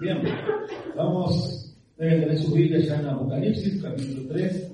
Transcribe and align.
Bien, 0.00 0.16
vamos, 0.96 1.76
deben 1.98 2.20
tener 2.22 2.38
su 2.38 2.54
Biblia 2.54 2.80
ya 2.80 3.00
en 3.00 3.06
Apocalipsis, 3.08 3.82
capítulo 3.82 4.28
3. 4.32 4.72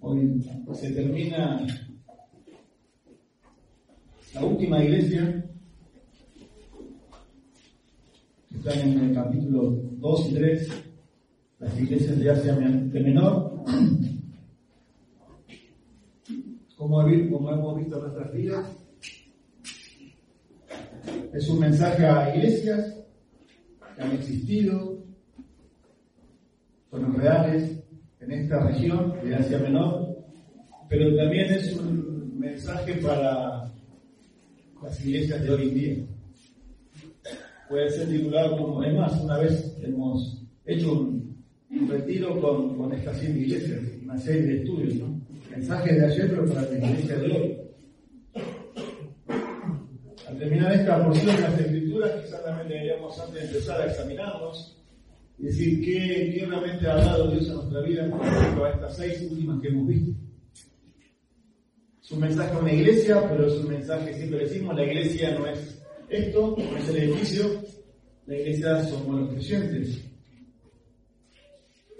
Hoy 0.00 0.44
se 0.74 0.90
termina 0.90 1.66
la 4.34 4.44
última 4.44 4.84
iglesia, 4.84 5.42
que 8.50 8.56
están 8.58 8.78
en 8.78 8.98
el 9.00 9.14
capítulo 9.14 9.70
2 9.70 10.28
y 10.32 10.34
3, 10.34 10.84
las 11.60 11.80
iglesias 11.80 12.18
de 12.18 12.30
Asia 12.30 12.56
Menor. 12.56 13.64
Como, 16.76 17.02
como 17.30 17.50
hemos 17.50 17.78
visto 17.78 17.96
en 17.96 18.02
nuestras 18.02 18.32
vidas, 18.34 18.75
es 21.32 21.48
un 21.48 21.60
mensaje 21.60 22.06
a 22.06 22.34
iglesias 22.34 22.94
que 23.94 24.02
han 24.02 24.12
existido, 24.12 25.04
son 26.90 27.14
reales 27.14 27.82
en 28.20 28.32
esta 28.32 28.60
región 28.66 29.14
de 29.22 29.34
Asia 29.34 29.58
Menor, 29.58 30.16
pero 30.88 31.16
también 31.16 31.52
es 31.52 31.76
un 31.76 32.38
mensaje 32.38 32.94
para 32.96 33.72
las 34.82 35.04
iglesias 35.04 35.42
de 35.42 35.50
hoy 35.50 35.68
en 35.68 35.74
día. 35.74 35.96
Puede 37.68 37.90
ser 37.90 38.08
titulado 38.08 38.56
como, 38.56 38.82
es 38.84 38.94
más, 38.94 39.20
una 39.20 39.38
vez 39.38 39.76
hemos 39.82 40.42
hecho 40.64 40.92
un, 40.92 41.26
retiro 41.88 42.40
con, 42.40 42.92
estas 42.92 43.18
siete 43.18 43.38
iglesias, 43.38 43.80
una 44.02 44.18
serie 44.18 44.42
de 44.42 44.58
estudios, 44.58 44.94
¿no? 44.94 45.20
Mensajes 45.50 45.96
de 45.96 46.06
ayer, 46.06 46.30
pero 46.30 46.46
para 46.46 46.62
la 46.62 46.78
iglesia 46.78 47.16
de 47.16 47.32
hoy. 47.32 47.65
Terminar 50.38 50.72
esta 50.72 51.02
porción 51.02 51.34
de 51.34 51.42
las 51.42 51.60
escrituras, 51.60 52.10
quizás 52.22 52.44
también 52.44 52.68
deberíamos 52.68 53.18
antes 53.18 53.34
de 53.34 53.46
empezar 53.46 53.80
a 53.80 53.86
examinarnos 53.86 54.76
y 55.38 55.44
decir 55.44 55.84
qué, 55.84 56.46
realmente 56.46 56.86
ha 56.86 56.92
hablado 56.92 57.30
Dios 57.30 57.48
en 57.48 57.54
nuestra 57.54 57.80
vida 57.80 58.10
con 58.10 58.20
respecto 58.20 58.64
a 58.64 58.70
estas 58.70 58.96
seis 58.96 59.28
últimas 59.30 59.60
que 59.60 59.68
hemos 59.68 59.88
visto. 59.88 60.12
Es 62.02 62.10
un 62.10 62.20
mensaje 62.20 62.54
a 62.54 62.58
una 62.58 62.72
iglesia, 62.72 63.28
pero 63.28 63.46
es 63.46 63.54
un 63.54 63.68
mensaje, 63.68 64.14
siempre 64.14 64.38
decimos, 64.40 64.76
la 64.76 64.84
iglesia 64.84 65.38
no 65.38 65.46
es 65.46 65.82
esto, 66.08 66.56
no 66.56 66.76
es 66.76 66.88
el 66.88 66.96
edificio, 66.96 67.44
la 68.26 68.36
iglesia 68.36 68.84
somos 68.84 69.20
los 69.20 69.30
creyentes. 69.30 70.04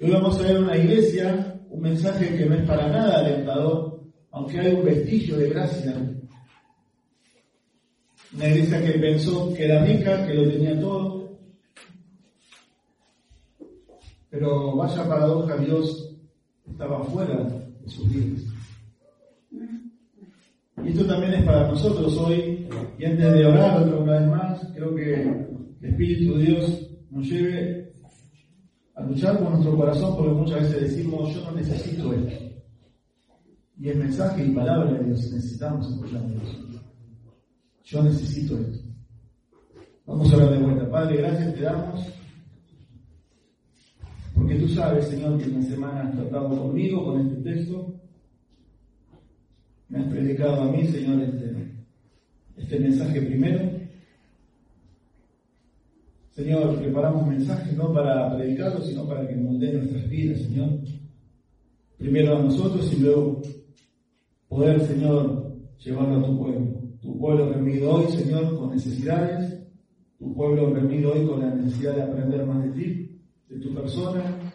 Hoy 0.01 0.11
vamos 0.11 0.39
a 0.39 0.43
ver 0.43 0.59
una 0.59 0.77
iglesia, 0.77 1.59
un 1.71 1.81
mensaje 1.81 2.37
que 2.37 2.45
no 2.45 2.55
es 2.55 2.63
para 2.63 2.89
nada 2.89 3.19
alentador, 3.19 4.01
aunque 4.31 4.61
hay 4.61 4.75
un 4.75 4.85
vestigio 4.85 5.39
de 5.39 5.49
gracia. 5.49 6.16
Una 8.35 8.49
iglesia 8.49 8.85
que 8.85 8.99
pensó 8.99 9.55
que 9.55 9.65
era 9.65 9.85
rica, 9.85 10.27
que 10.27 10.35
lo 10.35 10.49
tenía 10.51 10.81
todo. 10.81 11.39
Pero 14.31 14.77
vaya 14.77 15.09
paradoja, 15.09 15.57
Dios 15.57 16.15
estaba 16.69 17.05
fuera 17.05 17.37
de 17.81 17.89
sus 17.89 18.09
vidas. 18.13 18.43
Y 20.85 20.89
esto 20.89 21.07
también 21.07 21.35
es 21.35 21.45
para 21.45 21.69
nosotros 21.69 22.17
hoy. 22.19 22.69
Y 22.99 23.05
antes 23.05 23.33
de 23.33 23.47
orar 23.47 23.83
otra 23.83 24.21
vez 24.21 24.29
más, 24.29 24.67
creo 24.75 24.95
que 24.95 25.23
el 25.23 25.89
Espíritu 25.91 26.37
de 26.37 26.45
Dios 26.45 26.91
nos 27.11 27.27
lleve 27.27 27.93
a 28.95 29.03
luchar 29.03 29.39
con 29.39 29.53
nuestro 29.53 29.77
corazón 29.77 30.17
porque 30.17 30.33
muchas 30.33 30.63
veces 30.63 30.83
decimos, 30.83 31.35
yo 31.35 31.43
no 31.43 31.53
necesito 31.53 32.13
esto. 32.13 32.45
Y 33.79 33.89
el 33.89 33.99
mensaje 33.99 34.45
y 34.45 34.51
palabra 34.51 34.93
de 34.93 35.05
Dios, 35.05 35.33
necesitamos 35.33 35.89
escuchar 35.91 36.23
a 36.23 36.29
Dios. 36.29 36.76
Yo 37.87 38.03
necesito 38.03 38.59
esto. 38.61 38.85
Vamos 40.05 40.31
a 40.31 40.35
hablar 40.35 40.51
de 40.53 40.59
vuelta. 40.59 40.91
Padre, 40.91 41.17
gracias 41.17 41.55
te 41.55 41.63
damos. 41.63 42.13
Porque 44.35 44.55
tú 44.57 44.69
sabes, 44.69 45.07
Señor, 45.07 45.39
que 45.39 45.45
en 45.45 45.63
semana 45.63 46.03
has 46.03 46.15
tratado 46.15 46.49
conmigo 46.51 47.05
con 47.05 47.21
este 47.21 47.51
texto 47.51 47.97
me 49.89 50.01
has 50.01 50.07
predicado 50.09 50.63
a 50.63 50.73
mí, 50.73 50.85
Señor, 50.87 51.23
este, 51.23 51.55
este 52.57 52.81
mensaje 52.81 53.23
primero. 53.23 53.71
Señor, 56.31 56.79
preparamos 56.79 57.27
mensajes 57.27 57.75
no 57.77 57.93
para 57.93 58.37
predicarlos, 58.37 58.87
sino 58.87 59.07
para 59.07 59.27
que 59.27 59.37
moldeen 59.37 59.79
nuestras 59.79 60.09
vidas, 60.09 60.41
Señor. 60.43 60.71
Primero 61.97 62.37
a 62.37 62.43
nosotros 62.43 62.93
y 62.93 63.01
luego 63.01 63.41
poder, 64.49 64.81
Señor, 64.83 65.55
llevarlo 65.79 66.17
a 66.19 66.27
tu 66.27 66.39
pueblo. 66.39 66.76
Tu 67.07 67.17
pueblo 67.17 67.53
reunido 67.53 67.93
hoy, 67.93 68.09
Señor, 68.09 68.59
con 68.59 68.71
necesidades. 68.75 69.63
Tu 70.19 70.35
pueblo 70.35 70.75
reunido 70.75 71.13
hoy 71.13 71.25
con 71.25 71.39
la 71.39 71.55
necesidad 71.55 71.95
de 71.95 72.03
aprender 72.03 72.45
más 72.45 72.65
de 72.65 72.71
ti, 72.71 73.21
de 73.49 73.61
tu 73.61 73.73
persona. 73.73 74.53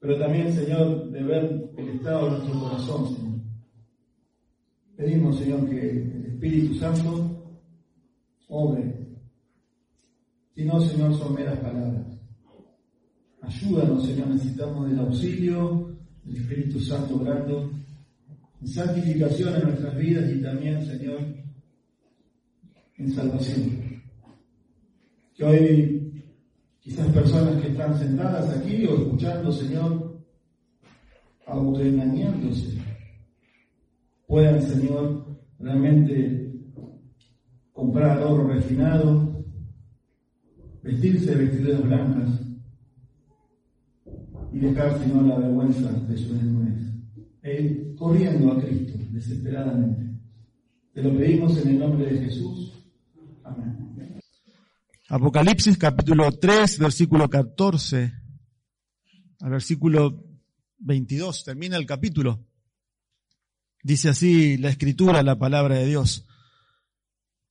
Pero 0.00 0.18
también, 0.18 0.52
Señor, 0.52 1.08
de 1.12 1.22
ver 1.22 1.70
el 1.78 1.88
estado 1.90 2.24
de 2.24 2.30
nuestro 2.32 2.60
corazón, 2.60 3.14
Señor. 3.14 3.40
Pedimos, 4.96 5.38
Señor, 5.38 5.70
que 5.70 5.90
el 5.90 6.26
Espíritu 6.26 6.74
Santo 6.74 7.56
obre. 8.48 8.92
Si 10.56 10.64
no, 10.64 10.80
Señor, 10.80 11.14
son 11.14 11.32
meras 11.32 11.60
palabras. 11.60 12.20
Ayúdanos, 13.40 14.04
Señor, 14.04 14.28
necesitamos 14.30 14.90
del 14.90 14.98
auxilio 14.98 15.96
del 16.24 16.36
Espíritu 16.38 16.80
Santo 16.80 17.14
obrando 17.14 17.70
en 18.60 18.66
santificación 18.66 19.54
en 19.54 19.62
nuestras 19.62 19.96
vidas 19.96 20.28
y 20.32 20.42
también, 20.42 20.84
Señor, 20.84 21.44
en 22.98 23.10
salvación. 23.10 24.02
Que 25.34 25.44
hoy 25.44 26.24
quizás 26.80 27.08
personas 27.12 27.60
que 27.62 27.68
están 27.68 27.98
sentadas 27.98 28.50
aquí 28.56 28.86
o 28.86 28.96
escuchando, 28.96 29.50
Señor, 29.50 30.22
autoengañándose, 31.46 32.78
puedan, 34.26 34.62
Señor, 34.62 35.38
realmente 35.58 36.52
comprar 37.72 38.22
oro 38.22 38.48
refinado, 38.48 39.44
vestirse 40.82 41.34
de 41.34 41.44
vestiduras 41.44 41.82
blancas 41.82 42.40
y 44.52 44.58
dejar, 44.60 44.98
Señor, 44.98 45.24
la 45.24 45.38
vergüenza 45.38 45.90
de 45.90 46.16
su 46.16 46.34
desnudez. 46.34 46.94
E 47.42 47.60
ir 47.60 47.94
corriendo 47.96 48.52
a 48.52 48.60
Cristo 48.60 48.98
desesperadamente. 49.10 50.02
Te 50.92 51.02
lo 51.02 51.16
pedimos 51.16 51.60
en 51.60 51.70
el 51.70 51.78
nombre 51.78 52.06
de 52.06 52.20
Jesús. 52.20 52.83
Apocalipsis 55.16 55.78
capítulo 55.78 56.32
3, 56.32 56.76
versículo 56.80 57.30
14 57.30 58.12
al 59.38 59.50
versículo 59.50 60.24
22. 60.78 61.44
Termina 61.44 61.76
el 61.76 61.86
capítulo. 61.86 62.44
Dice 63.80 64.08
así 64.08 64.56
la 64.56 64.70
escritura, 64.70 65.22
la 65.22 65.38
palabra 65.38 65.76
de 65.76 65.86
Dios. 65.86 66.26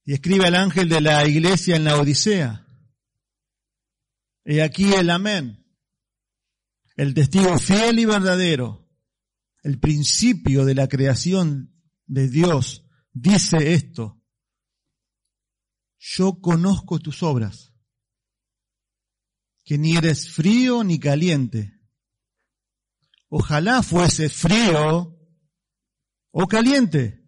Y 0.04 0.12
escribe 0.12 0.46
al 0.46 0.56
ángel 0.56 0.90
de 0.90 1.00
la 1.00 1.26
iglesia 1.26 1.78
en 1.78 1.86
la 1.86 1.96
Odisea. 1.96 2.68
He 4.44 4.62
aquí 4.62 4.92
el 4.96 5.10
amén, 5.10 5.66
el 6.98 7.14
testigo 7.14 7.58
fiel 7.60 7.98
y 7.98 8.04
verdadero, 8.04 8.90
el 9.64 9.80
principio 9.80 10.66
de 10.66 10.76
la 10.76 10.90
creación 10.90 11.74
de 12.08 12.28
Dios, 12.28 12.86
dice 13.14 13.74
esto. 13.74 14.22
Yo 16.06 16.42
conozco 16.42 17.00
tus 17.00 17.24
obras, 17.24 17.74
que 19.64 19.78
ni 19.78 19.96
eres 19.96 20.30
frío 20.30 20.84
ni 20.84 21.00
caliente. 21.00 21.80
Ojalá 23.30 23.82
fuese 23.82 24.28
frío 24.28 25.18
o 26.32 26.48
caliente. 26.48 27.26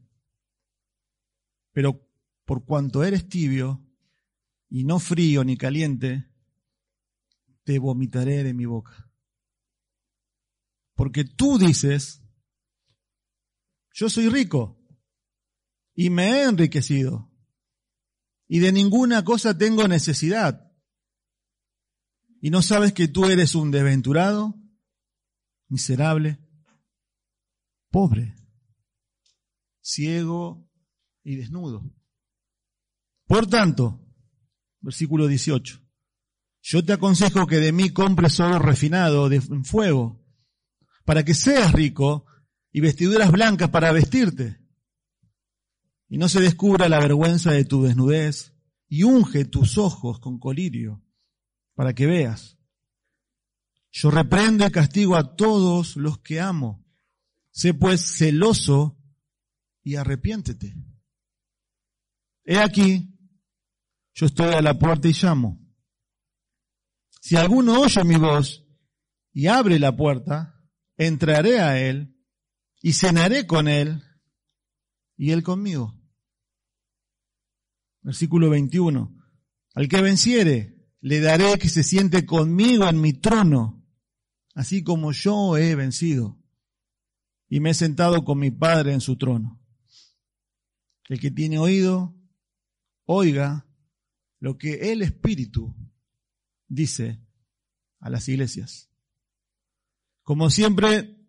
Pero 1.71 2.05
por 2.43 2.65
cuanto 2.65 3.05
eres 3.05 3.29
tibio 3.29 3.81
y 4.67 4.83
no 4.83 4.99
frío 4.99 5.45
ni 5.45 5.55
caliente, 5.55 6.29
te 7.63 7.79
vomitaré 7.79 8.43
de 8.43 8.53
mi 8.53 8.65
boca. 8.65 9.09
Porque 10.95 11.23
tú 11.23 11.57
dices, 11.57 12.21
yo 13.93 14.09
soy 14.09 14.27
rico 14.27 14.85
y 15.93 16.09
me 16.09 16.31
he 16.31 16.43
enriquecido 16.43 17.31
y 18.47 18.59
de 18.59 18.71
ninguna 18.71 19.23
cosa 19.23 19.57
tengo 19.57 19.87
necesidad. 19.87 20.71
Y 22.41 22.49
no 22.49 22.61
sabes 22.61 22.93
que 22.93 23.07
tú 23.07 23.25
eres 23.25 23.55
un 23.55 23.71
desventurado, 23.71 24.55
miserable, 25.67 26.39
pobre, 27.89 28.35
ciego 29.81 30.69
y 31.23 31.35
desnudo. 31.37 31.91
Por 33.25 33.47
tanto, 33.47 34.07
versículo 34.79 35.27
18, 35.27 35.81
yo 36.61 36.85
te 36.85 36.93
aconsejo 36.93 37.47
que 37.47 37.57
de 37.57 37.71
mí 37.71 37.89
compres 37.89 38.39
oro 38.39 38.59
refinado 38.59 39.29
de 39.29 39.41
fuego, 39.41 40.23
para 41.03 41.23
que 41.23 41.33
seas 41.33 41.71
rico 41.71 42.25
y 42.71 42.81
vestiduras 42.81 43.31
blancas 43.31 43.69
para 43.69 43.91
vestirte 43.91 44.64
y 46.07 46.17
no 46.17 46.29
se 46.29 46.41
descubra 46.41 46.89
la 46.89 46.99
vergüenza 46.99 47.51
de 47.51 47.65
tu 47.65 47.83
desnudez, 47.83 48.53
y 48.87 49.03
unge 49.03 49.45
tus 49.45 49.77
ojos 49.77 50.19
con 50.19 50.39
colirio, 50.39 51.03
para 51.73 51.93
que 51.93 52.05
veas. 52.05 52.57
Yo 53.91 54.11
reprendo 54.11 54.67
y 54.67 54.71
castigo 54.71 55.15
a 55.15 55.35
todos 55.35 55.95
los 55.95 56.19
que 56.19 56.39
amo. 56.39 56.85
Sé 57.51 57.73
pues 57.73 58.17
celoso 58.17 59.01
y 59.81 59.95
arrepiéntete. 59.95 60.75
He 62.43 62.59
aquí, 62.59 63.17
yo 64.13 64.25
estoy 64.25 64.53
a 64.53 64.61
la 64.61 64.77
puerta 64.77 65.07
y 65.07 65.13
llamo. 65.13 65.65
Si 67.21 67.37
alguno 67.37 67.79
oye 67.79 68.03
mi 68.03 68.17
voz 68.17 68.65
y 69.31 69.47
abre 69.47 69.79
la 69.79 69.95
puerta, 69.95 70.61
entraré 70.97 71.59
a 71.59 71.79
él 71.79 72.15
y 72.81 72.93
cenaré 72.93 73.47
con 73.47 73.67
él 73.67 74.03
y 75.17 75.31
él 75.31 75.41
conmigo. 75.41 75.94
Versículo 78.05 78.51
21. 78.51 79.17
Al 79.73 79.87
que 79.87 79.99
venciere, 79.99 80.77
le 81.01 81.19
daré 81.21 81.57
que 81.57 81.69
se 81.69 81.83
siente 81.83 82.23
conmigo 82.23 82.87
en 82.87 83.01
mi 83.01 83.13
trono, 83.13 83.83
así 84.53 84.83
como 84.83 85.11
yo 85.11 85.57
he 85.57 85.73
vencido 85.73 86.39
y 87.49 87.59
me 87.59 87.71
he 87.71 87.73
sentado 87.73 88.23
con 88.23 88.37
mi 88.37 88.51
Padre 88.51 88.93
en 88.93 89.01
su 89.01 89.17
trono. 89.17 89.59
El 91.09 91.19
que 91.19 91.31
tiene 91.31 91.57
oído, 91.57 92.15
oiga 93.05 93.67
lo 94.39 94.55
que 94.59 94.91
el 94.91 95.01
Espíritu 95.01 95.75
dice 96.67 97.19
a 97.99 98.11
las 98.11 98.29
iglesias. 98.29 98.91
Como 100.21 100.51
siempre, 100.51 101.24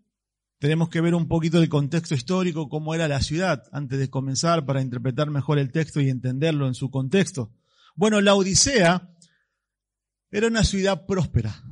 tenemos 0.59 0.89
que 0.89 1.01
ver 1.01 1.15
un 1.15 1.29
poquito 1.29 1.61
del 1.61 1.69
contexto 1.69 2.15
histórico, 2.15 2.69
cómo 2.69 2.95
era 2.95 3.09
la 3.09 3.21
ciudad, 3.21 3.65
antes 3.73 3.99
de 3.99 4.09
comenzar 4.09 4.65
para 4.65 4.81
interpretar 4.81 5.31
mejor 5.31 5.59
el 5.59 5.71
texto 5.71 6.01
y 6.01 6.09
entenderlo 6.09 6.67
en 6.67 6.75
su 6.75 6.91
contexto. 6.91 7.53
Bueno, 7.95 8.21
la 8.21 8.35
Odisea 8.35 9.11
era 10.31 10.47
una 10.47 10.65
ciudad 10.65 11.07
próspera, 11.07 11.63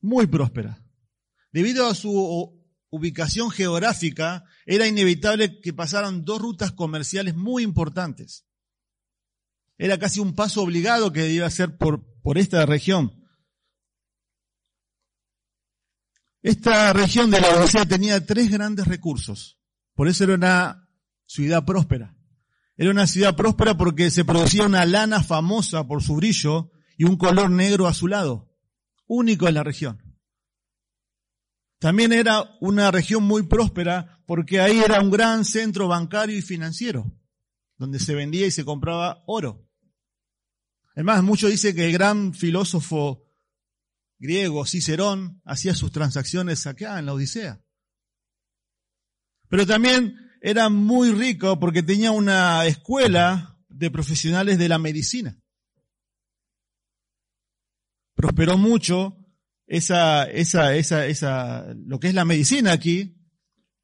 muy 0.00 0.26
próspera. 0.26 0.82
Debido 1.52 1.86
a 1.86 1.94
su 1.94 2.62
ubicación 2.90 3.50
geográfica, 3.50 4.44
era 4.66 4.86
inevitable 4.86 5.60
que 5.60 5.72
pasaran 5.72 6.24
dos 6.24 6.40
rutas 6.40 6.72
comerciales 6.72 7.34
muy 7.34 7.62
importantes. 7.62 8.46
Era 9.78 9.98
casi 9.98 10.20
un 10.20 10.34
paso 10.34 10.62
obligado 10.62 11.12
que 11.12 11.22
debía 11.22 11.46
hacer 11.46 11.76
por, 11.76 12.04
por 12.22 12.38
esta 12.38 12.64
región. 12.66 13.23
Esta 16.44 16.92
región 16.92 17.30
de 17.30 17.40
la 17.40 17.56
Odisea 17.56 17.86
tenía 17.86 18.26
tres 18.26 18.50
grandes 18.50 18.86
recursos. 18.86 19.58
Por 19.94 20.08
eso 20.08 20.24
era 20.24 20.34
una 20.34 20.90
ciudad 21.24 21.64
próspera. 21.64 22.18
Era 22.76 22.90
una 22.90 23.06
ciudad 23.06 23.34
próspera 23.34 23.78
porque 23.78 24.10
se 24.10 24.26
producía 24.26 24.66
una 24.66 24.84
lana 24.84 25.22
famosa 25.22 25.88
por 25.88 26.02
su 26.02 26.16
brillo 26.16 26.70
y 26.98 27.04
un 27.04 27.16
color 27.16 27.50
negro 27.50 27.86
azulado, 27.86 28.54
único 29.06 29.48
en 29.48 29.54
la 29.54 29.62
región. 29.62 30.18
También 31.78 32.12
era 32.12 32.44
una 32.60 32.90
región 32.90 33.22
muy 33.22 33.44
próspera 33.44 34.22
porque 34.26 34.60
ahí 34.60 34.80
era 34.80 35.00
un 35.00 35.10
gran 35.10 35.46
centro 35.46 35.88
bancario 35.88 36.36
y 36.36 36.42
financiero, 36.42 37.10
donde 37.78 37.98
se 37.98 38.14
vendía 38.14 38.46
y 38.46 38.50
se 38.50 38.66
compraba 38.66 39.24
oro. 39.26 39.66
Además, 40.94 41.22
muchos 41.22 41.50
dicen 41.50 41.74
que 41.74 41.86
el 41.86 41.92
gran 41.94 42.34
filósofo 42.34 43.23
griego 44.24 44.64
Cicerón 44.64 45.42
hacía 45.44 45.74
sus 45.74 45.92
transacciones 45.92 46.66
acá 46.66 46.98
en 46.98 47.06
la 47.06 47.12
Odisea. 47.12 47.60
Pero 49.50 49.66
también 49.66 50.16
era 50.40 50.70
muy 50.70 51.10
rico 51.10 51.60
porque 51.60 51.82
tenía 51.82 52.10
una 52.10 52.64
escuela 52.64 53.60
de 53.68 53.90
profesionales 53.90 54.58
de 54.58 54.68
la 54.68 54.78
medicina. 54.78 55.38
Prosperó 58.14 58.56
mucho 58.56 59.18
esa, 59.66 60.24
esa, 60.24 60.74
esa, 60.74 61.06
esa, 61.06 61.66
lo 61.86 62.00
que 62.00 62.08
es 62.08 62.14
la 62.14 62.24
medicina 62.24 62.72
aquí, 62.72 63.16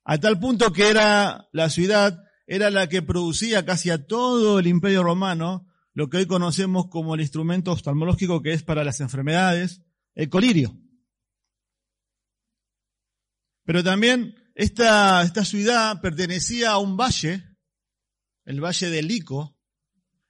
a 0.04 0.16
tal 0.18 0.40
punto 0.40 0.72
que 0.72 0.88
era 0.88 1.48
la 1.52 1.68
ciudad, 1.68 2.18
era 2.46 2.70
la 2.70 2.88
que 2.88 3.02
producía 3.02 3.66
casi 3.66 3.90
a 3.90 4.06
todo 4.06 4.58
el 4.58 4.66
imperio 4.66 5.02
romano 5.02 5.66
lo 5.92 6.08
que 6.08 6.18
hoy 6.18 6.26
conocemos 6.26 6.86
como 6.88 7.14
el 7.14 7.20
instrumento 7.20 7.72
oftalmológico 7.72 8.40
que 8.40 8.54
es 8.54 8.62
para 8.62 8.84
las 8.84 9.00
enfermedades, 9.00 9.82
el 10.20 10.28
colirio. 10.28 10.78
Pero 13.64 13.82
también 13.82 14.34
esta, 14.54 15.26
ciudad 15.46 15.98
pertenecía 16.02 16.72
a 16.72 16.78
un 16.78 16.98
valle, 16.98 17.42
el 18.44 18.62
valle 18.62 18.90
de 18.90 19.02
Lico, 19.02 19.56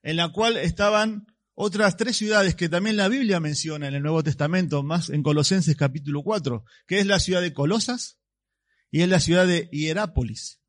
en 0.03 0.15
la 0.15 0.29
cual 0.29 0.59
estaban 0.59 1.27
otras 1.55 1.97
tres 1.97 2.17
ciudades 2.17 2.55
que 2.55 2.69
también 2.69 2.97
la 2.97 3.09
Biblia 3.09 3.41
menciona 3.41 3.89
en 3.89 3.95
el 3.95 4.03
Nuevo 4.03 4.23
Testamento, 4.23 4.85
más 4.85 5.11
en 5.11 5.25
Colosenses 5.25 5.77
capítulo 5.77 6.23
4, 6.23 6.65
que 6.87 7.01
es 7.01 7.07
la 7.07 7.19
ciudad 7.19 7.43
de 7.43 7.53
Colosas 7.53 8.21
y 8.93 9.03
es 9.03 9.09
la 9.09 9.19
ciudad 9.19 9.49
de 9.49 9.69
Hierápolis. 9.73 10.61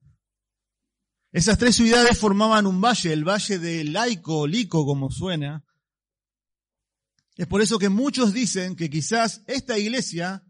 Esas 1.31 1.59
tres 1.59 1.75
ciudades 1.75 2.17
formaban 2.17 2.65
un 2.65 2.81
valle, 2.81 3.13
el 3.13 3.23
valle 3.23 3.59
de 3.59 3.83
Laico, 3.83 4.47
Lico 4.47 4.83
como 4.83 5.11
suena, 5.11 5.63
es 7.37 7.47
por 7.47 7.61
eso 7.61 7.79
que 7.79 7.89
muchos 7.89 8.33
dicen 8.33 8.75
que 8.75 8.89
quizás 8.89 9.43
esta 9.47 9.77
iglesia 9.77 10.43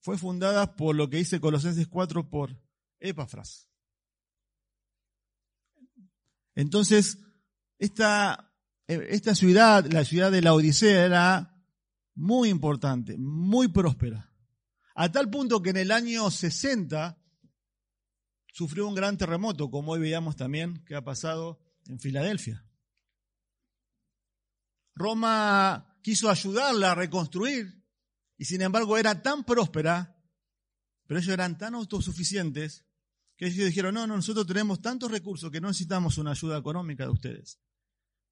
fue 0.00 0.18
fundada 0.18 0.76
por 0.76 0.96
lo 0.96 1.08
que 1.08 1.18
dice 1.18 1.40
Colosenses 1.40 1.86
4 1.86 2.28
por 2.28 2.60
Epafras. 2.98 3.68
Entonces, 6.54 7.18
esta, 7.78 8.52
esta 8.86 9.34
ciudad, 9.34 9.86
la 9.92 10.04
ciudad 10.04 10.32
de 10.32 10.42
la 10.42 10.54
Odisea, 10.54 11.04
era 11.04 11.64
muy 12.14 12.48
importante, 12.48 13.16
muy 13.16 13.68
próspera. 13.68 14.32
A 14.96 15.12
tal 15.12 15.30
punto 15.30 15.62
que 15.62 15.70
en 15.70 15.76
el 15.76 15.92
año 15.92 16.28
60 16.30 17.16
sufrió 18.52 18.88
un 18.88 18.96
gran 18.96 19.16
terremoto, 19.16 19.70
como 19.70 19.92
hoy 19.92 20.00
veíamos 20.00 20.34
también 20.34 20.84
que 20.84 20.96
ha 20.96 21.04
pasado 21.04 21.60
en 21.86 22.00
Filadelfia. 22.00 22.67
Roma 24.98 25.96
quiso 26.02 26.28
ayudarla 26.28 26.92
a 26.92 26.94
reconstruir 26.94 27.84
y 28.36 28.44
sin 28.44 28.62
embargo 28.62 28.98
era 28.98 29.22
tan 29.22 29.44
próspera, 29.44 30.16
pero 31.06 31.20
ellos 31.20 31.32
eran 31.32 31.56
tan 31.56 31.74
autosuficientes 31.74 32.84
que 33.36 33.46
ellos 33.46 33.66
dijeron, 33.66 33.94
no, 33.94 34.06
no, 34.06 34.16
nosotros 34.16 34.46
tenemos 34.46 34.82
tantos 34.82 35.10
recursos 35.10 35.50
que 35.50 35.60
no 35.60 35.68
necesitamos 35.68 36.18
una 36.18 36.32
ayuda 36.32 36.58
económica 36.58 37.04
de 37.04 37.10
ustedes. 37.10 37.60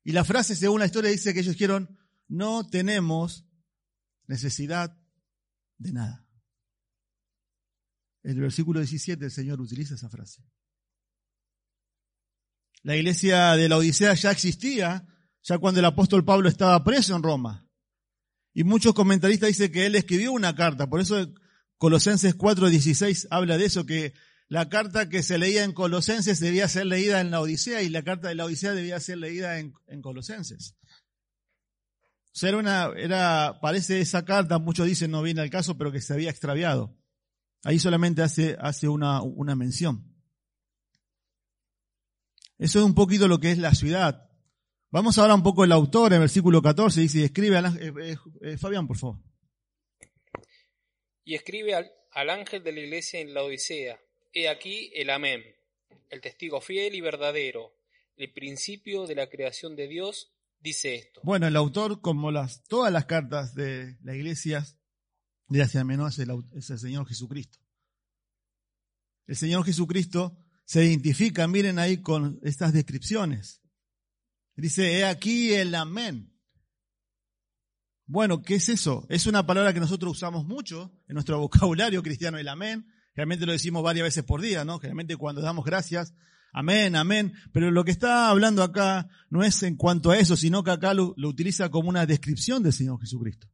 Y 0.03 0.13
la 0.13 0.25
frase, 0.25 0.57
según 0.57 0.81
la 0.81 0.87
historia, 0.87 1.11
dice 1.11 1.33
que 1.33 1.41
ellos 1.41 1.55
dijeron, 1.55 1.97
no 2.29 2.67
tenemos 2.69 3.47
necesidad 4.27 4.97
de 5.79 5.93
nada. 5.93 6.27
En 8.25 8.33
el 8.33 8.41
versículo 8.41 8.81
17 8.81 9.25
el 9.25 9.31
Señor 9.31 9.61
utiliza 9.61 9.95
esa 9.95 10.09
frase. 10.09 10.43
La 12.83 12.97
iglesia 12.97 13.53
de 13.53 13.69
la 13.69 13.77
Odisea 13.77 14.15
ya 14.15 14.33
existía, 14.33 15.07
ya 15.47 15.59
cuando 15.59 15.79
el 15.79 15.87
apóstol 15.87 16.25
Pablo 16.25 16.49
estaba 16.49 16.83
preso 16.83 17.15
en 17.15 17.23
Roma. 17.23 17.69
Y 18.53 18.65
muchos 18.65 18.95
comentaristas 18.95 19.49
dicen 19.49 19.71
que 19.71 19.87
él 19.87 19.95
escribió 19.95 20.33
una 20.33 20.57
carta, 20.57 20.89
por 20.89 21.01
eso 21.01 21.33
Colosenses 21.79 22.37
4:16 22.37 23.29
habla 23.31 23.57
de 23.57 23.67
eso, 23.67 23.87
que 23.87 24.13
la 24.49 24.69
carta 24.69 25.09
que 25.09 25.23
se 25.23 25.39
leía 25.39 25.63
en 25.63 25.73
Colosenses 25.73 26.41
debía 26.41 26.69
ser 26.69 26.87
leída 26.87 27.21
en 27.21 27.31
la 27.31 27.41
Odisea 27.41 27.83
y 27.83 27.89
la 27.89 28.03
carta 28.03 28.29
de 28.29 28.35
la 28.35 28.45
Odisea 28.45 28.73
debía 28.73 28.99
ser 28.99 29.19
leída 29.19 29.59
en, 29.59 29.73
Colosenses. 30.03 30.75
O 32.33 32.39
sea, 32.39 32.49
era 32.49 32.59
una, 32.59 32.91
era, 32.97 33.61
parece 33.61 34.01
esa 34.01 34.25
carta, 34.25 34.59
muchos 34.59 34.87
dicen 34.87 35.11
no 35.13 35.23
viene 35.23 35.43
al 35.43 35.51
caso, 35.51 35.79
pero 35.79 35.93
que 35.93 36.01
se 36.01 36.13
había 36.13 36.31
extraviado. 36.31 36.97
Ahí 37.63 37.79
solamente 37.79 38.23
hace, 38.23 38.57
hace 38.61 38.89
una, 38.89 39.23
una 39.23 39.55
mención. 39.55 40.13
Eso 42.59 42.79
es 42.81 42.85
un 42.85 42.95
poquito 42.95 43.29
lo 43.29 43.39
que 43.39 43.53
es 43.53 43.59
la 43.59 43.75
ciudad. 43.75 44.26
Vamos 44.97 45.19
ahora 45.19 45.35
un 45.35 45.43
poco 45.43 45.63
el 45.63 45.73
autor 45.73 46.15
en 46.15 46.21
versículo 46.21 46.63
14, 46.63 47.03
dice, 47.03 47.23
escribe, 47.23 47.59
al, 47.59 47.67
eh, 47.77 47.93
eh, 48.01 48.17
eh, 48.41 48.57
Fabián, 48.57 48.87
por 48.87 48.97
favor. 48.97 49.19
Y 51.23 51.35
escribe 51.35 51.75
al, 51.75 51.93
al 52.13 52.31
ángel 52.31 52.65
de 52.65 52.73
la 52.73 52.81
iglesia 52.81 53.21
en 53.21 53.35
la 53.35 53.43
Odisea, 53.43 54.01
he 54.33 54.49
aquí 54.49 54.91
el 54.95 55.11
amén, 55.11 55.43
el 56.09 56.23
testigo 56.23 56.63
fiel 56.63 56.95
y 56.95 57.03
verdadero, 57.03 57.75
el 58.17 58.33
principio 58.33 59.07
de 59.07 59.17
la 59.17 59.29
creación 59.29 59.77
de 59.77 59.87
Dios, 59.87 60.33
dice 60.61 60.95
esto. 60.95 61.21
Bueno, 61.23 61.47
el 61.47 61.57
autor, 61.57 62.01
como 62.01 62.31
las, 62.31 62.65
todas 62.65 62.91
las 62.91 63.05
cartas 63.05 63.55
de 63.55 63.99
la 64.03 64.17
iglesia 64.17 64.65
de 65.49 65.61
Asia 65.61 65.85
Menor, 65.85 66.09
es 66.09 66.19
el, 66.21 66.31
es 66.55 66.71
el 66.71 66.79
Señor 66.79 67.07
Jesucristo. 67.07 67.59
El 69.27 69.37
Señor 69.37 69.63
Jesucristo 69.67 70.39
se 70.65 70.87
identifica, 70.87 71.47
miren 71.49 71.79
ahí 71.79 72.01
con 72.01 72.41
estas 72.43 72.73
descripciones. 72.73 73.61
Dice, 74.57 74.99
he 74.99 75.05
aquí 75.05 75.53
el 75.53 75.75
amén. 75.75 76.33
Bueno, 78.07 78.43
¿qué 78.43 78.55
es 78.55 78.69
eso? 78.69 79.05
Es 79.11 79.27
una 79.27 79.47
palabra 79.47 79.75
que 79.75 79.81
nosotros 79.81 80.13
usamos 80.13 80.47
mucho 80.47 80.93
en 81.09 81.15
nuestro 81.15 81.39
vocabulario 81.41 82.03
cristiano, 82.03 82.39
el 82.39 82.49
amén. 82.49 82.87
Realmente 83.15 83.47
lo 83.47 83.53
decimos 83.53 83.83
varias 83.83 84.05
veces 84.05 84.25
por 84.25 84.41
día, 84.41 84.65
¿no? 84.65 84.79
Generalmente 84.79 85.17
cuando 85.17 85.43
damos 85.43 85.65
gracias, 85.65 86.15
amén, 86.53 86.97
amén. 86.97 87.35
Pero 87.53 87.71
lo 87.71 87.85
que 87.85 87.91
está 87.91 88.31
hablando 88.31 88.63
acá 88.63 89.09
no 89.29 89.43
es 89.43 89.63
en 89.63 89.77
cuanto 89.77 90.11
a 90.11 90.19
eso, 90.19 90.37
sino 90.37 90.65
que 90.65 90.71
acá 90.71 90.95
lo, 90.95 91.15
lo 91.17 91.29
utiliza 91.29 91.71
como 91.71 91.89
una 91.89 92.07
descripción 92.07 92.63
del 92.63 92.73
Señor 92.73 93.01
Jesucristo. 93.01 93.49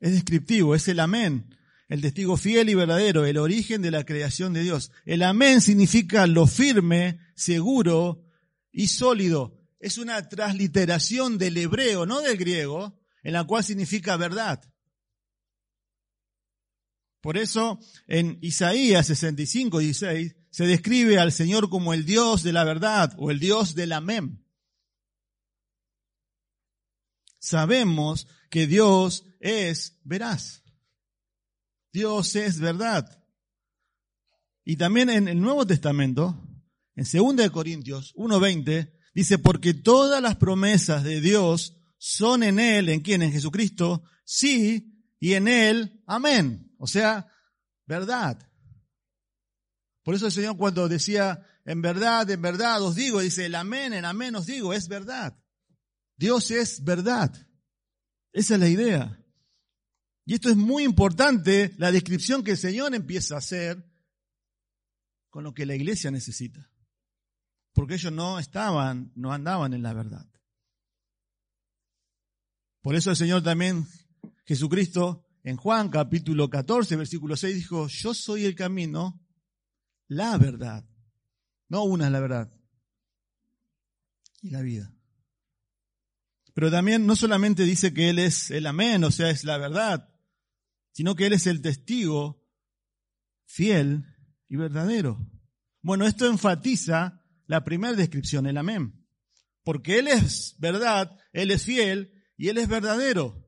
Es 0.00 0.12
descriptivo, 0.12 0.74
es 0.74 0.88
el 0.88 1.00
amén, 1.00 1.56
el 1.88 2.02
testigo 2.02 2.36
fiel 2.36 2.68
y 2.68 2.74
verdadero, 2.74 3.24
el 3.24 3.38
origen 3.38 3.82
de 3.82 3.90
la 3.90 4.04
creación 4.04 4.52
de 4.52 4.62
Dios. 4.62 4.92
El 5.04 5.22
amén 5.22 5.60
significa 5.60 6.26
lo 6.26 6.46
firme, 6.46 7.18
seguro 7.34 8.27
y 8.72 8.88
sólido 8.88 9.58
es 9.80 9.98
una 9.98 10.28
transliteración 10.28 11.38
del 11.38 11.56
hebreo, 11.56 12.06
no 12.06 12.20
del 12.20 12.36
griego, 12.36 13.00
en 13.22 13.32
la 13.32 13.44
cual 13.44 13.64
significa 13.64 14.16
verdad. 14.16 14.62
Por 17.20 17.36
eso 17.36 17.78
en 18.06 18.38
Isaías 18.42 19.06
65, 19.06 19.78
16 19.78 20.36
se 20.50 20.66
describe 20.66 21.18
al 21.18 21.32
Señor 21.32 21.68
como 21.68 21.92
el 21.92 22.04
Dios 22.04 22.42
de 22.42 22.52
la 22.52 22.64
verdad 22.64 23.14
o 23.18 23.30
el 23.30 23.38
Dios 23.38 23.74
del 23.74 23.92
amén. 23.92 24.44
Sabemos 27.38 28.26
que 28.50 28.66
Dios 28.66 29.24
es 29.40 29.98
veraz. 30.04 30.64
Dios 31.92 32.34
es 32.36 32.60
verdad. 32.60 33.24
Y 34.64 34.76
también 34.76 35.10
en 35.10 35.28
el 35.28 35.40
Nuevo 35.40 35.66
Testamento, 35.66 36.47
en 36.98 37.36
2 37.36 37.50
Corintios 37.50 38.14
1.20, 38.16 38.92
Dice, 39.18 39.36
porque 39.36 39.74
todas 39.74 40.22
las 40.22 40.36
promesas 40.36 41.02
de 41.02 41.20
Dios 41.20 41.76
son 41.98 42.44
en 42.44 42.60
Él, 42.60 42.88
¿en 42.88 43.00
quién? 43.00 43.20
En 43.20 43.32
Jesucristo, 43.32 44.04
sí, 44.24 45.04
y 45.18 45.32
en 45.32 45.48
Él, 45.48 46.04
amén. 46.06 46.72
O 46.78 46.86
sea, 46.86 47.26
verdad. 47.84 48.38
Por 50.04 50.14
eso 50.14 50.26
el 50.26 50.32
Señor 50.32 50.56
cuando 50.56 50.88
decía, 50.88 51.44
en 51.64 51.82
verdad, 51.82 52.30
en 52.30 52.40
verdad 52.40 52.80
os 52.80 52.94
digo, 52.94 53.20
dice, 53.20 53.46
el 53.46 53.56
amén, 53.56 53.92
en 53.92 54.04
amén 54.04 54.36
os 54.36 54.46
digo, 54.46 54.72
es 54.72 54.86
verdad. 54.86 55.36
Dios 56.16 56.52
es 56.52 56.84
verdad. 56.84 57.34
Esa 58.32 58.54
es 58.54 58.60
la 58.60 58.68
idea. 58.68 59.20
Y 60.26 60.34
esto 60.34 60.48
es 60.48 60.56
muy 60.56 60.84
importante, 60.84 61.74
la 61.76 61.90
descripción 61.90 62.44
que 62.44 62.52
el 62.52 62.58
Señor 62.58 62.94
empieza 62.94 63.34
a 63.34 63.38
hacer 63.38 63.84
con 65.28 65.42
lo 65.42 65.52
que 65.54 65.66
la 65.66 65.74
iglesia 65.74 66.12
necesita 66.12 66.70
porque 67.72 67.94
ellos 67.94 68.12
no 68.12 68.38
estaban, 68.38 69.12
no 69.14 69.32
andaban 69.32 69.74
en 69.74 69.82
la 69.82 69.92
verdad. 69.92 70.26
Por 72.80 72.96
eso 72.96 73.10
el 73.10 73.16
Señor 73.16 73.42
también, 73.42 73.86
Jesucristo, 74.44 75.26
en 75.42 75.56
Juan 75.56 75.88
capítulo 75.88 76.48
14, 76.50 76.96
versículo 76.96 77.36
6, 77.36 77.54
dijo, 77.54 77.88
yo 77.88 78.14
soy 78.14 78.44
el 78.44 78.54
camino, 78.54 79.20
la 80.08 80.36
verdad. 80.38 80.88
No 81.68 81.84
una 81.84 82.06
es 82.06 82.12
la 82.12 82.20
verdad. 82.20 82.52
Y 84.40 84.50
la 84.50 84.62
vida. 84.62 84.92
Pero 86.54 86.70
también 86.70 87.06
no 87.06 87.14
solamente 87.14 87.64
dice 87.64 87.94
que 87.94 88.10
Él 88.10 88.18
es 88.18 88.50
el 88.50 88.66
amén, 88.66 89.04
o 89.04 89.10
sea, 89.10 89.30
es 89.30 89.44
la 89.44 89.58
verdad, 89.58 90.12
sino 90.92 91.14
que 91.14 91.26
Él 91.26 91.32
es 91.32 91.46
el 91.46 91.62
testigo 91.62 92.44
fiel 93.46 94.04
y 94.48 94.56
verdadero. 94.56 95.24
Bueno, 95.82 96.06
esto 96.06 96.26
enfatiza 96.26 97.17
la 97.48 97.64
primera 97.64 97.94
descripción, 97.94 98.46
el 98.46 98.58
amén. 98.58 99.04
Porque 99.64 99.98
Él 99.98 100.06
es 100.06 100.54
verdad, 100.58 101.18
Él 101.32 101.50
es 101.50 101.64
fiel 101.64 102.12
y 102.36 102.48
Él 102.48 102.58
es 102.58 102.68
verdadero. 102.68 103.44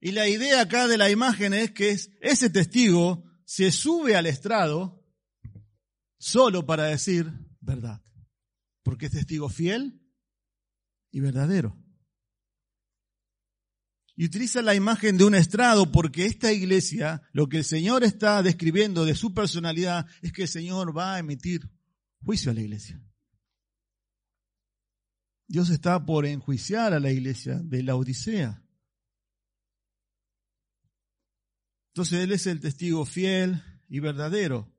Y 0.00 0.12
la 0.12 0.28
idea 0.28 0.62
acá 0.62 0.88
de 0.88 0.98
la 0.98 1.10
imagen 1.10 1.54
es 1.54 1.70
que 1.70 1.96
ese 2.20 2.50
testigo 2.50 3.24
se 3.44 3.70
sube 3.70 4.16
al 4.16 4.26
estrado 4.26 5.06
solo 6.18 6.66
para 6.66 6.84
decir 6.84 7.30
verdad. 7.60 8.02
Porque 8.82 9.06
es 9.06 9.12
testigo 9.12 9.48
fiel 9.48 10.02
y 11.10 11.20
verdadero. 11.20 11.78
Y 14.16 14.26
utiliza 14.26 14.62
la 14.62 14.74
imagen 14.74 15.18
de 15.18 15.24
un 15.24 15.34
estrado 15.34 15.90
porque 15.90 16.24
esta 16.26 16.52
iglesia, 16.52 17.22
lo 17.32 17.48
que 17.48 17.58
el 17.58 17.64
Señor 17.64 18.04
está 18.04 18.42
describiendo 18.42 19.04
de 19.04 19.14
su 19.14 19.34
personalidad 19.34 20.06
es 20.22 20.32
que 20.32 20.42
el 20.42 20.48
Señor 20.48 20.96
va 20.96 21.14
a 21.14 21.18
emitir 21.18 21.68
juicio 22.24 22.50
a 22.50 22.54
la 22.54 22.60
iglesia. 22.62 23.00
Dios 25.46 25.70
está 25.70 26.04
por 26.04 26.26
enjuiciar 26.26 26.94
a 26.94 27.00
la 27.00 27.10
iglesia 27.10 27.60
de 27.62 27.82
la 27.82 27.96
Odisea. 27.96 28.62
Entonces 31.88 32.24
Él 32.24 32.32
es 32.32 32.46
el 32.46 32.60
testigo 32.60 33.04
fiel 33.04 33.62
y 33.88 34.00
verdadero. 34.00 34.72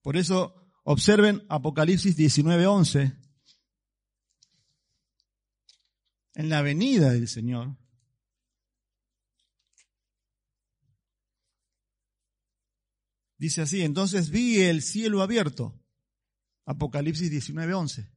Por 0.00 0.16
eso 0.16 0.72
observen 0.84 1.44
Apocalipsis 1.48 2.16
19:11. 2.16 3.18
En 6.34 6.48
la 6.48 6.62
venida 6.62 7.10
del 7.12 7.28
Señor. 7.28 7.76
Dice 13.42 13.62
así, 13.62 13.82
entonces 13.82 14.30
vi 14.30 14.62
el 14.62 14.82
cielo 14.82 15.20
abierto. 15.20 15.76
Apocalipsis 16.64 17.28
19:11. 17.28 18.08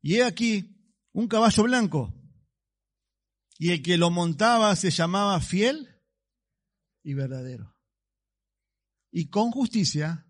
Y 0.00 0.14
he 0.14 0.24
aquí 0.24 0.82
un 1.12 1.28
caballo 1.28 1.64
blanco. 1.64 2.14
Y 3.58 3.72
el 3.72 3.82
que 3.82 3.98
lo 3.98 4.08
montaba 4.08 4.74
se 4.76 4.90
llamaba 4.90 5.38
fiel 5.42 5.94
y 7.02 7.12
verdadero. 7.12 7.76
Y 9.12 9.28
con 9.28 9.50
justicia 9.50 10.26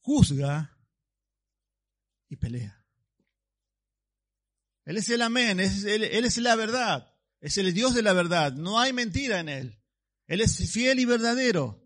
juzga 0.00 0.76
y 2.28 2.34
pelea. 2.34 2.84
Él 4.84 4.96
es 4.96 5.08
el 5.10 5.22
amén, 5.22 5.60
él, 5.60 6.02
él 6.02 6.24
es 6.24 6.38
la 6.38 6.56
verdad, 6.56 7.14
es 7.40 7.56
el 7.56 7.72
Dios 7.72 7.94
de 7.94 8.02
la 8.02 8.14
verdad, 8.14 8.52
no 8.54 8.80
hay 8.80 8.92
mentira 8.92 9.38
en 9.38 9.48
él. 9.48 9.80
Él 10.26 10.40
es 10.40 10.72
fiel 10.72 10.98
y 10.98 11.04
verdadero. 11.04 11.85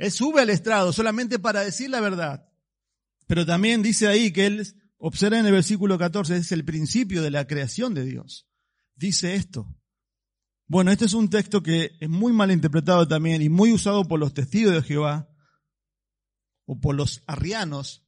Él 0.00 0.10
sube 0.10 0.40
al 0.40 0.48
estrado 0.48 0.94
solamente 0.94 1.38
para 1.38 1.60
decir 1.60 1.90
la 1.90 2.00
verdad. 2.00 2.48
Pero 3.26 3.44
también 3.44 3.82
dice 3.82 4.08
ahí 4.08 4.32
que 4.32 4.46
Él, 4.46 4.66
observa 4.96 5.38
en 5.38 5.44
el 5.44 5.52
versículo 5.52 5.98
14, 5.98 6.38
es 6.38 6.52
el 6.52 6.64
principio 6.64 7.22
de 7.22 7.30
la 7.30 7.46
creación 7.46 7.92
de 7.92 8.06
Dios. 8.06 8.48
Dice 8.94 9.34
esto. 9.34 9.76
Bueno, 10.66 10.90
este 10.90 11.04
es 11.04 11.12
un 11.12 11.28
texto 11.28 11.62
que 11.62 11.98
es 12.00 12.08
muy 12.08 12.32
mal 12.32 12.50
interpretado 12.50 13.06
también 13.06 13.42
y 13.42 13.50
muy 13.50 13.74
usado 13.74 14.08
por 14.08 14.18
los 14.18 14.32
testigos 14.32 14.72
de 14.72 14.82
Jehová 14.82 15.28
o 16.64 16.80
por 16.80 16.94
los 16.94 17.22
arrianos, 17.26 18.06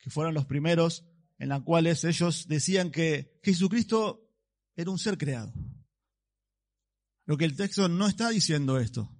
que 0.00 0.10
fueron 0.10 0.34
los 0.34 0.44
primeros 0.44 1.06
en 1.38 1.48
los 1.48 1.62
cuales 1.62 2.04
ellos 2.04 2.46
decían 2.46 2.90
que 2.90 3.40
Jesucristo 3.42 4.28
era 4.76 4.90
un 4.90 4.98
ser 4.98 5.16
creado. 5.16 5.54
Lo 7.24 7.38
que 7.38 7.46
el 7.46 7.56
texto 7.56 7.88
no 7.88 8.06
está 8.06 8.28
diciendo 8.28 8.78
esto. 8.78 9.10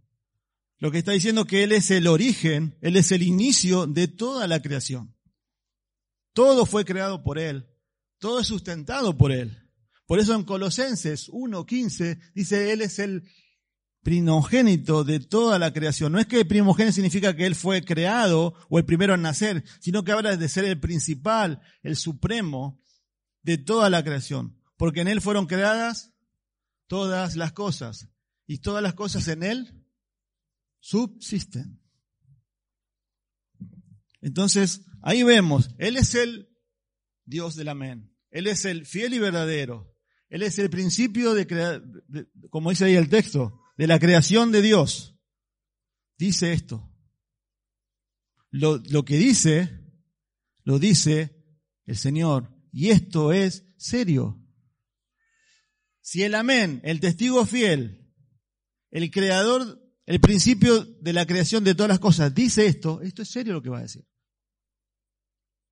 Lo 0.80 0.90
que 0.90 0.98
está 0.98 1.12
diciendo 1.12 1.44
que 1.44 1.62
Él 1.62 1.72
es 1.72 1.90
el 1.90 2.06
origen, 2.06 2.76
Él 2.80 2.96
es 2.96 3.12
el 3.12 3.22
inicio 3.22 3.86
de 3.86 4.08
toda 4.08 4.48
la 4.48 4.60
creación. 4.62 5.14
Todo 6.32 6.64
fue 6.64 6.86
creado 6.86 7.22
por 7.22 7.38
Él, 7.38 7.68
todo 8.18 8.40
es 8.40 8.46
sustentado 8.46 9.16
por 9.16 9.30
Él. 9.30 9.58
Por 10.06 10.18
eso 10.18 10.34
en 10.34 10.42
Colosenses 10.42 11.28
1.15 11.28 12.18
dice, 12.34 12.72
Él 12.72 12.80
es 12.80 12.98
el 12.98 13.28
primogénito 14.02 15.04
de 15.04 15.20
toda 15.20 15.58
la 15.58 15.72
creación. 15.74 16.12
No 16.12 16.18
es 16.18 16.26
que 16.26 16.46
primogénito 16.46 16.94
significa 16.94 17.36
que 17.36 17.44
Él 17.44 17.54
fue 17.54 17.84
creado 17.84 18.54
o 18.70 18.78
el 18.78 18.86
primero 18.86 19.14
en 19.14 19.22
nacer, 19.22 19.62
sino 19.80 20.02
que 20.02 20.12
habla 20.12 20.36
de 20.38 20.48
ser 20.48 20.64
el 20.64 20.80
principal, 20.80 21.60
el 21.82 21.96
supremo 21.96 22.82
de 23.42 23.58
toda 23.58 23.90
la 23.90 24.02
creación. 24.02 24.58
Porque 24.78 25.02
en 25.02 25.08
Él 25.08 25.20
fueron 25.20 25.46
creadas 25.46 26.14
todas 26.86 27.36
las 27.36 27.52
cosas. 27.52 28.08
Y 28.46 28.58
todas 28.58 28.82
las 28.82 28.94
cosas 28.94 29.28
en 29.28 29.42
Él 29.42 29.79
subsisten. 30.80 31.80
Entonces, 34.20 34.82
ahí 35.02 35.22
vemos, 35.22 35.70
Él 35.78 35.96
es 35.96 36.14
el 36.14 36.50
Dios 37.24 37.54
del 37.54 37.68
amén. 37.68 38.14
Él 38.30 38.46
es 38.46 38.64
el 38.64 38.86
fiel 38.86 39.14
y 39.14 39.18
verdadero. 39.18 39.94
Él 40.28 40.42
es 40.42 40.58
el 40.58 40.70
principio 40.70 41.34
de, 41.34 41.46
como 42.50 42.70
dice 42.70 42.84
ahí 42.84 42.94
el 42.94 43.08
texto, 43.08 43.60
de 43.76 43.86
la 43.86 43.98
creación 43.98 44.52
de 44.52 44.62
Dios. 44.62 45.16
Dice 46.18 46.52
esto. 46.52 46.86
Lo, 48.50 48.78
lo 48.78 49.04
que 49.04 49.16
dice 49.16 49.80
Lo 50.64 50.78
dice 50.78 51.36
el 51.86 51.96
Señor. 51.96 52.54
Y 52.72 52.90
esto 52.90 53.32
es 53.32 53.66
serio. 53.76 54.40
Si 56.00 56.22
el 56.22 56.34
amén, 56.34 56.80
el 56.84 57.00
testigo 57.00 57.44
fiel, 57.46 58.12
el 58.90 59.10
creador, 59.10 59.79
el 60.10 60.18
principio 60.18 60.84
de 61.00 61.12
la 61.12 61.24
creación 61.24 61.62
de 61.62 61.76
todas 61.76 61.88
las 61.88 62.00
cosas, 62.00 62.34
dice 62.34 62.66
esto, 62.66 63.00
esto 63.00 63.22
es 63.22 63.30
serio 63.30 63.52
lo 63.52 63.62
que 63.62 63.70
va 63.70 63.78
a 63.78 63.82
decir. 63.82 64.04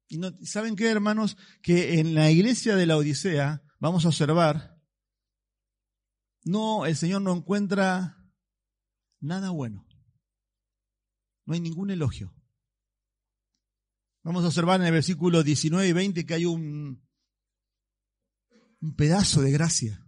Y 0.09 0.19
no, 0.19 0.31
¿saben 0.45 0.77
qué, 0.77 0.89
hermanos? 0.89 1.37
Que 1.61 1.99
en 1.99 2.15
la 2.15 2.31
iglesia 2.31 2.77
de 2.77 2.87
la 2.87 2.97
Odisea 2.97 3.65
vamos 3.81 4.05
a 4.05 4.09
observar, 4.09 4.81
no, 6.45 6.87
el 6.87 6.95
Señor 6.95 7.23
no 7.23 7.35
encuentra 7.35 8.17
nada 9.19 9.51
bueno. 9.51 9.89
No 11.45 11.55
hay 11.55 11.61
ningún 11.61 11.91
elogio. 11.91 12.33
Vamos 14.23 14.45
a 14.45 14.49
observar 14.49 14.81
en 14.81 14.87
el 14.87 14.93
versículo 14.93 15.43
19 15.43 15.89
y 15.89 15.93
20 15.93 16.25
que 16.25 16.35
hay 16.35 16.45
un, 16.45 17.05
un 18.81 18.95
pedazo 18.95 19.43
de 19.43 19.51
gracia. 19.51 20.08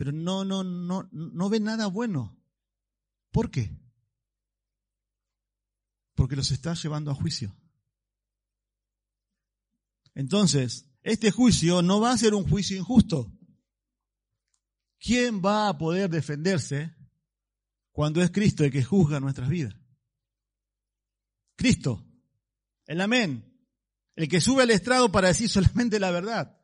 Pero 0.00 0.12
no, 0.12 0.46
no, 0.46 0.64
no, 0.64 1.10
no 1.12 1.50
ve 1.50 1.60
nada 1.60 1.86
bueno. 1.86 2.42
¿Por 3.30 3.50
qué? 3.50 3.78
Porque 6.14 6.36
los 6.36 6.50
está 6.52 6.72
llevando 6.72 7.10
a 7.10 7.14
juicio. 7.14 7.54
Entonces, 10.14 10.90
este 11.02 11.30
juicio 11.30 11.82
no 11.82 12.00
va 12.00 12.12
a 12.12 12.16
ser 12.16 12.32
un 12.32 12.48
juicio 12.48 12.78
injusto. 12.78 13.30
¿Quién 14.98 15.42
va 15.44 15.68
a 15.68 15.76
poder 15.76 16.08
defenderse 16.08 16.96
cuando 17.92 18.22
es 18.22 18.30
Cristo 18.30 18.64
el 18.64 18.72
que 18.72 18.82
juzga 18.82 19.20
nuestras 19.20 19.50
vidas? 19.50 19.74
Cristo, 21.56 22.06
el 22.86 23.02
amén, 23.02 23.54
el 24.16 24.30
que 24.30 24.40
sube 24.40 24.62
al 24.62 24.70
estrado 24.70 25.12
para 25.12 25.28
decir 25.28 25.50
solamente 25.50 26.00
la 26.00 26.10
verdad. 26.10 26.58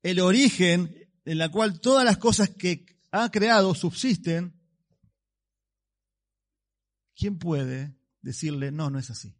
El 0.00 0.20
origen 0.20 1.03
en 1.24 1.38
la 1.38 1.50
cual 1.50 1.80
todas 1.80 2.04
las 2.04 2.18
cosas 2.18 2.50
que 2.50 2.86
ha 3.10 3.30
creado 3.30 3.74
subsisten. 3.74 4.60
¿Quién 7.14 7.38
puede 7.38 7.96
decirle, 8.20 8.72
no, 8.72 8.90
no 8.90 8.98
es 8.98 9.10
así? 9.10 9.36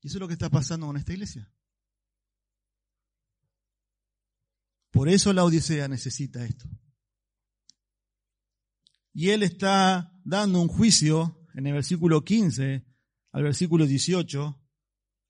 Y 0.00 0.08
eso 0.08 0.16
es 0.16 0.20
lo 0.20 0.28
que 0.28 0.34
está 0.34 0.48
pasando 0.48 0.86
con 0.86 0.96
esta 0.96 1.12
iglesia. 1.12 1.52
Por 4.90 5.08
eso 5.08 5.32
la 5.32 5.44
Odisea 5.44 5.88
necesita 5.88 6.44
esto. 6.44 6.68
Y 9.12 9.30
él 9.30 9.42
está 9.42 10.12
dando 10.24 10.60
un 10.60 10.68
juicio 10.68 11.46
en 11.54 11.66
el 11.66 11.74
versículo 11.74 12.24
15 12.24 12.86
al 13.32 13.42
versículo 13.42 13.86
18 13.86 14.60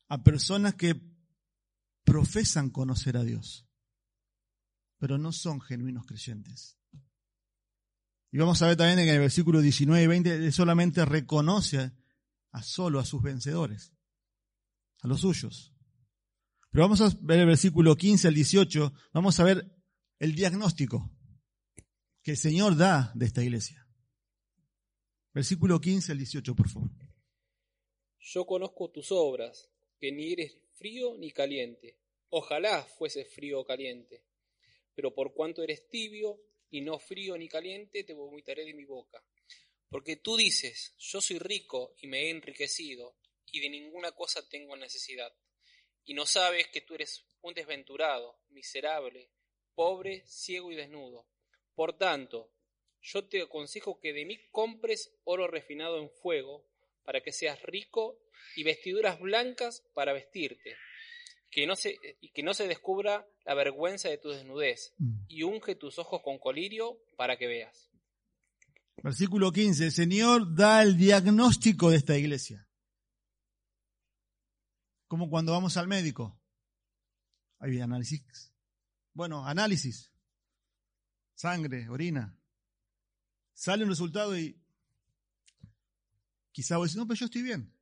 a 0.08 0.22
personas 0.22 0.74
que 0.74 1.00
profesan 2.04 2.70
conocer 2.70 3.16
a 3.16 3.24
Dios, 3.24 3.68
pero 5.00 5.18
no 5.18 5.32
son 5.32 5.60
genuinos 5.60 6.06
creyentes. 6.06 6.78
Y 8.30 8.38
vamos 8.38 8.62
a 8.62 8.68
ver 8.68 8.76
también 8.76 8.98
que 8.98 9.08
en 9.08 9.14
el 9.16 9.20
versículo 9.20 9.60
19 9.60 10.04
y 10.04 10.06
20 10.06 10.34
él 10.36 10.52
solamente 10.52 11.04
reconoce 11.04 11.90
a 12.52 12.62
solo 12.62 13.00
a 13.00 13.04
sus 13.04 13.22
vencedores 13.22 13.92
a 15.02 15.08
los 15.08 15.22
suyos. 15.22 15.74
Pero 16.70 16.84
vamos 16.84 17.00
a 17.00 17.10
ver 17.22 17.40
el 17.40 17.46
versículo 17.46 17.96
15 17.96 18.28
al 18.28 18.34
18, 18.34 18.92
vamos 19.12 19.40
a 19.40 19.44
ver 19.44 19.74
el 20.18 20.34
diagnóstico 20.34 21.10
que 22.22 22.32
el 22.32 22.36
Señor 22.36 22.76
da 22.76 23.10
de 23.14 23.26
esta 23.26 23.42
iglesia. 23.42 23.88
Versículo 25.32 25.80
15 25.80 26.12
al 26.12 26.18
18, 26.18 26.54
por 26.54 26.68
favor. 26.68 26.90
Yo 28.18 28.44
conozco 28.46 28.90
tus 28.90 29.10
obras, 29.10 29.70
que 29.98 30.12
ni 30.12 30.32
eres 30.32 30.58
frío 30.74 31.16
ni 31.18 31.32
caliente. 31.32 31.98
Ojalá 32.28 32.82
fuese 32.82 33.24
frío 33.24 33.60
o 33.60 33.64
caliente. 33.64 34.24
Pero 34.94 35.14
por 35.14 35.34
cuanto 35.34 35.62
eres 35.62 35.88
tibio 35.88 36.40
y 36.70 36.80
no 36.80 36.98
frío 36.98 37.36
ni 37.36 37.48
caliente, 37.48 38.04
te 38.04 38.14
vomitaré 38.14 38.64
de 38.64 38.74
mi 38.74 38.84
boca. 38.84 39.24
Porque 39.88 40.16
tú 40.16 40.36
dices, 40.36 40.94
yo 40.98 41.20
soy 41.20 41.38
rico 41.38 41.94
y 42.00 42.06
me 42.06 42.22
he 42.22 42.30
enriquecido 42.30 43.16
y 43.50 43.60
de 43.60 43.68
ninguna 43.68 44.12
cosa 44.12 44.48
tengo 44.48 44.76
necesidad. 44.76 45.34
Y 46.04 46.14
no 46.14 46.26
sabes 46.26 46.68
que 46.68 46.80
tú 46.80 46.94
eres 46.94 47.26
un 47.42 47.54
desventurado, 47.54 48.40
miserable, 48.50 49.30
pobre, 49.74 50.24
ciego 50.26 50.70
y 50.70 50.76
desnudo. 50.76 51.28
Por 51.74 51.96
tanto, 51.98 52.52
yo 53.00 53.26
te 53.28 53.42
aconsejo 53.42 53.98
que 53.98 54.12
de 54.12 54.24
mí 54.24 54.38
compres 54.50 55.18
oro 55.24 55.48
refinado 55.48 55.98
en 55.98 56.10
fuego, 56.10 56.68
para 57.02 57.22
que 57.22 57.32
seas 57.32 57.62
rico, 57.62 58.20
y 58.56 58.62
vestiduras 58.62 59.18
blancas 59.20 59.82
para 59.94 60.12
vestirte, 60.12 60.76
que 61.50 61.66
no 61.66 61.76
se, 61.76 61.98
y 62.20 62.30
que 62.30 62.42
no 62.42 62.54
se 62.54 62.68
descubra 62.68 63.26
la 63.44 63.54
vergüenza 63.54 64.08
de 64.08 64.18
tu 64.18 64.30
desnudez, 64.30 64.94
mm. 64.98 65.24
y 65.28 65.42
unge 65.42 65.74
tus 65.74 65.98
ojos 65.98 66.20
con 66.22 66.38
colirio 66.38 66.98
para 67.16 67.36
que 67.36 67.46
veas. 67.46 67.90
Versículo 69.02 69.50
15. 69.50 69.86
El 69.86 69.92
Señor 69.92 70.54
da 70.54 70.82
el 70.82 70.96
diagnóstico 70.96 71.90
de 71.90 71.96
esta 71.96 72.16
iglesia. 72.16 72.68
Como 75.08 75.28
cuando 75.30 75.52
vamos 75.52 75.76
al 75.76 75.88
médico. 75.88 76.38
Hay 77.58 77.80
análisis. 77.80 78.52
Bueno, 79.12 79.46
análisis. 79.46 80.12
Sangre, 81.34 81.88
orina. 81.88 82.38
Sale 83.54 83.84
un 83.84 83.90
resultado 83.90 84.38
y 84.38 84.58
quizá 86.52 86.76
vos 86.76 86.88
decís, 86.88 86.96
no, 86.96 87.06
pero 87.06 87.18
yo 87.18 87.26
estoy 87.26 87.42
bien. 87.42 87.74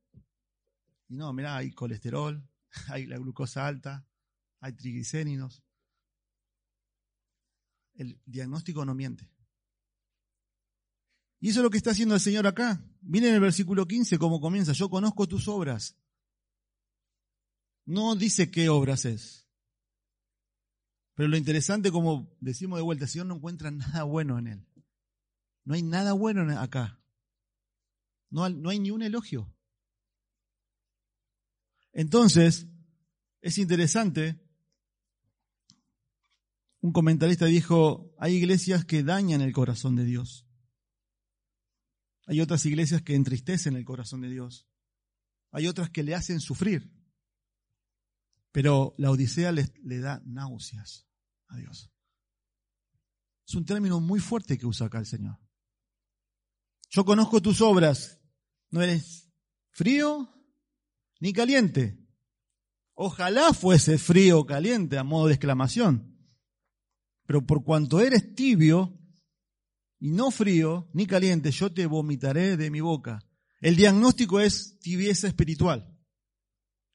Y 1.09 1.15
no, 1.15 1.31
mira, 1.33 1.57
hay 1.57 1.71
colesterol, 1.71 2.41
hay 2.87 3.05
la 3.05 3.17
glucosa 3.17 3.67
alta, 3.67 4.07
hay 4.59 4.73
triglicéridos. 4.73 5.63
El 7.93 8.21
diagnóstico 8.25 8.85
no 8.85 8.95
miente. 8.95 9.29
Y 11.41 11.49
eso 11.49 11.59
es 11.59 11.63
lo 11.63 11.69
que 11.69 11.77
está 11.77 11.91
haciendo 11.91 12.15
el 12.15 12.21
Señor 12.21 12.47
acá. 12.47 12.83
Miren 13.01 13.33
el 13.33 13.39
versículo 13.39 13.87
15 13.87 14.17
cómo 14.17 14.41
comienza. 14.41 14.73
Yo 14.73 14.89
conozco 14.89 15.27
tus 15.27 15.47
obras 15.47 15.97
no 17.89 18.15
dice 18.15 18.51
qué 18.51 18.69
obras 18.69 19.05
es. 19.05 19.47
Pero 21.15 21.27
lo 21.27 21.37
interesante, 21.37 21.91
como 21.91 22.31
decimos 22.39 22.77
de 22.77 22.83
vuelta, 22.83 23.05
el 23.05 23.09
Señor 23.09 23.25
no 23.25 23.35
encuentra 23.35 23.71
nada 23.71 24.03
bueno 24.03 24.37
en 24.37 24.47
él. 24.47 24.67
No 25.65 25.73
hay 25.73 25.81
nada 25.81 26.13
bueno 26.13 26.59
acá. 26.59 27.01
No, 28.29 28.47
no 28.47 28.69
hay 28.69 28.79
ni 28.79 28.91
un 28.91 29.01
elogio. 29.01 29.51
Entonces, 31.93 32.67
es 33.41 33.57
interesante. 33.57 34.39
Un 36.81 36.91
comentarista 36.91 37.45
dijo, 37.45 38.15
hay 38.17 38.35
iglesias 38.35 38.85
que 38.85 39.03
dañan 39.03 39.41
el 39.41 39.53
corazón 39.53 39.95
de 39.95 40.05
Dios. 40.05 40.45
Hay 42.25 42.41
otras 42.41 42.65
iglesias 42.65 43.01
que 43.01 43.15
entristecen 43.15 43.75
el 43.75 43.85
corazón 43.85 44.21
de 44.21 44.29
Dios. 44.29 44.67
Hay 45.51 45.67
otras 45.67 45.89
que 45.89 46.03
le 46.03 46.15
hacen 46.15 46.39
sufrir. 46.39 46.93
Pero 48.51 48.93
la 48.97 49.11
Odisea 49.11 49.51
le, 49.51 49.73
le 49.83 49.99
da 49.99 50.21
náuseas 50.25 51.07
a 51.47 51.57
Dios. 51.57 51.91
Es 53.47 53.55
un 53.55 53.65
término 53.65 53.99
muy 53.99 54.19
fuerte 54.19 54.57
que 54.57 54.67
usa 54.67 54.87
acá 54.87 54.99
el 54.99 55.05
Señor. 55.05 55.39
Yo 56.89 57.03
conozco 57.03 57.41
tus 57.41 57.61
obras. 57.61 58.19
No 58.69 58.81
eres 58.81 59.31
frío 59.71 60.38
ni 61.19 61.33
caliente. 61.33 61.97
Ojalá 62.93 63.53
fuese 63.53 63.97
frío 63.97 64.39
o 64.39 64.45
caliente 64.45 64.97
a 64.97 65.03
modo 65.03 65.27
de 65.27 65.33
exclamación. 65.33 66.17
Pero 67.25 67.45
por 67.45 67.63
cuanto 67.63 67.99
eres 67.99 68.35
tibio 68.35 68.99
y 69.99 70.11
no 70.11 70.31
frío 70.31 70.89
ni 70.93 71.05
caliente, 71.05 71.51
yo 71.51 71.73
te 71.73 71.85
vomitaré 71.85 72.57
de 72.57 72.71
mi 72.71 72.81
boca. 72.81 73.19
El 73.61 73.75
diagnóstico 73.75 74.39
es 74.39 74.79
tibieza 74.79 75.27
espiritual. 75.27 75.97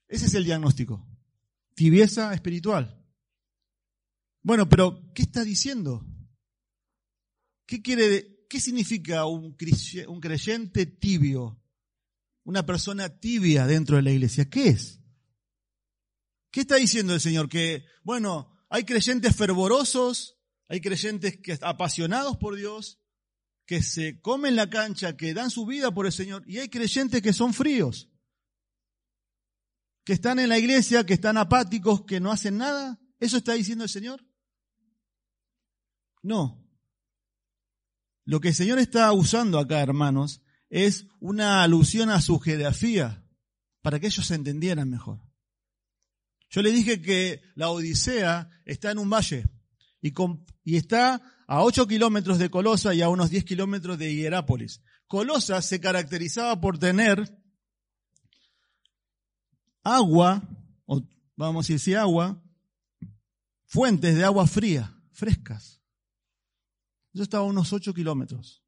Ese 0.07 0.25
es 0.25 0.33
el 0.33 0.45
diagnóstico 0.45 1.07
tibieza 1.75 2.33
espiritual. 2.33 3.05
Bueno, 4.41 4.67
pero 4.67 5.11
¿qué 5.13 5.23
está 5.23 5.43
diciendo? 5.43 6.05
¿Qué 7.67 7.81
quiere, 7.81 8.45
qué 8.49 8.59
significa 8.59 9.25
un 9.25 9.55
creyente 10.21 10.85
tibio? 10.85 11.61
Una 12.45 12.65
persona 12.65 13.09
tibia 13.19 13.67
dentro 13.67 13.97
de 13.97 14.03
la 14.03 14.11
iglesia. 14.11 14.49
¿Qué 14.49 14.69
es? 14.69 15.01
¿Qué 16.51 16.61
está 16.61 16.77
diciendo 16.77 17.13
el 17.13 17.19
Señor? 17.19 17.49
Que, 17.49 17.83
bueno, 18.03 18.57
hay 18.69 18.85
creyentes 18.85 19.35
fervorosos, 19.35 20.37
hay 20.69 20.79
creyentes 20.79 21.37
que 21.43 21.59
apasionados 21.61 22.37
por 22.37 22.55
Dios, 22.55 23.01
que 23.65 23.83
se 23.83 24.21
comen 24.21 24.55
la 24.55 24.69
cancha, 24.69 25.17
que 25.17 25.33
dan 25.33 25.51
su 25.51 25.65
vida 25.65 25.93
por 25.93 26.05
el 26.05 26.13
Señor, 26.13 26.43
y 26.47 26.59
hay 26.59 26.69
creyentes 26.69 27.21
que 27.21 27.33
son 27.33 27.53
fríos 27.53 28.09
que 30.05 30.13
están 30.13 30.37
en 30.39 30.49
la 30.49 30.59
iglesia, 30.59 31.05
que 31.05 31.15
están 31.15 31.35
apáticos, 31.35 32.05
que 32.05 32.19
no 32.19 32.31
hacen 32.31 32.57
nada? 32.57 32.99
¿Eso 33.19 33.37
está 33.37 33.53
diciendo 33.53 33.83
el 33.83 33.89
Señor? 33.89 34.23
No. 36.21 36.63
Lo 38.23 38.39
que 38.39 38.49
el 38.49 38.55
Señor 38.55 38.77
está 38.77 39.11
usando 39.11 39.57
acá, 39.57 39.81
hermanos, 39.81 40.43
es 40.69 41.07
una 41.19 41.63
alusión 41.63 42.09
a 42.09 42.21
su 42.21 42.39
geografía. 42.39 43.21
para 43.81 43.99
que 43.99 44.07
ellos 44.07 44.25
se 44.25 44.33
entendieran 44.33 44.89
mejor. 44.89 45.21
Yo 46.49 46.63
le 46.63 46.71
dije 46.71 47.03
que 47.03 47.43
la 47.53 47.69
Odisea 47.69 48.49
está 48.65 48.89
en 48.89 48.97
un 48.97 49.11
valle 49.11 49.45
y, 50.63 50.75
está 50.75 51.21
a 51.47 51.63
8 51.63 51.87
kilómetros 51.87 52.39
de 52.39 52.49
Colosa 52.49 52.93
y 52.93 53.01
a 53.01 53.09
unos 53.09 53.29
10 53.29 53.43
kilómetros 53.45 53.97
de 53.97 54.15
Hierápolis. 54.15 54.81
Colosa 55.07 55.61
se 55.61 55.79
caracterizaba 55.79 56.59
por 56.59 56.79
tener 56.79 57.39
agua, 59.83 60.41
o 60.85 61.07
vamos 61.35 61.69
a 61.69 61.73
decir 61.73 61.97
agua, 61.97 62.43
fuentes 63.65 64.15
de 64.15 64.23
agua 64.23 64.47
fría, 64.47 64.99
frescas. 65.11 65.81
Eso 67.13 67.23
estaba 67.23 67.43
a 67.43 67.47
unos 67.47 67.71
8 67.71 67.93
kilómetros. 67.93 68.64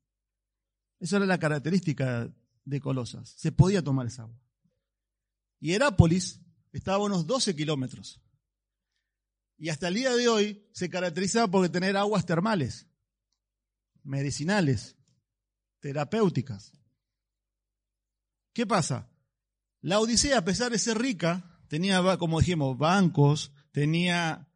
Esa 1.00 1.18
era 1.18 1.26
la 1.26 1.40
característica 1.40 2.34
de 2.66 2.82
Colosas. 2.82 3.34
Se 3.38 3.52
podía 3.52 3.84
tomar 3.84 4.08
esa 4.08 4.24
agua. 4.24 4.40
Y 5.60 5.74
Herápolis 5.74 6.40
estaba 6.72 6.98
a 6.98 7.06
unos 7.06 7.26
12 7.26 7.56
kilómetros. 7.56 8.22
Y 9.58 9.70
hasta 9.70 9.88
el 9.88 9.96
día 9.96 10.16
de 10.16 10.28
hoy 10.28 10.68
se 10.72 10.90
caracterizaba 10.90 11.48
por 11.48 11.68
tener 11.70 11.98
aguas 11.98 12.26
termales, 12.26 12.88
medicinales, 14.04 14.96
terapéuticas. 15.80 16.74
¿Qué 18.54 18.68
pasa? 18.68 19.10
La 19.82 20.00
Odisea, 20.00 20.40
a 20.40 20.46
pesar 20.46 20.72
de 20.72 20.80
ser 20.80 20.98
rica, 20.98 21.62
tenía, 21.68 22.02
como 22.18 22.40
dijimos, 22.40 22.78
bancos, 22.78 23.52
tenía 23.72 24.48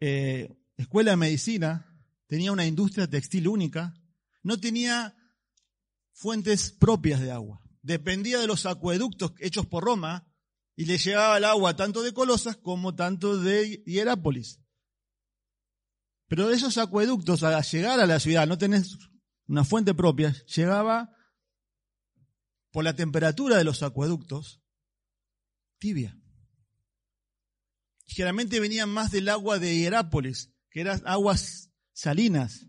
eh, 0.00 0.56
escuela 0.76 1.12
de 1.12 1.16
medicina, 1.16 1.86
tenía 2.26 2.52
una 2.52 2.66
industria 2.66 3.08
textil 3.08 3.48
única, 3.48 3.94
no 4.42 4.58
tenía 4.58 5.14
fuentes 6.14 6.70
propias 6.70 7.20
de 7.20 7.30
agua. 7.30 7.60
Dependía 7.82 8.38
de 8.38 8.46
los 8.46 8.64
acueductos 8.64 9.34
hechos 9.38 9.66
por 9.66 9.84
Roma 9.84 10.26
y 10.76 10.86
le 10.86 10.96
llevaba 10.96 11.36
el 11.36 11.44
agua 11.44 11.76
tanto 11.76 12.02
de 12.02 12.14
Colosas 12.14 12.56
como 12.56 12.94
tanto 12.94 13.38
de 13.38 13.82
Hierápolis. 13.84 14.60
Pero 16.26 16.48
de 16.48 16.56
esos 16.56 16.78
acueductos, 16.78 17.42
al 17.42 17.62
llegar 17.62 18.00
a 18.00 18.06
la 18.06 18.18
ciudad, 18.18 18.46
no 18.46 18.56
tenés 18.56 18.96
una 19.46 19.64
fuente 19.64 19.92
propia, 19.92 20.32
llegaba 20.46 21.14
por 22.70 22.84
la 22.84 22.96
temperatura 22.96 23.58
de 23.58 23.64
los 23.64 23.82
acueductos 23.82 24.62
tibia. 25.78 26.18
Generalmente 28.06 28.60
venían 28.60 28.88
más 28.88 29.10
del 29.10 29.28
agua 29.28 29.58
de 29.58 29.76
Hierápolis, 29.76 30.52
que 30.70 30.80
eran 30.80 31.02
aguas 31.04 31.70
salinas. 31.92 32.66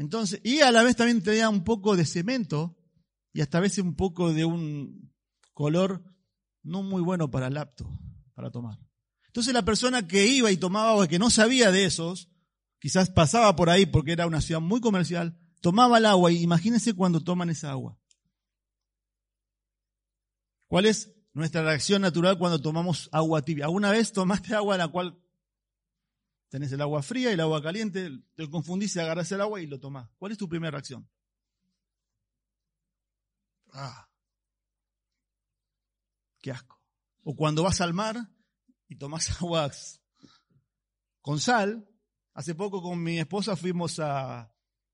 Entonces, 0.00 0.40
y 0.44 0.60
a 0.60 0.72
la 0.72 0.82
vez 0.82 0.96
también 0.96 1.22
tenía 1.22 1.50
un 1.50 1.62
poco 1.62 1.94
de 1.94 2.06
cemento 2.06 2.74
y 3.34 3.42
hasta 3.42 3.58
a 3.58 3.60
veces 3.60 3.84
un 3.84 3.96
poco 3.96 4.32
de 4.32 4.46
un 4.46 5.12
color 5.52 6.02
no 6.62 6.82
muy 6.82 7.02
bueno 7.02 7.30
para 7.30 7.48
el 7.48 7.58
apto, 7.58 7.86
para 8.32 8.50
tomar. 8.50 8.78
Entonces 9.26 9.52
la 9.52 9.62
persona 9.62 10.08
que 10.08 10.26
iba 10.26 10.50
y 10.50 10.56
tomaba 10.56 10.92
agua, 10.92 11.06
que 11.06 11.18
no 11.18 11.28
sabía 11.28 11.70
de 11.70 11.84
esos, 11.84 12.30
quizás 12.78 13.10
pasaba 13.10 13.54
por 13.56 13.68
ahí 13.68 13.84
porque 13.84 14.12
era 14.12 14.26
una 14.26 14.40
ciudad 14.40 14.62
muy 14.62 14.80
comercial, 14.80 15.38
tomaba 15.60 15.98
el 15.98 16.06
agua 16.06 16.32
y 16.32 16.40
imagínense 16.40 16.94
cuando 16.94 17.20
toman 17.20 17.50
esa 17.50 17.70
agua. 17.70 17.98
¿Cuál 20.66 20.86
es 20.86 21.12
nuestra 21.34 21.62
reacción 21.62 22.00
natural 22.00 22.38
cuando 22.38 22.58
tomamos 22.58 23.10
agua 23.12 23.42
tibia? 23.42 23.66
¿Alguna 23.66 23.90
vez 23.90 24.14
tomaste 24.14 24.54
agua 24.54 24.76
en 24.76 24.78
la 24.78 24.88
cual 24.88 25.22
tenés 26.50 26.70
el 26.72 26.82
agua 26.82 27.02
fría 27.02 27.30
y 27.30 27.34
el 27.34 27.40
agua 27.40 27.62
caliente, 27.62 28.10
te 28.34 28.50
confundís, 28.50 28.96
agarras 28.98 29.32
el 29.32 29.40
agua 29.40 29.62
y 29.62 29.66
lo 29.66 29.80
tomás? 29.80 30.10
¿Cuál 30.18 30.32
es 30.32 30.38
tu 30.38 30.48
primera 30.48 30.72
reacción? 30.72 31.08
Ah, 33.72 34.06
qué 36.40 36.50
asco. 36.50 36.78
O 37.22 37.34
cuando 37.34 37.62
vas 37.62 37.80
al 37.80 37.94
mar 37.94 38.16
y 38.88 38.96
tomas 38.96 39.30
aguas 39.40 40.02
con 41.22 41.40
sal. 41.40 41.86
Hace 42.32 42.54
poco 42.54 42.80
con 42.80 43.02
mi 43.02 43.18
esposa 43.18 43.56
fuimos 43.56 43.98
a, 43.98 44.42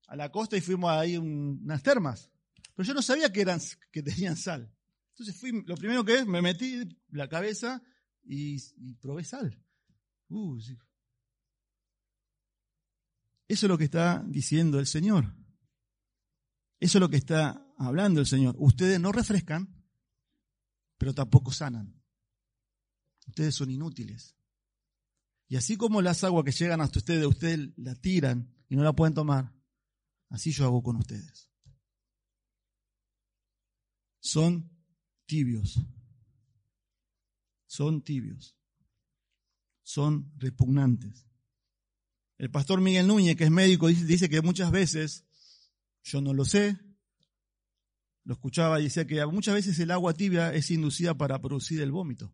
a 0.07 0.15
la 0.15 0.31
costa 0.31 0.57
y 0.57 0.61
fuimos 0.61 0.89
ahí 0.91 1.15
a 1.15 1.21
unas 1.21 1.83
termas. 1.83 2.31
Pero 2.75 2.87
yo 2.87 2.93
no 2.93 3.01
sabía 3.01 3.31
que, 3.31 3.41
eran, 3.41 3.59
que 3.91 4.03
tenían 4.03 4.35
sal. 4.35 4.73
Entonces 5.09 5.35
fui, 5.35 5.63
lo 5.63 5.75
primero 5.75 6.05
que 6.05 6.19
es, 6.19 6.25
me 6.27 6.41
metí 6.41 6.87
la 7.09 7.27
cabeza 7.27 7.81
y, 8.23 8.59
probé 8.95 9.23
sal. 9.23 9.59
Uh, 10.29 10.59
Eso 13.47 13.65
es 13.65 13.69
lo 13.69 13.77
que 13.77 13.85
está 13.85 14.23
diciendo 14.27 14.79
el 14.79 14.87
Señor. 14.87 15.35
Eso 16.79 16.97
es 16.97 17.01
lo 17.01 17.09
que 17.09 17.17
está 17.17 17.65
hablando 17.77 18.19
el 18.19 18.27
Señor. 18.27 18.55
Ustedes 18.59 18.99
no 18.99 19.11
refrescan, 19.11 19.83
pero 20.97 21.13
tampoco 21.13 21.51
sanan. 21.51 22.01
Ustedes 23.27 23.55
son 23.55 23.71
inútiles. 23.71 24.35
Y 25.47 25.55
así 25.55 25.77
como 25.77 26.01
las 26.01 26.23
aguas 26.23 26.43
que 26.43 26.51
llegan 26.51 26.81
hasta 26.81 26.99
ustedes, 26.99 27.25
ustedes 27.25 27.71
la 27.77 27.95
tiran 27.95 28.53
y 28.67 28.75
no 28.75 28.83
la 28.83 28.93
pueden 28.93 29.13
tomar, 29.13 29.53
así 30.29 30.51
yo 30.51 30.65
hago 30.65 30.83
con 30.83 30.97
ustedes. 30.97 31.49
Son 34.19 34.69
tibios. 35.25 35.79
Son 37.65 38.01
tibios. 38.01 38.57
Son 39.83 40.33
repugnantes. 40.37 41.25
El 42.37 42.51
pastor 42.51 42.81
Miguel 42.81 43.07
Núñez, 43.07 43.35
que 43.35 43.45
es 43.45 43.51
médico, 43.51 43.87
dice, 43.87 44.29
que 44.29 44.41
muchas 44.41 44.71
veces, 44.71 45.25
yo 46.03 46.21
no 46.21 46.33
lo 46.33 46.45
sé, 46.45 46.77
lo 48.23 48.33
escuchaba 48.33 48.79
y 48.79 48.83
decía 48.83 49.07
que 49.07 49.25
muchas 49.25 49.55
veces 49.55 49.79
el 49.79 49.89
agua 49.89 50.13
tibia 50.13 50.53
es 50.53 50.69
inducida 50.69 51.15
para 51.15 51.41
producir 51.41 51.81
el 51.81 51.91
vómito. 51.91 52.33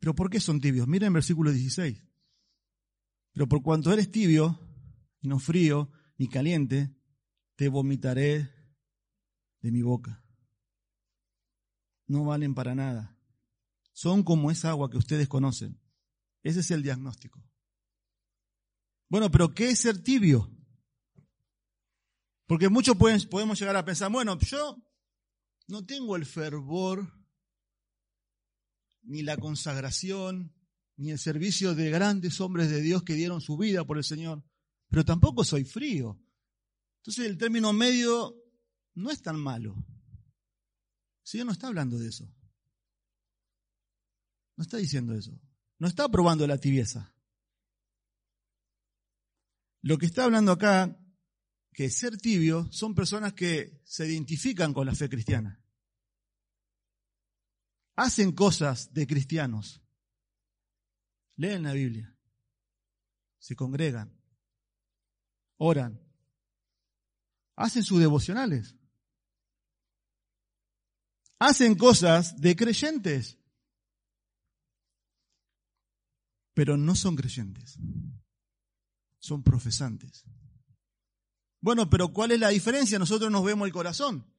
Pero 0.00 0.14
¿por 0.14 0.28
qué 0.28 0.40
son 0.40 0.60
tibios? 0.60 0.88
Miren 0.88 1.12
versículo 1.12 1.52
16. 1.52 2.02
Pero 3.32 3.48
por 3.48 3.62
cuanto 3.62 3.92
eres 3.92 4.10
tibio, 4.10 4.58
y 5.20 5.28
no 5.28 5.38
frío, 5.38 5.90
ni 6.18 6.28
caliente, 6.28 6.94
te 7.56 7.68
vomitaré 7.68 8.50
de 9.60 9.70
mi 9.70 9.82
boca. 9.82 10.24
No 12.06 12.24
valen 12.24 12.54
para 12.54 12.74
nada. 12.74 13.16
Son 13.92 14.22
como 14.22 14.50
esa 14.50 14.70
agua 14.70 14.90
que 14.90 14.98
ustedes 14.98 15.28
conocen. 15.28 15.83
Ese 16.44 16.60
es 16.60 16.70
el 16.70 16.82
diagnóstico. 16.82 17.42
Bueno, 19.08 19.30
pero 19.30 19.54
¿qué 19.54 19.70
es 19.70 19.80
ser 19.80 20.02
tibio? 20.02 20.50
Porque 22.46 22.68
muchos 22.68 22.96
podemos 22.96 23.58
llegar 23.58 23.76
a 23.76 23.84
pensar, 23.84 24.12
bueno, 24.12 24.38
yo 24.38 24.76
no 25.66 25.86
tengo 25.86 26.16
el 26.16 26.26
fervor, 26.26 27.10
ni 29.02 29.22
la 29.22 29.38
consagración, 29.38 30.54
ni 30.96 31.10
el 31.10 31.18
servicio 31.18 31.74
de 31.74 31.90
grandes 31.90 32.40
hombres 32.40 32.70
de 32.70 32.82
Dios 32.82 33.02
que 33.02 33.14
dieron 33.14 33.40
su 33.40 33.56
vida 33.56 33.84
por 33.84 33.96
el 33.96 34.04
Señor, 34.04 34.44
pero 34.88 35.04
tampoco 35.04 35.44
soy 35.44 35.64
frío. 35.64 36.20
Entonces 36.98 37.26
el 37.26 37.38
término 37.38 37.72
medio 37.72 38.36
no 38.94 39.10
es 39.10 39.22
tan 39.22 39.38
malo. 39.40 39.74
El 39.76 41.26
Señor 41.26 41.46
no 41.46 41.52
está 41.52 41.68
hablando 41.68 41.98
de 41.98 42.08
eso. 42.08 42.30
No 44.56 44.62
está 44.62 44.76
diciendo 44.76 45.14
eso. 45.14 45.40
No 45.78 45.88
está 45.88 46.08
probando 46.08 46.46
la 46.46 46.58
tibieza. 46.58 47.14
Lo 49.82 49.98
que 49.98 50.06
está 50.06 50.24
hablando 50.24 50.52
acá 50.52 50.98
que 51.74 51.90
ser 51.90 52.16
tibio 52.16 52.70
son 52.72 52.94
personas 52.94 53.34
que 53.34 53.82
se 53.84 54.06
identifican 54.06 54.72
con 54.72 54.86
la 54.86 54.94
fe 54.94 55.08
cristiana. 55.08 55.60
Hacen 57.96 58.32
cosas 58.32 58.92
de 58.94 59.06
cristianos. 59.06 59.82
Leen 61.36 61.64
la 61.64 61.72
Biblia. 61.72 62.16
Se 63.38 63.56
congregan. 63.56 64.16
Oran. 65.58 66.00
Hacen 67.56 67.82
sus 67.82 68.00
devocionales. 68.00 68.76
Hacen 71.38 71.74
cosas 71.74 72.40
de 72.40 72.56
creyentes. 72.56 73.38
Pero 76.54 76.76
no 76.76 76.94
son 76.94 77.16
creyentes. 77.16 77.78
Son 79.18 79.42
profesantes. 79.42 80.24
Bueno, 81.60 81.88
pero 81.88 82.12
¿cuál 82.12 82.30
es 82.32 82.40
la 82.40 82.50
diferencia? 82.50 82.98
Nosotros 82.98 83.30
nos 83.30 83.44
vemos 83.44 83.66
el 83.66 83.72
corazón. 83.72 84.30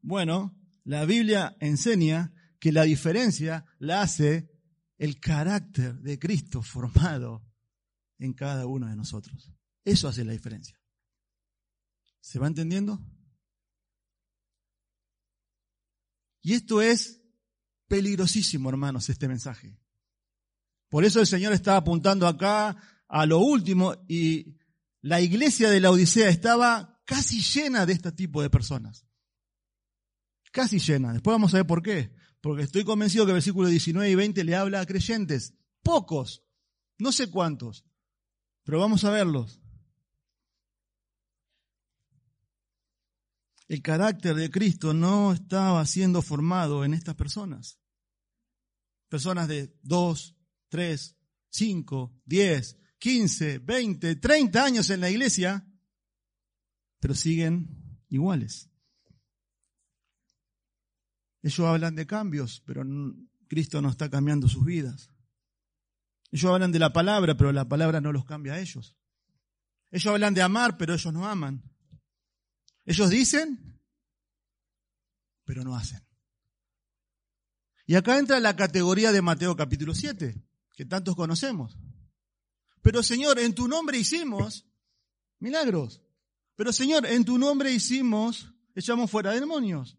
Bueno, 0.00 0.58
la 0.84 1.04
Biblia 1.04 1.56
enseña 1.60 2.32
que 2.58 2.72
la 2.72 2.82
diferencia 2.82 3.64
la 3.78 4.02
hace 4.02 4.50
el 4.98 5.20
carácter 5.20 5.94
de 6.00 6.18
Cristo 6.18 6.62
formado 6.62 7.44
en 8.18 8.32
cada 8.32 8.66
uno 8.66 8.86
de 8.86 8.96
nosotros. 8.96 9.52
Eso 9.84 10.08
hace 10.08 10.24
la 10.24 10.32
diferencia. 10.32 10.80
¿Se 12.20 12.38
va 12.38 12.48
entendiendo? 12.48 13.00
Y 16.42 16.54
esto 16.54 16.82
es 16.82 17.22
peligrosísimo, 17.88 18.68
hermanos, 18.68 19.08
este 19.08 19.28
mensaje. 19.28 19.78
Por 20.96 21.04
eso 21.04 21.20
el 21.20 21.26
Señor 21.26 21.52
está 21.52 21.76
apuntando 21.76 22.26
acá 22.26 22.74
a 23.06 23.26
lo 23.26 23.40
último 23.40 23.94
y 24.08 24.56
la 25.02 25.20
iglesia 25.20 25.68
de 25.68 25.78
la 25.78 25.90
Odisea 25.90 26.30
estaba 26.30 27.02
casi 27.04 27.42
llena 27.42 27.84
de 27.84 27.92
este 27.92 28.12
tipo 28.12 28.40
de 28.40 28.48
personas. 28.48 29.04
Casi 30.52 30.78
llena. 30.78 31.12
Después 31.12 31.34
vamos 31.34 31.52
a 31.52 31.58
ver 31.58 31.66
por 31.66 31.82
qué. 31.82 32.14
Porque 32.40 32.62
estoy 32.62 32.82
convencido 32.84 33.26
que 33.26 33.32
el 33.32 33.34
versículo 33.34 33.68
19 33.68 34.10
y 34.10 34.14
20 34.14 34.42
le 34.42 34.56
habla 34.56 34.80
a 34.80 34.86
creyentes. 34.86 35.52
Pocos. 35.82 36.42
No 36.96 37.12
sé 37.12 37.28
cuántos. 37.28 37.84
Pero 38.64 38.80
vamos 38.80 39.04
a 39.04 39.10
verlos. 39.10 39.60
El 43.68 43.82
carácter 43.82 44.34
de 44.34 44.50
Cristo 44.50 44.94
no 44.94 45.34
estaba 45.34 45.84
siendo 45.84 46.22
formado 46.22 46.86
en 46.86 46.94
estas 46.94 47.16
personas. 47.16 47.78
Personas 49.10 49.46
de 49.46 49.78
2, 49.82 50.35
3, 50.68 51.16
5, 51.48 52.22
10, 52.24 52.78
15, 52.98 53.58
20, 53.58 54.16
30 54.16 54.64
años 54.64 54.90
en 54.90 55.00
la 55.00 55.10
iglesia, 55.10 55.66
pero 57.00 57.14
siguen 57.14 58.00
iguales. 58.08 58.70
Ellos 61.42 61.60
hablan 61.60 61.94
de 61.94 62.06
cambios, 62.06 62.62
pero 62.66 62.82
Cristo 63.48 63.80
no 63.80 63.90
está 63.90 64.10
cambiando 64.10 64.48
sus 64.48 64.64
vidas. 64.64 65.10
Ellos 66.32 66.50
hablan 66.50 66.72
de 66.72 66.78
la 66.78 66.92
palabra, 66.92 67.36
pero 67.36 67.52
la 67.52 67.68
palabra 67.68 68.00
no 68.00 68.12
los 68.12 68.24
cambia 68.24 68.54
a 68.54 68.60
ellos. 68.60 68.96
Ellos 69.90 70.12
hablan 70.12 70.34
de 70.34 70.42
amar, 70.42 70.76
pero 70.76 70.94
ellos 70.94 71.12
no 71.12 71.26
aman. 71.26 71.62
Ellos 72.84 73.10
dicen, 73.10 73.80
pero 75.44 75.62
no 75.64 75.76
hacen. 75.76 76.04
Y 77.86 77.94
acá 77.94 78.18
entra 78.18 78.40
la 78.40 78.56
categoría 78.56 79.12
de 79.12 79.22
Mateo 79.22 79.56
capítulo 79.56 79.94
7, 79.94 80.44
que 80.76 80.84
tantos 80.84 81.16
conocemos. 81.16 81.76
Pero 82.82 83.02
Señor, 83.02 83.40
en 83.40 83.54
tu 83.54 83.66
nombre 83.66 83.98
hicimos 83.98 84.64
milagros. 85.40 86.02
Pero 86.54 86.72
Señor, 86.72 87.06
en 87.06 87.24
tu 87.24 87.38
nombre 87.38 87.72
hicimos, 87.72 88.54
echamos 88.74 89.10
fuera 89.10 89.32
demonios. 89.32 89.98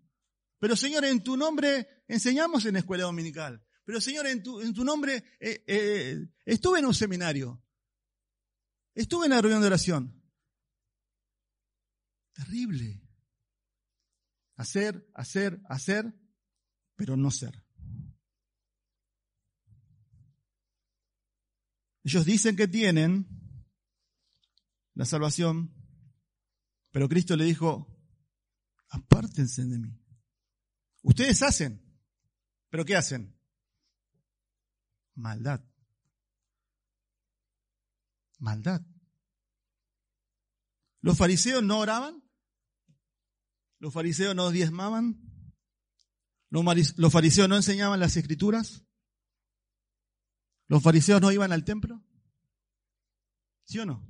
Pero 0.59 0.75
Señor, 0.75 1.03
en 1.03 1.23
tu 1.23 1.35
nombre 1.35 2.03
enseñamos 2.07 2.65
en 2.65 2.73
la 2.73 2.79
escuela 2.79 3.03
dominical. 3.03 3.61
Pero 3.83 3.99
Señor, 3.99 4.27
en 4.27 4.43
tu, 4.43 4.61
en 4.61 4.73
tu 4.73 4.83
nombre 4.83 5.23
eh, 5.39 5.63
eh, 5.67 6.27
estuve 6.45 6.79
en 6.79 6.85
un 6.85 6.93
seminario. 6.93 7.61
Estuve 8.93 9.25
en 9.25 9.31
la 9.31 9.41
reunión 9.41 9.61
de 9.61 9.67
oración. 9.67 10.23
Terrible. 12.33 13.01
Hacer, 14.55 15.09
hacer, 15.13 15.59
hacer, 15.69 16.13
pero 16.95 17.17
no 17.17 17.31
ser. 17.31 17.66
Ellos 22.07 22.23
dicen 22.23 22.55
que 22.55 22.69
tienen 22.69 23.27
la 24.93 25.03
salvación, 25.03 25.75
pero 26.89 27.09
Cristo 27.09 27.35
le 27.35 27.43
dijo, 27.43 27.85
apártense 28.87 29.65
de 29.65 29.77
mí. 29.77 30.01
Ustedes 31.01 31.41
hacen, 31.41 31.85
pero 32.69 32.85
¿qué 32.85 32.95
hacen? 32.95 33.37
Maldad. 35.15 35.61
Maldad. 38.39 38.81
¿Los 41.01 41.17
fariseos 41.17 41.61
no 41.61 41.77
oraban? 41.77 42.23
¿Los 43.79 43.93
fariseos 43.93 44.33
no 44.33 44.49
diezmaban? 44.49 45.29
¿Los 46.51 47.11
fariseos 47.11 47.49
no 47.49 47.57
enseñaban 47.57 47.99
las 47.99 48.15
escrituras? 48.15 48.86
¿Los 50.67 50.83
fariseos 50.83 51.21
no 51.21 51.31
iban 51.31 51.51
al 51.51 51.63
templo? 51.63 52.03
¿Sí 53.63 53.79
o 53.79 53.85
no? 53.85 54.05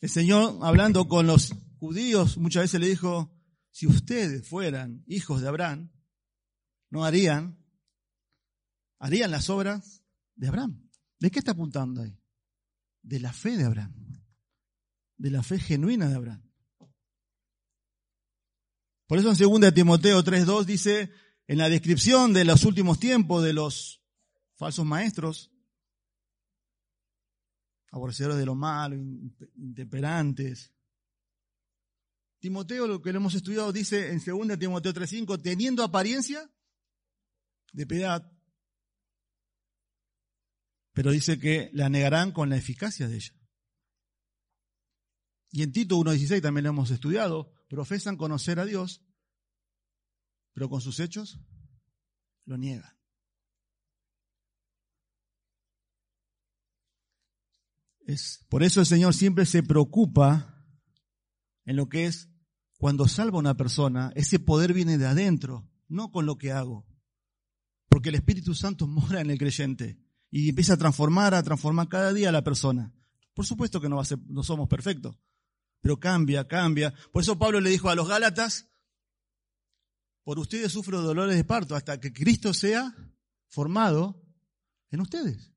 El 0.00 0.08
Señor, 0.08 0.58
hablando 0.62 1.06
con 1.08 1.26
los 1.26 1.54
judíos, 1.78 2.38
muchas 2.38 2.64
veces 2.64 2.80
le 2.80 2.88
dijo, 2.88 3.30
si 3.70 3.86
ustedes 3.86 4.48
fueran 4.48 5.04
hijos 5.06 5.42
de 5.42 5.48
Abraham, 5.48 5.92
no 6.88 7.04
harían, 7.04 7.62
harían 8.98 9.30
las 9.30 9.50
obras 9.50 10.02
de 10.34 10.48
Abraham. 10.48 10.88
¿De 11.18 11.30
qué 11.30 11.38
está 11.38 11.52
apuntando 11.52 12.02
ahí? 12.02 12.18
De 13.02 13.20
la 13.20 13.32
fe 13.32 13.56
de 13.56 13.64
Abraham, 13.64 13.94
de 15.18 15.30
la 15.30 15.42
fe 15.42 15.58
genuina 15.58 16.08
de 16.08 16.14
Abraham. 16.14 16.50
Por 19.06 19.18
eso 19.18 19.30
en 19.30 19.60
2 19.60 19.74
Timoteo 19.74 20.24
3.2 20.24 20.64
dice, 20.64 21.12
en 21.50 21.58
la 21.58 21.68
descripción 21.68 22.32
de 22.32 22.44
los 22.44 22.64
últimos 22.64 23.00
tiempos 23.00 23.42
de 23.42 23.52
los 23.52 24.00
falsos 24.54 24.86
maestros, 24.86 25.50
aborrecedores 27.90 28.38
de 28.38 28.46
lo 28.46 28.54
malo, 28.54 28.94
intemperantes, 28.94 30.72
Timoteo, 32.38 32.86
lo 32.86 33.02
que 33.02 33.12
lo 33.12 33.18
hemos 33.18 33.34
estudiado, 33.34 33.72
dice 33.72 34.12
en 34.12 34.22
2 34.24 34.60
Timoteo 34.60 34.94
3.5, 34.94 35.42
teniendo 35.42 35.82
apariencia 35.82 36.48
de 37.72 37.84
piedad, 37.84 38.30
pero 40.92 41.10
dice 41.10 41.40
que 41.40 41.70
la 41.72 41.88
negarán 41.88 42.30
con 42.30 42.48
la 42.48 42.58
eficacia 42.58 43.08
de 43.08 43.16
ella. 43.16 43.34
Y 45.50 45.64
en 45.64 45.72
Tito 45.72 45.96
1.16 45.96 46.42
también 46.42 46.62
lo 46.62 46.70
hemos 46.70 46.92
estudiado, 46.92 47.52
profesan 47.68 48.16
conocer 48.16 48.60
a 48.60 48.66
Dios, 48.66 49.02
pero 50.52 50.68
con 50.68 50.80
sus 50.80 51.00
hechos 51.00 51.40
lo 52.44 52.56
niegan. 52.56 52.90
Es, 58.06 58.44
por 58.48 58.62
eso 58.62 58.80
el 58.80 58.86
Señor 58.86 59.14
siempre 59.14 59.46
se 59.46 59.62
preocupa 59.62 60.64
en 61.64 61.76
lo 61.76 61.88
que 61.88 62.06
es 62.06 62.28
cuando 62.78 63.06
salva 63.06 63.36
a 63.36 63.40
una 63.40 63.56
persona, 63.56 64.10
ese 64.14 64.38
poder 64.38 64.72
viene 64.72 64.96
de 64.96 65.06
adentro, 65.06 65.70
no 65.86 66.10
con 66.10 66.24
lo 66.24 66.38
que 66.38 66.50
hago. 66.50 66.86
Porque 67.88 68.08
el 68.08 68.14
Espíritu 68.14 68.54
Santo 68.54 68.86
mora 68.86 69.20
en 69.20 69.30
el 69.30 69.38
creyente 69.38 69.98
y 70.30 70.48
empieza 70.48 70.74
a 70.74 70.78
transformar, 70.78 71.34
a 71.34 71.42
transformar 71.42 71.88
cada 71.88 72.12
día 72.12 72.30
a 72.30 72.32
la 72.32 72.42
persona. 72.42 72.92
Por 73.34 73.44
supuesto 73.44 73.80
que 73.80 73.88
no, 73.88 73.96
va 73.96 74.04
no 74.28 74.42
somos 74.42 74.68
perfectos, 74.68 75.20
pero 75.82 76.00
cambia, 76.00 76.48
cambia. 76.48 76.94
Por 77.12 77.22
eso 77.22 77.38
Pablo 77.38 77.60
le 77.60 77.70
dijo 77.70 77.90
a 77.90 77.94
los 77.94 78.08
Gálatas, 78.08 78.69
por 80.22 80.38
ustedes 80.38 80.72
sufro 80.72 81.02
dolores 81.02 81.36
de 81.36 81.44
parto 81.44 81.74
hasta 81.74 81.98
que 82.00 82.12
Cristo 82.12 82.54
sea 82.54 82.94
formado 83.48 84.22
en 84.90 85.00
ustedes. 85.00 85.52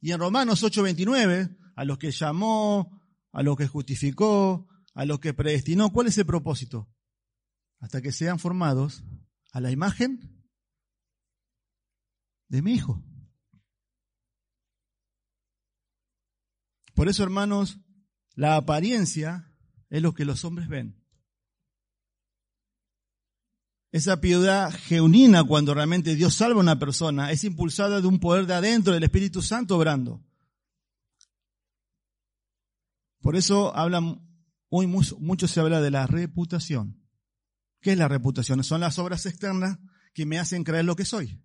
Y 0.00 0.12
en 0.12 0.20
Romanos 0.20 0.62
8:29, 0.62 1.56
a 1.76 1.84
los 1.84 1.98
que 1.98 2.10
llamó, 2.10 3.02
a 3.32 3.42
los 3.42 3.56
que 3.56 3.66
justificó, 3.66 4.68
a 4.94 5.04
los 5.04 5.18
que 5.18 5.34
predestinó, 5.34 5.90
¿cuál 5.90 6.06
es 6.06 6.18
el 6.18 6.26
propósito? 6.26 6.88
Hasta 7.80 8.00
que 8.00 8.12
sean 8.12 8.38
formados 8.38 9.02
a 9.52 9.60
la 9.60 9.70
imagen 9.70 10.44
de 12.48 12.62
mi 12.62 12.74
Hijo. 12.74 13.02
Por 16.94 17.08
eso, 17.08 17.24
hermanos, 17.24 17.80
la 18.34 18.56
apariencia 18.56 19.52
es 19.90 20.02
lo 20.02 20.14
que 20.14 20.24
los 20.24 20.44
hombres 20.44 20.68
ven. 20.68 21.03
Esa 23.94 24.20
piedad 24.20 24.72
genuina 24.72 25.44
cuando 25.44 25.72
realmente 25.72 26.16
Dios 26.16 26.34
salva 26.34 26.58
a 26.58 26.64
una 26.64 26.80
persona 26.80 27.30
es 27.30 27.44
impulsada 27.44 28.00
de 28.00 28.08
un 28.08 28.18
poder 28.18 28.44
de 28.44 28.54
adentro 28.54 28.92
del 28.92 29.04
Espíritu 29.04 29.40
Santo 29.40 29.76
obrando. 29.76 30.20
Por 33.20 33.36
eso 33.36 33.72
hablan 33.76 34.20
Hoy 34.68 34.88
mucho, 34.88 35.46
se 35.46 35.60
habla 35.60 35.80
de 35.80 35.92
la 35.92 36.08
reputación. 36.08 37.00
¿Qué 37.80 37.92
es 37.92 37.98
la 37.98 38.08
reputación? 38.08 38.64
Son 38.64 38.80
las 38.80 38.98
obras 38.98 39.26
externas 39.26 39.78
que 40.12 40.26
me 40.26 40.40
hacen 40.40 40.64
creer 40.64 40.84
lo 40.84 40.96
que 40.96 41.04
soy. 41.04 41.40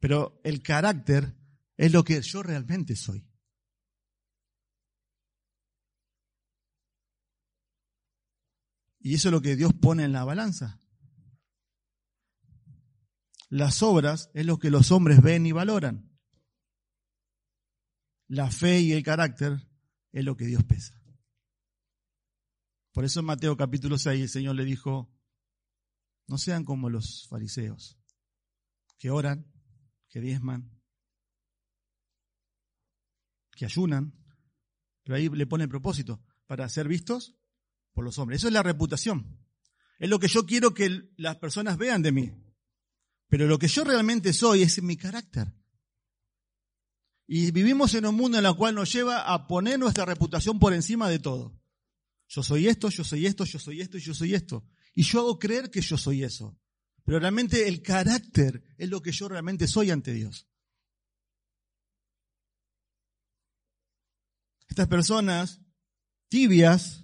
Pero 0.00 0.40
el 0.42 0.60
carácter 0.60 1.36
es 1.76 1.92
lo 1.92 2.02
que 2.02 2.20
yo 2.20 2.42
realmente 2.42 2.96
soy. 2.96 3.29
Y 9.00 9.14
eso 9.14 9.28
es 9.28 9.32
lo 9.32 9.40
que 9.40 9.56
Dios 9.56 9.72
pone 9.72 10.04
en 10.04 10.12
la 10.12 10.24
balanza. 10.24 10.80
Las 13.48 13.82
obras 13.82 14.30
es 14.34 14.46
lo 14.46 14.58
que 14.58 14.70
los 14.70 14.92
hombres 14.92 15.22
ven 15.22 15.46
y 15.46 15.52
valoran. 15.52 16.08
La 18.28 18.50
fe 18.50 18.80
y 18.80 18.92
el 18.92 19.02
carácter 19.02 19.66
es 20.12 20.24
lo 20.24 20.36
que 20.36 20.46
Dios 20.46 20.62
pesa. 20.64 21.02
Por 22.92 23.04
eso 23.04 23.20
en 23.20 23.26
Mateo 23.26 23.56
capítulo 23.56 23.98
6 23.98 24.22
el 24.22 24.28
Señor 24.28 24.54
le 24.54 24.64
dijo, 24.64 25.12
no 26.28 26.38
sean 26.38 26.64
como 26.64 26.90
los 26.90 27.26
fariseos, 27.28 27.98
que 28.98 29.10
oran, 29.10 29.50
que 30.08 30.20
diezman, 30.20 30.80
que 33.52 33.64
ayunan, 33.64 34.14
pero 35.02 35.16
ahí 35.16 35.28
le 35.28 35.46
pone 35.46 35.64
el 35.64 35.70
propósito, 35.70 36.22
para 36.46 36.68
ser 36.68 36.86
vistos 36.86 37.39
los 38.04 38.18
hombres. 38.18 38.40
Eso 38.40 38.48
es 38.48 38.54
la 38.54 38.62
reputación. 38.62 39.38
Es 39.98 40.08
lo 40.08 40.18
que 40.18 40.28
yo 40.28 40.46
quiero 40.46 40.72
que 40.72 41.10
las 41.16 41.36
personas 41.36 41.76
vean 41.76 42.02
de 42.02 42.12
mí. 42.12 42.32
Pero 43.28 43.46
lo 43.46 43.58
que 43.58 43.68
yo 43.68 43.84
realmente 43.84 44.32
soy 44.32 44.62
es 44.62 44.82
mi 44.82 44.96
carácter. 44.96 45.52
Y 47.26 47.52
vivimos 47.52 47.94
en 47.94 48.06
un 48.06 48.16
mundo 48.16 48.38
en 48.38 48.46
el 48.46 48.56
cual 48.56 48.74
nos 48.74 48.92
lleva 48.92 49.32
a 49.32 49.46
poner 49.46 49.78
nuestra 49.78 50.04
reputación 50.04 50.58
por 50.58 50.72
encima 50.72 51.08
de 51.08 51.20
todo. 51.20 51.60
Yo 52.26 52.42
soy 52.42 52.66
esto, 52.66 52.88
yo 52.88 53.04
soy 53.04 53.26
esto, 53.26 53.44
yo 53.44 53.58
soy 53.58 53.80
esto 53.80 53.98
yo 53.98 54.14
soy 54.14 54.34
esto. 54.34 54.66
Y 54.94 55.02
yo 55.02 55.20
hago 55.20 55.38
creer 55.38 55.70
que 55.70 55.80
yo 55.80 55.96
soy 55.96 56.24
eso. 56.24 56.58
Pero 57.04 57.18
realmente 57.18 57.68
el 57.68 57.82
carácter 57.82 58.62
es 58.76 58.88
lo 58.88 59.00
que 59.02 59.12
yo 59.12 59.28
realmente 59.28 59.68
soy 59.68 59.90
ante 59.90 60.12
Dios. 60.12 60.48
Estas 64.68 64.88
personas 64.88 65.60
tibias 66.28 66.99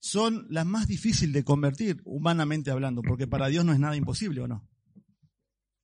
son 0.00 0.46
las 0.50 0.66
más 0.66 0.86
difíciles 0.86 1.32
de 1.32 1.44
convertir, 1.44 2.00
humanamente 2.04 2.70
hablando, 2.70 3.02
porque 3.02 3.26
para 3.26 3.48
Dios 3.48 3.64
no 3.64 3.72
es 3.72 3.78
nada 3.78 3.96
imposible, 3.96 4.40
¿o 4.40 4.48
no? 4.48 4.68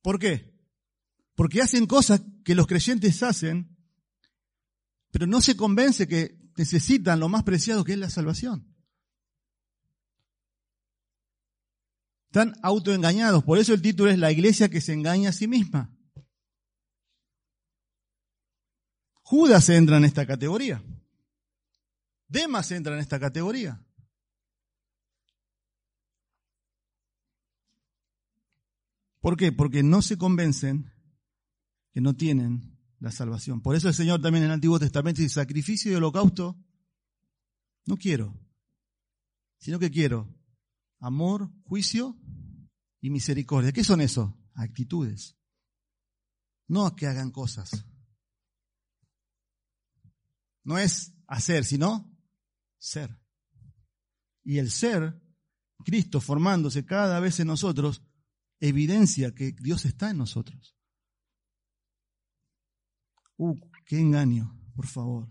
¿Por 0.01 0.19
qué? 0.19 0.53
Porque 1.35 1.61
hacen 1.61 1.85
cosas 1.85 2.21
que 2.43 2.55
los 2.55 2.67
creyentes 2.67 3.21
hacen, 3.23 3.77
pero 5.11 5.27
no 5.27 5.41
se 5.41 5.57
convence 5.57 6.07
que 6.07 6.37
necesitan 6.57 7.19
lo 7.19 7.29
más 7.29 7.43
preciado 7.43 7.83
que 7.83 7.93
es 7.93 7.99
la 7.99 8.09
salvación. 8.09 8.73
Están 12.27 12.53
autoengañados, 12.63 13.43
por 13.43 13.57
eso 13.57 13.73
el 13.73 13.81
título 13.81 14.11
es 14.11 14.19
La 14.19 14.31
iglesia 14.31 14.69
que 14.69 14.81
se 14.81 14.93
engaña 14.93 15.29
a 15.29 15.33
sí 15.33 15.47
misma. 15.47 15.95
Judas 19.21 19.69
entra 19.69 19.97
en 19.97 20.05
esta 20.05 20.25
categoría. 20.25 20.83
Demas 22.27 22.71
entra 22.71 22.93
en 22.93 22.99
esta 22.99 23.19
categoría. 23.19 23.84
¿Por 29.25 29.37
qué? 29.37 29.51
Porque 29.51 29.81
no 29.81 30.03
se 30.03 30.19
convencen 30.19 30.93
que 31.91 31.99
no 31.99 32.15
tienen 32.15 32.77
la 32.99 33.11
salvación. 33.11 33.59
Por 33.59 33.75
eso 33.75 33.87
el 33.87 33.95
Señor 33.95 34.21
también 34.21 34.43
en 34.43 34.51
el 34.51 34.53
Antiguo 34.53 34.77
Testamento 34.77 35.19
dice, 35.19 35.33
sacrificio 35.33 35.91
y 35.91 35.95
holocausto, 35.95 36.63
no 37.87 37.97
quiero, 37.97 38.39
sino 39.57 39.79
que 39.79 39.89
quiero 39.89 40.31
amor, 40.99 41.49
juicio 41.63 42.15
y 43.01 43.09
misericordia. 43.09 43.71
¿Qué 43.71 43.83
son 43.83 43.99
eso? 43.99 44.37
Actitudes. 44.53 45.35
No 46.67 46.95
que 46.95 47.07
hagan 47.07 47.31
cosas. 47.31 47.83
No 50.63 50.77
es 50.77 51.15
hacer, 51.25 51.65
sino 51.65 52.15
ser. 52.77 53.19
Y 54.43 54.59
el 54.59 54.69
ser, 54.69 55.19
Cristo 55.83 56.21
formándose 56.21 56.85
cada 56.85 57.19
vez 57.19 57.39
en 57.39 57.47
nosotros, 57.47 58.03
evidencia 58.59 59.33
que 59.33 59.51
Dios 59.53 59.85
está 59.85 60.09
en 60.09 60.17
nosotros. 60.17 60.75
Uh, 63.37 63.59
qué 63.85 63.99
engaño, 63.99 64.57
por 64.75 64.87
favor. 64.87 65.29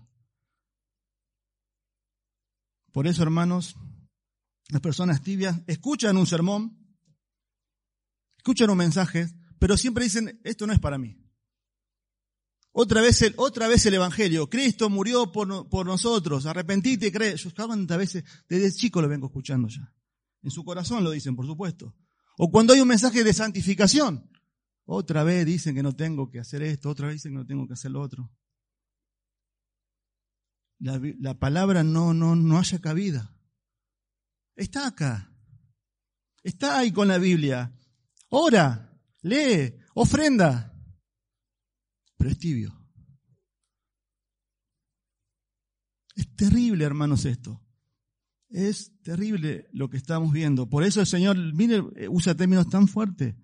Por 2.93 3.07
eso, 3.07 3.23
hermanos, 3.23 3.77
las 4.69 4.81
personas 4.81 5.23
tibias 5.23 5.63
escuchan 5.67 6.17
un 6.17 6.27
sermón, 6.27 6.97
escuchan 8.37 8.71
un 8.71 8.79
mensaje, 8.79 9.29
pero 9.59 9.77
siempre 9.77 10.05
dicen, 10.05 10.41
esto 10.45 10.67
no 10.67 10.73
es 10.73 10.79
para 10.79 10.99
mí. 10.99 11.19
Otra 12.77 13.01
vez 13.01 13.23
el, 13.23 13.35
otra 13.37 13.69
vez 13.69 13.87
el 13.87 13.95
Evangelio. 13.95 14.51
Cristo 14.51 14.91
murió 14.91 15.31
por, 15.31 15.69
por 15.69 15.87
nosotros. 15.87 16.45
Arrepentite 16.45 17.07
y 17.07 17.13
cree. 17.13 17.37
Yo 17.37 17.51
cuántas 17.55 17.97
veces, 17.97 18.25
desde 18.49 18.73
chico 18.73 19.01
lo 19.01 19.09
vengo 19.09 19.29
escuchando 19.29 19.69
ya. 19.69 19.95
En 20.43 20.51
su 20.51 20.65
corazón 20.65 21.05
lo 21.05 21.13
dicen, 21.13 21.37
por 21.37 21.47
supuesto. 21.47 21.95
O 22.37 22.51
cuando 22.51 22.73
hay 22.73 22.81
un 22.81 22.89
mensaje 22.89 23.25
de 23.25 23.33
santificación. 23.33 24.31
Otra 24.87 25.25
vez 25.25 25.47
dicen 25.47 25.75
que 25.75 25.83
no 25.83 25.95
tengo 25.95 26.31
que 26.31 26.41
hacer 26.41 26.63
esto, 26.63 26.91
otra 26.91 27.07
vez 27.07 27.17
dicen 27.17 27.33
que 27.33 27.39
no 27.39 27.47
tengo 27.47 27.67
que 27.67 27.73
hacer 27.73 27.91
lo 27.91 28.01
otro. 28.01 28.31
La, 30.79 31.01
la 31.19 31.39
palabra 31.39 31.83
no, 31.83 32.13
no, 32.13 32.37
no 32.37 32.59
haya 32.59 32.81
cabida. 32.81 33.35
Está 34.57 34.87
acá. 34.87 35.33
Está 36.43 36.79
ahí 36.79 36.93
con 36.93 37.09
la 37.09 37.19
Biblia. 37.19 37.73
Ora, 38.29 39.01
lee, 39.23 39.79
ofrenda. 39.95 40.71
Pero 42.19 42.31
es 42.31 42.39
tibio. 42.39 42.85
Es 46.15 46.37
terrible, 46.37 46.85
hermanos, 46.85 47.25
esto. 47.25 47.64
Es 48.55 48.93
terrible 49.03 49.67
lo 49.73 49.91
que 49.91 49.97
estamos 49.97 50.33
viendo. 50.33 50.69
Por 50.69 50.85
eso 50.85 51.01
el 51.01 51.09
Señor, 51.09 51.37
mire, 51.55 51.83
usa 52.09 52.37
términos 52.37 52.69
tan 52.69 52.87
fuertes. 52.87 53.35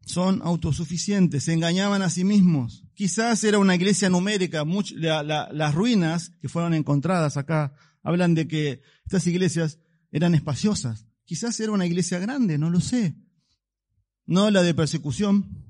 Son 0.00 0.40
autosuficientes, 0.42 1.44
se 1.44 1.52
engañaban 1.52 2.00
a 2.00 2.08
sí 2.08 2.24
mismos. 2.24 2.86
Quizás 2.94 3.44
era 3.44 3.58
una 3.58 3.74
iglesia 3.74 4.08
numérica. 4.08 4.64
las 4.64 5.74
ruinas 5.74 6.30
que 6.40 6.48
fueron 6.48 6.72
encontradas 6.72 7.36
acá 7.36 7.74
hablan 8.02 8.34
de 8.34 8.48
que 8.48 8.80
estas 9.04 9.26
iglesias 9.26 9.78
eran 10.10 10.34
espaciosas. 10.34 11.06
Quizás 11.26 11.60
era 11.60 11.72
una 11.72 11.84
iglesia 11.84 12.18
grande, 12.18 12.56
no 12.56 12.70
lo 12.70 12.80
sé. 12.80 13.14
No 14.24 14.50
la 14.50 14.62
de 14.62 14.72
persecución. 14.72 15.66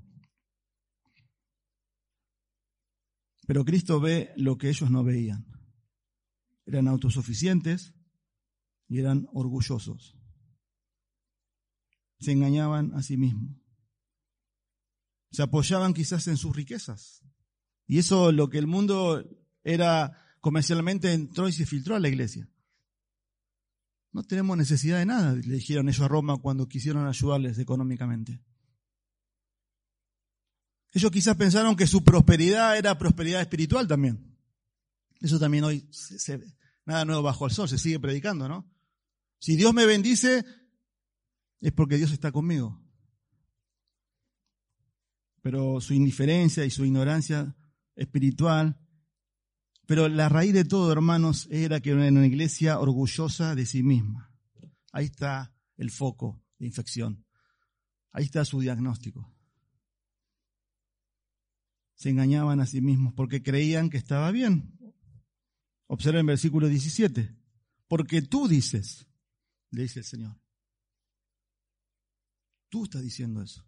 Pero 3.48 3.64
Cristo 3.64 3.98
ve 3.98 4.30
lo 4.36 4.58
que 4.58 4.68
ellos 4.68 4.92
no 4.92 5.02
veían 5.02 5.57
eran 6.68 6.86
autosuficientes 6.86 7.94
y 8.88 9.00
eran 9.00 9.26
orgullosos. 9.32 10.16
Se 12.20 12.32
engañaban 12.32 12.94
a 12.94 13.02
sí 13.02 13.16
mismos. 13.16 13.56
Se 15.30 15.42
apoyaban 15.42 15.94
quizás 15.94 16.28
en 16.28 16.36
sus 16.36 16.54
riquezas. 16.54 17.24
Y 17.86 17.98
eso 17.98 18.32
lo 18.32 18.50
que 18.50 18.58
el 18.58 18.66
mundo 18.66 19.24
era 19.64 20.12
comercialmente 20.40 21.12
entró 21.12 21.48
y 21.48 21.52
se 21.52 21.64
filtró 21.64 21.96
a 21.96 22.00
la 22.00 22.08
iglesia. 22.08 22.48
No 24.12 24.22
tenemos 24.22 24.56
necesidad 24.56 24.98
de 24.98 25.06
nada, 25.06 25.34
le 25.34 25.54
dijeron 25.54 25.88
ellos 25.88 26.00
a 26.00 26.08
Roma 26.08 26.38
cuando 26.38 26.68
quisieron 26.68 27.06
ayudarles 27.06 27.58
económicamente. 27.58 28.42
Ellos 30.92 31.10
quizás 31.10 31.36
pensaron 31.36 31.76
que 31.76 31.86
su 31.86 32.04
prosperidad 32.04 32.76
era 32.76 32.98
prosperidad 32.98 33.40
espiritual 33.40 33.86
también. 33.86 34.37
Eso 35.20 35.38
también 35.38 35.64
hoy 35.64 35.88
se, 35.90 36.40
Nada 36.88 37.04
nuevo 37.04 37.22
bajo 37.22 37.44
el 37.44 37.52
sol, 37.52 37.68
se 37.68 37.76
sigue 37.76 38.00
predicando, 38.00 38.48
¿no? 38.48 38.66
Si 39.38 39.56
Dios 39.56 39.74
me 39.74 39.84
bendice, 39.84 40.42
es 41.60 41.72
porque 41.72 41.98
Dios 41.98 42.12
está 42.12 42.32
conmigo. 42.32 42.82
Pero 45.42 45.82
su 45.82 45.92
indiferencia 45.92 46.64
y 46.64 46.70
su 46.70 46.86
ignorancia 46.86 47.54
espiritual. 47.94 48.80
Pero 49.86 50.08
la 50.08 50.30
raíz 50.30 50.54
de 50.54 50.64
todo, 50.64 50.90
hermanos, 50.90 51.46
era 51.50 51.80
que 51.80 51.90
era 51.90 52.08
una 52.08 52.26
iglesia 52.26 52.78
orgullosa 52.80 53.54
de 53.54 53.66
sí 53.66 53.82
misma. 53.82 54.34
Ahí 54.90 55.04
está 55.04 55.54
el 55.76 55.90
foco 55.90 56.42
de 56.58 56.68
infección. 56.68 57.26
Ahí 58.12 58.24
está 58.24 58.46
su 58.46 58.60
diagnóstico. 58.60 59.30
Se 61.96 62.08
engañaban 62.08 62.60
a 62.60 62.66
sí 62.66 62.80
mismos 62.80 63.12
porque 63.12 63.42
creían 63.42 63.90
que 63.90 63.98
estaba 63.98 64.30
bien. 64.30 64.77
Observen 65.88 66.20
el 66.20 66.26
versículo 66.26 66.68
17. 66.68 67.34
Porque 67.88 68.22
tú 68.22 68.46
dices, 68.46 69.06
le 69.70 69.82
dice 69.82 70.00
el 70.00 70.04
Señor. 70.04 70.38
Tú 72.68 72.84
estás 72.84 73.02
diciendo 73.02 73.42
eso. 73.42 73.66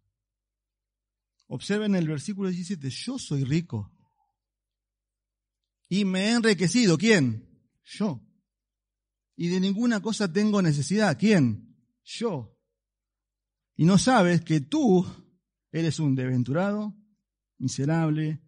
Observen 1.48 1.94
el 1.94 2.06
versículo 2.06 2.50
17. 2.50 2.90
Yo 2.90 3.18
soy 3.18 3.44
rico. 3.44 3.90
Y 5.88 6.04
me 6.04 6.26
he 6.26 6.32
enriquecido. 6.32 6.96
¿Quién? 6.98 7.48
Yo. 7.82 8.22
Y 9.36 9.48
de 9.48 9.58
ninguna 9.58 10.00
cosa 10.00 10.30
tengo 10.30 10.60
necesidad. 10.60 11.18
¿Quién? 11.18 11.74
Yo. 12.04 12.56
Y 13.76 13.86
no 13.86 13.96
sabes 13.96 14.42
que 14.42 14.60
tú 14.60 15.06
eres 15.72 15.98
un 15.98 16.14
deventurado, 16.14 16.94
miserable, 17.56 18.42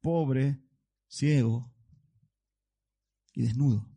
pobre, 0.00 0.60
ciego 1.06 1.73
y 3.34 3.42
desnudo. 3.42 3.88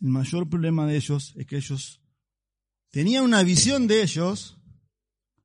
El 0.00 0.08
mayor 0.08 0.48
problema 0.48 0.86
de 0.86 0.96
ellos 0.96 1.32
es 1.36 1.46
que 1.46 1.56
ellos 1.56 2.02
tenían 2.90 3.24
una 3.24 3.42
visión 3.44 3.86
de 3.86 4.02
ellos, 4.02 4.58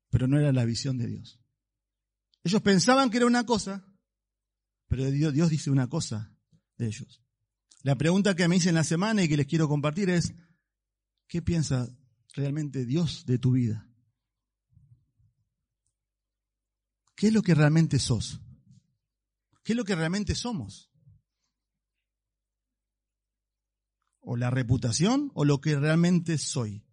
pero 0.09 0.27
no 0.27 0.39
era 0.39 0.51
la 0.51 0.65
visión 0.65 0.97
de 0.97 1.07
Dios. 1.07 1.39
Ellos 2.43 2.61
pensaban 2.61 3.09
que 3.09 3.17
era 3.17 3.27
una 3.27 3.45
cosa, 3.45 3.85
pero 4.87 5.11
Dios, 5.11 5.49
dice 5.49 5.69
una 5.69 5.87
cosa 5.87 6.35
de 6.77 6.87
ellos. 6.87 7.21
La 7.83 7.97
pregunta 7.97 8.35
que 8.35 8.47
me 8.47 8.55
hice 8.55 8.69
en 8.69 8.75
la 8.75 8.83
semana 8.83 9.23
y 9.23 9.27
que 9.27 9.37
les 9.37 9.47
quiero 9.47 9.67
compartir 9.67 10.09
es, 10.09 10.33
¿qué 11.27 11.41
piensa 11.41 11.87
realmente 12.33 12.85
Dios 12.85 13.25
de 13.25 13.37
tu 13.37 13.51
vida? 13.51 13.87
¿Qué 17.15 17.27
es 17.27 17.33
lo 17.33 17.41
que 17.41 17.53
realmente 17.53 17.99
sos? 17.99 18.41
¿Qué 19.67 19.73
es 19.73 19.77
lo 19.77 19.83
que 19.83 19.95
realmente 19.95 20.33
somos? 20.33 20.89
¿O 24.21 24.37
la 24.37 24.49
reputación 24.49 25.29
o 25.33 25.43
lo 25.43 25.59
que 25.59 25.77
realmente 25.77 26.37
soy? 26.37 26.87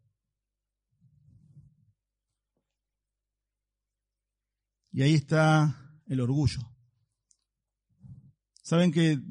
Y 4.91 5.03
ahí 5.03 5.15
está 5.15 6.03
el 6.07 6.21
orgullo. 6.21 6.63
¿Saben 8.65 8.91
que 8.91 9.23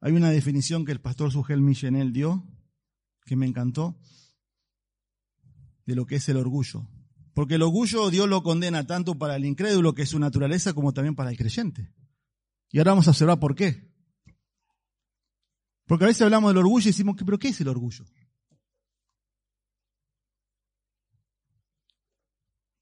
hay 0.00 0.12
una 0.14 0.30
definición 0.30 0.86
que 0.86 0.92
el 0.92 1.02
pastor 1.02 1.30
Sugel 1.30 1.60
Millenel 1.60 2.14
dio, 2.14 2.42
que 3.26 3.36
me 3.36 3.44
encantó, 3.44 4.00
de 5.84 5.94
lo 5.94 6.06
que 6.06 6.16
es 6.16 6.26
el 6.30 6.38
orgullo? 6.38 6.88
Porque 7.34 7.56
el 7.56 7.62
orgullo 7.62 8.08
Dios 8.08 8.26
lo 8.30 8.42
condena 8.42 8.86
tanto 8.86 9.18
para 9.18 9.36
el 9.36 9.44
incrédulo, 9.44 9.94
que 9.94 10.04
es 10.04 10.08
su 10.08 10.18
naturaleza, 10.18 10.72
como 10.72 10.94
también 10.94 11.16
para 11.16 11.30
el 11.30 11.36
creyente. 11.36 11.92
Y 12.74 12.78
ahora 12.78 12.90
vamos 12.90 13.06
a 13.06 13.12
observar 13.12 13.38
por 13.38 13.54
qué. 13.54 13.88
Porque 15.86 16.06
a 16.06 16.08
veces 16.08 16.22
hablamos 16.22 16.50
del 16.50 16.58
orgullo 16.58 16.82
y 16.82 16.90
decimos, 16.90 17.14
¿pero 17.24 17.38
qué 17.38 17.50
es 17.50 17.60
el 17.60 17.68
orgullo? 17.68 18.04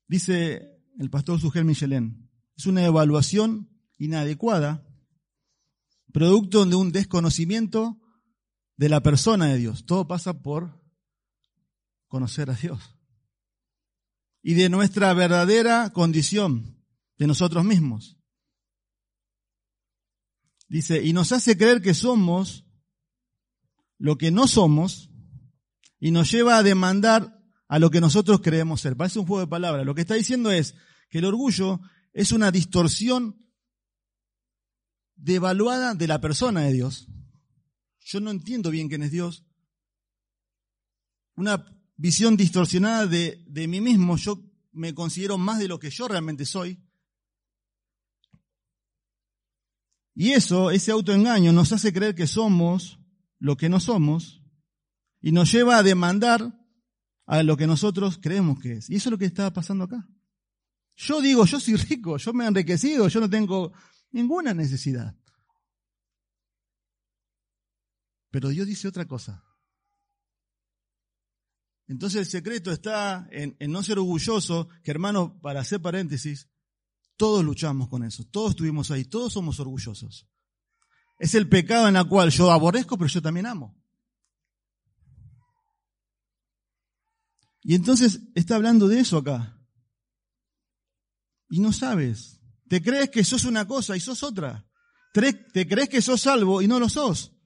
Dice 0.08 0.80
el 0.98 1.10
pastor 1.10 1.38
Sugel 1.38 1.66
Michelin, 1.66 2.30
es 2.56 2.64
una 2.64 2.86
evaluación 2.86 3.68
inadecuada, 3.98 4.82
producto 6.10 6.64
de 6.64 6.74
un 6.74 6.90
desconocimiento 6.90 8.00
de 8.78 8.88
la 8.88 9.02
persona 9.02 9.48
de 9.48 9.58
Dios. 9.58 9.84
Todo 9.84 10.08
pasa 10.08 10.40
por 10.40 10.82
conocer 12.06 12.48
a 12.48 12.54
Dios. 12.54 12.96
Y 14.42 14.54
de 14.54 14.70
nuestra 14.70 15.12
verdadera 15.12 15.90
condición, 15.90 16.82
de 17.18 17.26
nosotros 17.26 17.62
mismos. 17.62 18.21
Dice, 20.72 21.04
y 21.04 21.12
nos 21.12 21.32
hace 21.32 21.58
creer 21.58 21.82
que 21.82 21.92
somos 21.92 22.64
lo 23.98 24.16
que 24.16 24.30
no 24.30 24.48
somos 24.48 25.10
y 26.00 26.12
nos 26.12 26.30
lleva 26.30 26.56
a 26.56 26.62
demandar 26.62 27.38
a 27.68 27.78
lo 27.78 27.90
que 27.90 28.00
nosotros 28.00 28.40
creemos 28.40 28.80
ser. 28.80 28.96
Parece 28.96 29.18
un 29.18 29.26
juego 29.26 29.42
de 29.42 29.48
palabras. 29.48 29.84
Lo 29.84 29.94
que 29.94 30.00
está 30.00 30.14
diciendo 30.14 30.50
es 30.50 30.74
que 31.10 31.18
el 31.18 31.26
orgullo 31.26 31.78
es 32.14 32.32
una 32.32 32.50
distorsión 32.50 33.36
devaluada 35.14 35.94
de 35.94 36.06
la 36.06 36.22
persona 36.22 36.62
de 36.62 36.72
Dios. 36.72 37.06
Yo 38.00 38.20
no 38.20 38.30
entiendo 38.30 38.70
bien 38.70 38.88
quién 38.88 39.02
es 39.02 39.10
Dios. 39.10 39.44
Una 41.36 41.66
visión 41.96 42.34
distorsionada 42.34 43.06
de, 43.06 43.44
de 43.46 43.68
mí 43.68 43.82
mismo. 43.82 44.16
Yo 44.16 44.42
me 44.72 44.94
considero 44.94 45.36
más 45.36 45.58
de 45.58 45.68
lo 45.68 45.78
que 45.78 45.90
yo 45.90 46.08
realmente 46.08 46.46
soy. 46.46 46.82
Y 50.14 50.32
eso, 50.32 50.70
ese 50.70 50.92
autoengaño, 50.92 51.52
nos 51.52 51.72
hace 51.72 51.92
creer 51.92 52.14
que 52.14 52.26
somos 52.26 52.98
lo 53.38 53.56
que 53.56 53.68
no 53.68 53.80
somos 53.80 54.42
y 55.20 55.32
nos 55.32 55.50
lleva 55.50 55.78
a 55.78 55.82
demandar 55.82 56.58
a 57.26 57.42
lo 57.42 57.56
que 57.56 57.66
nosotros 57.66 58.18
creemos 58.20 58.60
que 58.60 58.74
es. 58.74 58.90
Y 58.90 58.96
eso 58.96 59.08
es 59.08 59.12
lo 59.12 59.18
que 59.18 59.24
está 59.24 59.52
pasando 59.52 59.84
acá. 59.84 60.08
Yo 60.96 61.20
digo, 61.20 61.44
yo 61.46 61.58
soy 61.58 61.76
rico, 61.76 62.18
yo 62.18 62.32
me 62.32 62.44
he 62.44 62.48
enriquecido, 62.48 63.08
yo 63.08 63.20
no 63.20 63.30
tengo 63.30 63.72
ninguna 64.10 64.52
necesidad. 64.52 65.16
Pero 68.30 68.48
Dios 68.48 68.66
dice 68.66 68.88
otra 68.88 69.06
cosa. 69.06 69.44
Entonces 71.86 72.20
el 72.20 72.26
secreto 72.26 72.72
está 72.72 73.28
en, 73.30 73.56
no 73.70 73.82
ser 73.82 73.98
orgulloso, 73.98 74.68
que 74.82 74.90
hermano, 74.90 75.40
para 75.40 75.60
hacer 75.60 75.80
paréntesis, 75.80 76.48
todos 77.22 77.44
luchamos 77.44 77.88
con 77.88 78.02
eso, 78.02 78.24
todos 78.24 78.50
estuvimos 78.50 78.90
ahí, 78.90 79.04
todos 79.04 79.32
somos 79.32 79.60
orgullosos. 79.60 80.28
Es 81.20 81.36
el 81.36 81.48
pecado 81.48 81.86
en 81.86 81.94
el 81.94 82.08
cual 82.08 82.30
yo 82.30 82.50
aborrezco, 82.50 82.98
pero 82.98 83.06
yo 83.06 83.22
también 83.22 83.46
amo. 83.46 83.80
Y 87.62 87.76
entonces 87.76 88.22
está 88.34 88.56
hablando 88.56 88.88
de 88.88 88.98
eso 88.98 89.18
acá. 89.18 89.56
Y 91.48 91.60
no 91.60 91.72
sabes. 91.72 92.40
Te 92.68 92.82
crees 92.82 93.08
que 93.08 93.22
sos 93.22 93.44
una 93.44 93.68
cosa 93.68 93.96
y 93.96 94.00
sos 94.00 94.24
otra. 94.24 94.68
Te 95.12 95.68
crees 95.68 95.88
que 95.88 96.02
sos 96.02 96.22
salvo 96.22 96.60
y 96.60 96.66
no 96.66 96.80
lo 96.80 96.88
sos. 96.88 97.36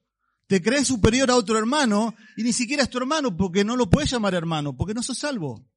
Te 0.47 0.62
crees 0.62 0.89
superior 0.89 1.31
a 1.31 1.37
otro 1.37 1.59
hermano 1.59 2.14
y 2.39 2.45
ni 2.45 2.55
siquiera 2.55 2.85
es 2.85 2.89
tu 2.89 2.97
hermano 2.97 3.37
porque 3.37 3.62
no 3.62 3.77
lo 3.77 3.91
puedes 3.91 4.11
llamar 4.11 4.33
hermano, 4.33 4.74
porque 4.74 4.95
no 4.95 5.03
sos 5.03 5.18
salvo. 5.18 5.70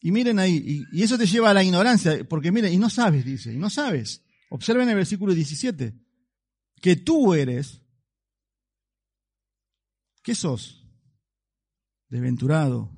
Y 0.00 0.12
miren 0.12 0.38
ahí, 0.38 0.86
y, 0.92 1.02
eso 1.02 1.18
te 1.18 1.26
lleva 1.26 1.50
a 1.50 1.54
la 1.54 1.64
ignorancia, 1.64 2.26
porque 2.28 2.52
miren, 2.52 2.72
y 2.72 2.76
no 2.76 2.88
sabes, 2.88 3.24
dice, 3.24 3.52
y 3.52 3.58
no 3.58 3.68
sabes. 3.68 4.24
Observen 4.50 4.88
el 4.88 4.94
versículo 4.94 5.34
17, 5.34 5.94
que 6.80 6.96
tú 6.96 7.34
eres, 7.34 7.82
¿qué 10.22 10.34
sos? 10.34 10.86
Desventurado, 12.08 12.94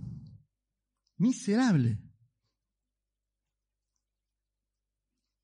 miserable. 1.16 1.98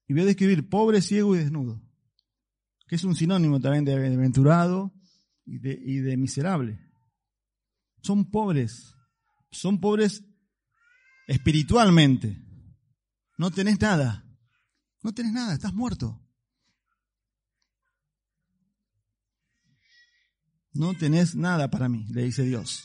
Y 0.09 0.13
voy 0.13 0.23
a 0.23 0.27
describir 0.27 0.69
pobre, 0.69 1.01
ciego 1.01 1.35
y 1.35 1.39
desnudo, 1.39 1.83
que 2.87 2.97
es 2.97 3.05
un 3.05 3.17
sinónimo 3.17 3.61
también 3.61 3.85
de 3.85 3.99
desventurado 3.99 4.95
y 5.45 5.59
de, 5.59 5.81
y 5.83 5.99
de 5.99 6.17
miserable. 6.19 6.79
Son 8.03 8.31
pobres, 8.31 8.95
son 9.51 9.81
pobres 9.81 10.23
espiritualmente. 11.27 12.37
No 13.39 13.51
tenés 13.51 13.81
nada. 13.81 14.25
No 15.03 15.13
tenés 15.13 15.33
nada, 15.33 15.55
estás 15.55 15.75
muerto. 15.75 16.21
No 20.73 20.95
tenés 20.95 21.35
nada 21.35 21.71
para 21.71 21.89
mí, 21.89 22.05
le 22.11 22.25
dice 22.25 22.43
Dios. 22.43 22.85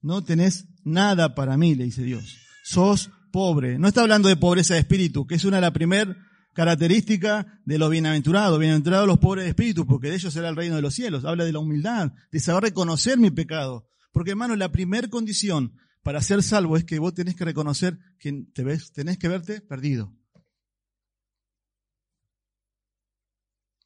No 0.00 0.24
tenés 0.24 0.66
nada 0.84 1.34
para 1.34 1.56
mí, 1.56 1.74
le 1.74 1.84
dice 1.84 2.02
Dios. 2.02 2.38
Sos 2.64 3.10
pobre. 3.30 3.78
No 3.78 3.88
está 3.88 4.02
hablando 4.02 4.28
de 4.28 4.36
pobreza 4.36 4.74
de 4.74 4.80
espíritu, 4.80 5.26
que 5.26 5.36
es 5.36 5.44
una 5.44 5.58
de 5.58 5.62
las 5.62 5.72
primeras 5.72 6.16
características 6.54 7.46
de 7.64 7.78
los 7.78 7.90
bienaventurados. 7.90 8.58
Bienaventurados 8.58 9.06
los 9.06 9.18
pobres 9.18 9.44
de 9.44 9.50
espíritu, 9.50 9.86
porque 9.86 10.08
de 10.08 10.16
ellos 10.16 10.32
será 10.32 10.48
el 10.48 10.56
reino 10.56 10.76
de 10.76 10.82
los 10.82 10.94
cielos. 10.94 11.24
Habla 11.24 11.44
de 11.44 11.52
la 11.52 11.60
humildad, 11.60 12.12
de 12.32 12.40
saber 12.40 12.64
reconocer 12.64 13.18
mi 13.18 13.30
pecado. 13.30 13.86
Porque 14.12 14.30
hermano, 14.32 14.56
la 14.56 14.72
primera 14.72 15.08
condición 15.08 15.74
para 16.02 16.22
ser 16.22 16.42
salvo 16.42 16.76
es 16.76 16.84
que 16.84 16.98
vos 16.98 17.14
tenés 17.14 17.36
que 17.36 17.44
reconocer 17.44 17.98
que 18.18 18.44
te 18.54 18.64
ves, 18.64 18.92
tenés 18.92 19.18
que 19.18 19.28
verte 19.28 19.60
perdido. 19.60 20.16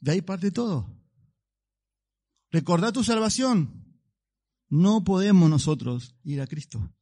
De 0.01 0.13
ahí 0.13 0.23
parte 0.23 0.51
todo. 0.51 0.95
Recordá 2.51 2.93
tu 2.93 3.03
salvación. 3.03 3.99
No 4.69 5.03
podemos 5.03 5.49
nosotros 5.49 6.17
ir 6.25 6.41
a 6.41 6.47
Cristo. 6.47 6.95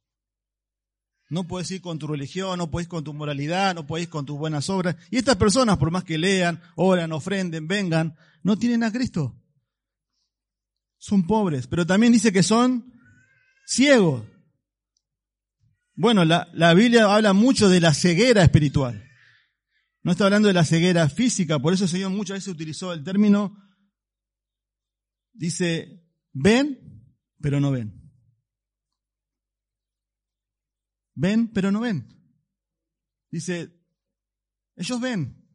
No 1.29 1.47
puedes 1.47 1.69
ir 1.71 1.81
con 1.81 1.99
tu 1.99 2.07
religión, 2.07 2.59
no 2.59 2.69
ir 2.79 2.87
con 2.87 3.03
tu 3.03 3.13
moralidad, 3.13 3.75
no 3.75 3.97
ir 3.97 4.09
con 4.09 4.25
tus 4.25 4.37
buenas 4.37 4.69
obras. 4.69 4.95
Y 5.09 5.17
estas 5.17 5.35
personas, 5.35 5.77
por 5.77 5.89
más 5.89 6.03
que 6.03 6.17
lean, 6.17 6.61
oran, 6.75 7.11
ofrenden, 7.11 7.67
vengan, 7.67 8.15
no 8.43 8.57
tienen 8.57 8.83
a 8.83 8.91
Cristo. 8.91 9.35
Son 10.97 11.25
pobres, 11.25 11.67
pero 11.67 11.85
también 11.85 12.13
dice 12.13 12.31
que 12.31 12.43
son 12.43 12.93
ciegos. 13.65 14.23
Bueno, 15.95 16.25
la, 16.25 16.49
la 16.53 16.73
Biblia 16.73 17.13
habla 17.13 17.33
mucho 17.33 17.69
de 17.69 17.79
la 17.79 17.93
ceguera 17.93 18.43
espiritual. 18.43 19.09
No 20.01 20.11
está 20.11 20.25
hablando 20.25 20.47
de 20.47 20.53
la 20.53 20.65
ceguera 20.65 21.07
física, 21.07 21.59
por 21.59 21.73
eso 21.73 21.85
el 21.85 21.89
Señor 21.89 22.11
muchas 22.11 22.37
veces 22.37 22.53
utilizó 22.53 22.91
el 22.91 23.03
término, 23.03 23.55
dice, 25.31 26.03
ven, 26.33 27.07
pero 27.39 27.59
no 27.59 27.71
ven. 27.71 28.01
Ven, 31.15 31.47
pero 31.53 31.71
no 31.71 31.81
ven. 31.81 32.07
Dice, 33.31 33.71
ellos 34.75 34.99
ven, 34.99 35.47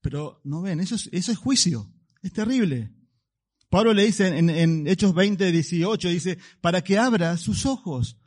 pero 0.00 0.40
no 0.44 0.60
ven. 0.60 0.80
Eso 0.80 0.96
es, 0.96 1.08
eso 1.12 1.32
es 1.32 1.38
juicio. 1.38 1.90
Es 2.20 2.32
terrible. 2.32 2.94
Pablo 3.70 3.94
le 3.94 4.04
dice 4.04 4.26
en, 4.26 4.50
en 4.50 4.86
Hechos 4.86 5.14
20, 5.14 5.50
18, 5.50 6.08
dice, 6.08 6.38
para 6.60 6.82
que 6.82 6.98
abra 6.98 7.38
sus 7.38 7.64
ojos 7.64 8.18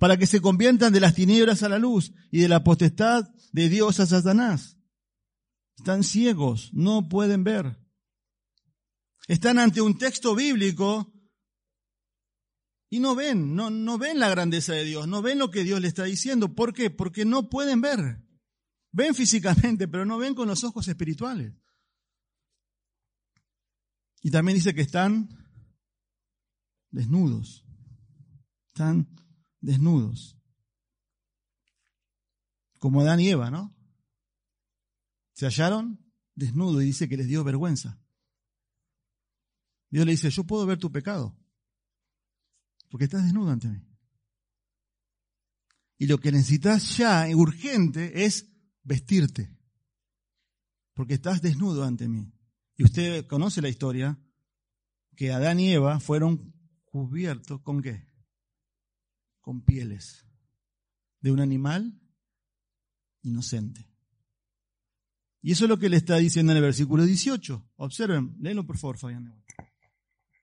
para 0.00 0.16
que 0.16 0.26
se 0.26 0.40
conviertan 0.40 0.94
de 0.94 0.98
las 0.98 1.14
tinieblas 1.14 1.62
a 1.62 1.68
la 1.68 1.78
luz 1.78 2.14
y 2.30 2.40
de 2.40 2.48
la 2.48 2.64
potestad 2.64 3.28
de 3.52 3.68
Dios 3.68 4.00
a 4.00 4.06
Satanás. 4.06 4.78
Están 5.76 6.04
ciegos, 6.04 6.70
no 6.72 7.06
pueden 7.10 7.44
ver. 7.44 7.78
Están 9.28 9.58
ante 9.58 9.82
un 9.82 9.98
texto 9.98 10.34
bíblico 10.34 11.12
y 12.88 12.98
no 12.98 13.14
ven, 13.14 13.54
no, 13.54 13.68
no 13.68 13.98
ven 13.98 14.18
la 14.18 14.30
grandeza 14.30 14.72
de 14.72 14.84
Dios, 14.84 15.06
no 15.06 15.20
ven 15.20 15.38
lo 15.38 15.50
que 15.50 15.64
Dios 15.64 15.82
le 15.82 15.88
está 15.88 16.04
diciendo. 16.04 16.54
¿Por 16.54 16.72
qué? 16.72 16.88
Porque 16.88 17.26
no 17.26 17.50
pueden 17.50 17.82
ver. 17.82 18.24
Ven 18.92 19.14
físicamente, 19.14 19.86
pero 19.86 20.06
no 20.06 20.16
ven 20.16 20.34
con 20.34 20.48
los 20.48 20.64
ojos 20.64 20.88
espirituales. 20.88 21.52
Y 24.22 24.30
también 24.30 24.56
dice 24.56 24.72
que 24.72 24.80
están 24.80 25.28
desnudos. 26.90 27.66
Están 28.72 29.20
desnudos. 29.60 30.36
Como 32.78 33.00
Adán 33.00 33.20
y 33.20 33.28
Eva, 33.28 33.50
¿no? 33.50 33.74
Se 35.32 35.46
hallaron 35.46 35.98
desnudos 36.34 36.82
y 36.82 36.86
dice 36.86 37.08
que 37.08 37.16
les 37.16 37.28
dio 37.28 37.44
vergüenza. 37.44 38.00
Dios 39.90 40.06
le 40.06 40.12
dice, 40.12 40.30
yo 40.30 40.44
puedo 40.44 40.66
ver 40.66 40.78
tu 40.78 40.90
pecado, 40.92 41.36
porque 42.90 43.04
estás 43.04 43.24
desnudo 43.24 43.50
ante 43.50 43.68
mí. 43.68 43.84
Y 45.98 46.06
lo 46.06 46.18
que 46.18 46.32
necesitas 46.32 46.96
ya, 46.96 47.26
urgente, 47.34 48.24
es 48.24 48.46
vestirte. 48.82 49.54
Porque 50.94 51.14
estás 51.14 51.42
desnudo 51.42 51.84
ante 51.84 52.08
mí. 52.08 52.32
Y 52.76 52.84
usted 52.84 53.26
conoce 53.26 53.60
la 53.60 53.68
historia, 53.68 54.18
que 55.16 55.32
Adán 55.32 55.60
y 55.60 55.72
Eva 55.72 56.00
fueron 56.00 56.54
cubiertos 56.84 57.60
con 57.60 57.82
qué? 57.82 58.09
Con 59.40 59.64
pieles 59.64 60.26
de 61.20 61.30
un 61.30 61.40
animal 61.40 61.92
inocente. 63.22 63.86
Y 65.42 65.52
eso 65.52 65.64
es 65.64 65.70
lo 65.70 65.78
que 65.78 65.88
le 65.88 65.96
está 65.96 66.16
diciendo 66.16 66.52
en 66.52 66.58
el 66.58 66.64
versículo 66.64 67.04
18. 67.04 67.72
Observen, 67.76 68.36
léelo 68.40 68.66
por 68.66 68.76
favor, 68.76 68.98
Fabián. 68.98 69.42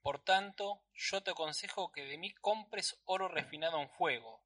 Por 0.02 0.24
tanto, 0.24 0.82
yo 0.94 1.22
te 1.22 1.32
aconsejo 1.32 1.92
que 1.92 2.06
de 2.06 2.18
mí 2.18 2.34
compres 2.34 3.00
oro 3.06 3.28
refinado 3.28 3.82
en 3.82 3.90
fuego, 3.90 4.42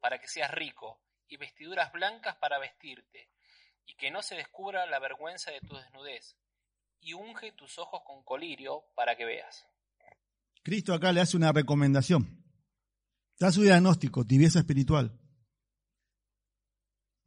para 0.00 0.20
que 0.20 0.28
seas 0.28 0.50
rico, 0.50 1.00
y 1.28 1.36
vestiduras 1.36 1.92
blancas 1.92 2.36
para 2.36 2.58
vestirte, 2.58 3.30
y 3.86 3.94
que 3.94 4.10
no 4.10 4.22
se 4.22 4.34
descubra 4.34 4.86
la 4.86 4.98
vergüenza 4.98 5.50
de 5.50 5.60
tu 5.60 5.76
desnudez, 5.76 6.36
y 7.00 7.14
unge 7.14 7.52
tus 7.52 7.78
ojos 7.78 8.02
con 8.04 8.22
colirio 8.24 8.84
para 8.94 9.16
que 9.16 9.24
veas. 9.24 9.66
Cristo 10.62 10.92
acá 10.92 11.12
le 11.12 11.20
hace 11.20 11.36
una 11.36 11.52
recomendación. 11.52 12.43
Da 13.38 13.50
su 13.50 13.62
diagnóstico, 13.62 14.24
tibieza 14.24 14.60
espiritual. 14.60 15.18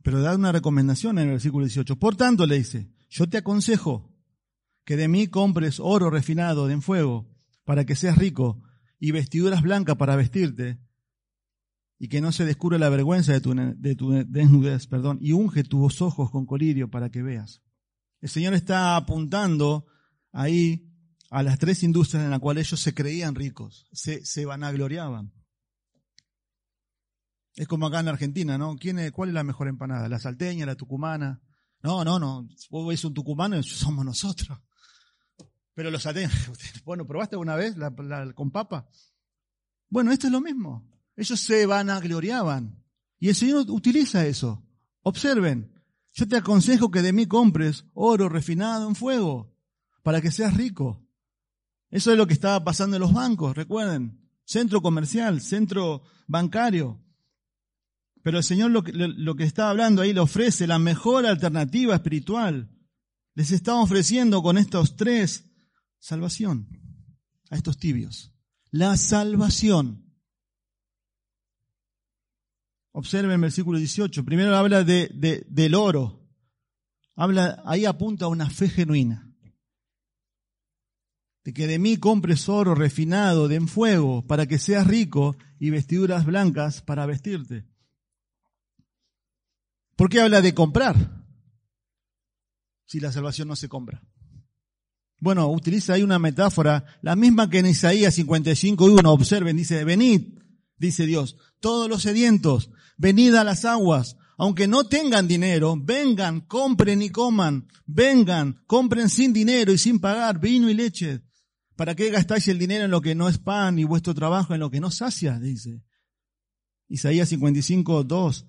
Pero 0.04 0.22
da 0.22 0.36
una 0.36 0.52
recomendación 0.52 1.18
en 1.20 1.26
el 1.26 1.32
versículo 1.32 1.66
18. 1.66 1.98
Por 1.98 2.16
tanto, 2.16 2.46
le 2.46 2.58
dice, 2.58 2.90
yo 3.10 3.28
te 3.28 3.38
aconsejo 3.38 4.14
que 4.86 4.96
de 4.96 5.08
mí 5.08 5.28
compres 5.28 5.80
oro 5.80 6.10
refinado 6.10 6.70
en 6.70 6.82
fuego 6.82 7.30
para 7.66 7.86
que 7.86 7.96
seas 7.96 8.18
rico 8.18 8.64
y 9.00 9.12
vestiduras 9.12 9.62
blancas 9.62 9.98
para 9.98 10.16
vestirte 10.16 10.80
y 12.00 12.08
que 12.08 12.22
no 12.22 12.32
se 12.32 12.46
descubra 12.46 12.78
la 12.78 12.90
vergüenza 12.90 13.34
de 13.34 13.42
tu, 13.42 13.54
de 13.54 13.96
tu 13.96 14.12
desnudez, 14.12 14.88
perdón, 14.88 15.18
y 15.20 15.34
unge 15.34 15.64
tus 15.64 16.02
ojos 16.02 16.32
con 16.32 16.46
colirio 16.46 16.90
para 16.90 17.10
que 17.10 17.22
veas. 17.22 17.62
El 18.22 18.30
Señor 18.30 18.54
está 18.54 18.96
apuntando 18.96 19.88
ahí 20.32 20.90
a 21.30 21.44
las 21.44 21.60
tres 21.60 21.84
industrias 21.84 22.24
en 22.24 22.30
las 22.30 22.40
cuales 22.40 22.68
ellos 22.68 22.80
se 22.80 22.94
creían 22.94 23.36
ricos, 23.36 23.88
se 23.92 24.46
vanagloriaban. 24.46 25.34
Es 27.58 27.68
como 27.68 27.88
acá 27.88 28.02
en 28.02 28.08
Argentina, 28.08 28.56
¿no? 28.56 28.76
¿Quién 28.76 29.00
es, 29.00 29.12
¿Cuál 29.12 29.30
es 29.30 29.36
la 29.36 29.44
mejor 29.44 29.68
empanada? 29.68 30.08
¿La 30.08 30.20
salteña, 30.20 30.68
la 30.68 30.76
tucumana? 30.76 31.42
No, 31.82 32.06
no, 32.06 32.20
no. 32.20 32.48
Vos 32.70 32.88
veis 32.88 33.04
un 33.04 33.16
tucumano 33.16 33.62
somos 33.64 34.06
nosotros. 34.06 34.60
Pero 35.74 35.90
los 35.90 36.04
salteños, 36.04 36.32
bueno, 36.86 37.08
¿probaste 37.08 37.36
alguna 37.36 37.56
vez 37.56 37.76
la, 37.76 37.92
con 38.36 38.52
papa? 38.52 38.88
Bueno, 39.90 40.12
esto 40.12 40.28
es 40.28 40.34
lo 40.34 40.40
mismo. 40.40 40.88
Ellos 41.16 41.40
se 41.40 41.66
van 41.66 41.90
a 41.90 42.00
gloriaban. 42.00 42.84
Y 43.20 43.30
el 43.30 43.36
Señor 43.36 43.66
utiliza 43.70 44.28
eso. 44.28 44.64
Observen. 45.02 45.74
Yo 46.14 46.28
te 46.28 46.38
aconsejo 46.38 46.92
que 46.92 47.02
de 47.02 47.12
mí 47.12 47.26
compres 47.26 47.86
oro 47.94 48.30
refinado 48.30 48.88
en 48.88 48.96
fuego 48.96 49.56
para 50.04 50.22
que 50.22 50.30
seas 50.30 50.56
rico. 50.56 51.04
Eso 51.90 52.12
es 52.12 52.18
lo 52.20 52.28
que 52.28 52.34
estaba 52.34 52.64
pasando 52.64 52.98
en 52.98 53.02
los 53.02 53.14
bancos, 53.14 53.56
recuerden. 53.56 54.30
Centro 54.46 54.84
comercial, 54.84 55.42
centro 55.42 56.04
bancario. 56.28 57.02
Pero 58.28 58.40
el 58.40 58.44
Señor 58.44 58.72
lo 58.72 59.36
que, 59.38 59.44
está 59.46 59.70
hablando 59.70 60.02
ahí 60.02 60.12
le 60.12 60.20
ofrece 60.20 60.68
la 60.68 60.80
mejor 60.80 61.26
alternativa 61.26 61.96
espiritual. 61.96 62.70
Les 63.36 63.52
está 63.52 63.76
ofreciendo 63.76 64.44
con 64.44 64.58
estos 64.58 64.98
tres 64.98 65.46
salvación 65.98 66.68
a 67.50 67.56
estos 67.56 67.78
tibios. 67.78 68.34
La 68.70 68.98
salvación. 68.98 70.14
Observen 72.92 73.32
el 73.32 73.40
versículo 73.40 73.78
18. 73.78 74.26
Primero 74.26 74.58
habla 74.58 74.84
de, 74.84 75.10
de, 75.14 75.46
del 75.48 75.74
oro. 75.74 76.30
Habla, 77.16 77.64
ahí 77.66 77.86
apunta 77.86 78.26
a 78.26 78.28
una 78.28 78.50
fe 78.50 78.68
genuina. 78.68 79.34
De 81.46 81.54
que 81.54 81.66
de 81.66 81.80
mí 81.80 81.96
compres 81.96 82.50
oro 82.50 82.76
refinado 82.76 83.48
de 83.48 83.56
en 83.56 83.70
fuego 83.70 84.28
para 84.28 84.48
que 84.48 84.60
seas 84.60 84.86
rico 84.86 85.38
y 85.60 85.70
vestiduras 85.70 86.26
blancas 86.26 86.82
para 86.82 87.06
vestirte. 87.06 87.77
¿Por 89.98 90.10
qué 90.10 90.22
habla 90.22 90.42
de 90.42 90.54
comprar? 90.54 90.96
Si 92.86 93.02
la 93.02 93.12
salvación 93.12 93.50
no 93.50 93.56
se 93.58 93.68
compra. 93.68 94.02
Bueno, 95.20 95.50
utiliza 95.50 95.94
ahí 95.94 96.04
una 96.04 96.20
metáfora, 96.20 96.86
la 97.02 97.16
misma 97.16 97.50
que 97.50 97.60
en 97.60 97.66
Isaías 97.66 98.14
55 98.14 98.88
y 98.88 98.92
1, 98.92 99.12
observen, 99.12 99.58
dice, 99.58 99.84
venid, 99.84 100.38
dice 100.78 101.08
Dios, 101.08 101.38
todos 101.60 101.90
los 101.90 102.04
sedientos, 102.04 102.70
venid 102.98 103.34
a 103.34 103.44
las 103.44 103.66
aguas, 103.66 104.16
aunque 104.38 104.68
no 104.68 104.84
tengan 104.84 105.28
dinero, 105.28 105.76
vengan, 105.76 106.42
compren 106.42 107.02
y 107.02 107.10
coman, 107.10 107.68
vengan, 107.88 108.62
compren 108.68 109.10
sin 109.10 109.34
dinero 109.34 109.74
y 109.74 109.80
sin 109.80 110.00
pagar 110.00 110.40
vino 110.40 110.70
y 110.70 110.76
leche. 110.76 111.24
¿Para 111.76 111.96
qué 111.96 112.12
gastáis 112.12 112.48
el 112.48 112.60
dinero 112.60 112.86
en 112.86 112.92
lo 112.92 113.02
que 113.02 113.16
no 113.16 113.28
es 113.28 113.40
pan 113.40 113.80
y 113.80 113.84
vuestro 113.84 114.14
trabajo 114.14 114.54
en 114.54 114.60
lo 114.60 114.70
que 114.70 114.80
no 114.80 114.92
sacia? 114.92 115.40
Dice. 115.40 115.84
Isaías 116.88 117.30
55, 117.30 118.04
2. 118.04 118.46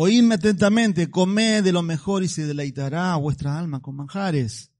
Oídme 0.00 0.36
atentamente, 0.36 1.10
comed 1.10 1.64
de 1.64 1.72
lo 1.72 1.82
mejor 1.82 2.22
y 2.22 2.28
se 2.28 2.46
deleitará 2.46 3.16
vuestra 3.16 3.58
alma 3.58 3.82
con 3.82 3.96
manjares. 3.96 4.70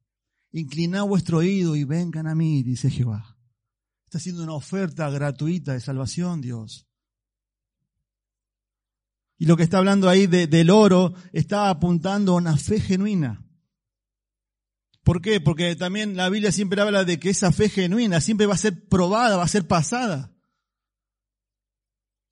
Inclinad 0.53 1.07
vuestro 1.07 1.39
oído 1.39 1.75
y 1.75 1.83
vengan 1.83 2.29
a 2.29 2.37
mí, 2.37 2.63
dice 2.63 2.89
Jehová. 2.89 3.37
Está 4.05 4.19
haciendo 4.19 4.45
una 4.45 4.53
oferta 4.53 5.11
gratuita 5.11 5.73
de 5.73 5.81
salvación, 5.81 6.41
Dios. 6.41 6.87
Y 9.39 9.47
lo 9.47 9.57
que 9.57 9.65
está 9.65 9.79
hablando 9.79 10.09
ahí 10.09 10.29
del 10.29 10.71
oro 10.71 11.15
está 11.33 11.69
apuntando 11.69 12.35
a 12.35 12.37
una 12.37 12.57
fe 12.57 12.79
genuina. 12.79 13.45
¿Por 15.03 15.21
qué? 15.21 15.41
Porque 15.41 15.75
también 15.75 16.17
la 16.17 16.29
Biblia 16.29 16.53
siempre 16.53 16.81
habla 16.81 17.03
de 17.03 17.19
que 17.19 17.31
esa 17.31 17.51
fe 17.51 17.69
genuina 17.69 18.21
siempre 18.21 18.47
va 18.47 18.55
a 18.55 18.59
ser 18.59 18.87
probada, 18.87 19.37
va 19.37 19.43
a 19.43 19.49
ser 19.49 19.67
pasada. 19.67 20.33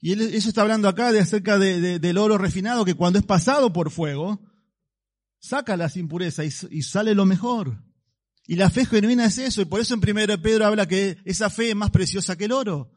Y 0.07 0.13
eso 0.37 0.51
está 0.51 0.63
hablando 0.63 0.89
acá 0.89 1.11
de 1.11 1.19
acerca 1.19 1.59
del 1.59 2.19
oro 2.19 2.39
refinado 2.39 2.85
que 2.85 2.95
cuando 2.95 3.19
es 3.19 3.25
pasado 3.25 3.73
por 3.73 3.91
fuego, 3.91 4.41
saca 5.41 5.77
las 5.77 5.97
impurezas 5.97 6.69
y, 6.71 6.83
sale 6.83 7.13
lo 7.13 7.27
mejor. 7.27 7.83
Y 8.47 8.55
la 8.55 8.71
fe 8.71 8.87
genuina 8.87 9.25
es 9.25 9.39
eso, 9.39 9.63
y 9.63 9.65
por 9.65 9.81
eso 9.81 9.95
en 9.95 10.09
1 10.09 10.41
Pedro 10.41 10.65
habla 10.65 10.87
que 10.87 11.19
esa 11.25 11.51
fe 11.51 11.71
es 11.71 11.75
más 11.75 11.91
preciosa 11.91 12.37
que 12.37 12.45
el 12.45 12.53
oro. 12.53 12.93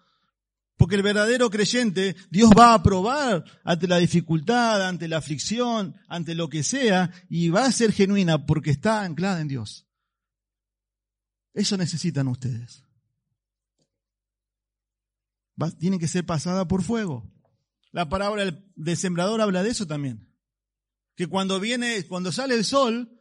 Porque 0.77 0.97
el 0.97 1.01
verdadero 1.01 1.49
creyente, 1.49 2.15
Dios 2.29 2.51
va 2.55 2.75
a 2.75 2.83
probar 2.83 3.43
ante 3.63 3.87
la 3.87 3.97
dificultad, 3.97 4.87
ante 4.87 5.07
la 5.07 5.17
aflicción, 5.17 5.95
ante 6.09 6.35
lo 6.35 6.47
que 6.47 6.61
sea, 6.61 7.09
y 7.27 7.49
va 7.49 7.65
a 7.65 7.71
ser 7.71 7.91
genuina 7.91 8.45
porque 8.45 8.69
está 8.69 9.01
anclada 9.01 9.41
en 9.41 9.47
Dios. 9.47 9.87
Eso 11.55 11.75
necesitan 11.75 12.27
ustedes 12.27 12.83
tiene 15.77 15.99
que 15.99 16.07
ser 16.07 16.25
pasada 16.25 16.67
por 16.67 16.83
fuego. 16.83 17.29
La 17.91 18.09
parábola 18.09 18.63
del 18.75 18.97
sembrador 18.97 19.41
habla 19.41 19.63
de 19.63 19.69
eso 19.69 19.87
también. 19.87 20.27
Que 21.15 21.27
cuando 21.27 21.59
viene, 21.59 22.05
cuando 22.05 22.31
sale 22.31 22.55
el 22.55 22.65
sol, 22.65 23.19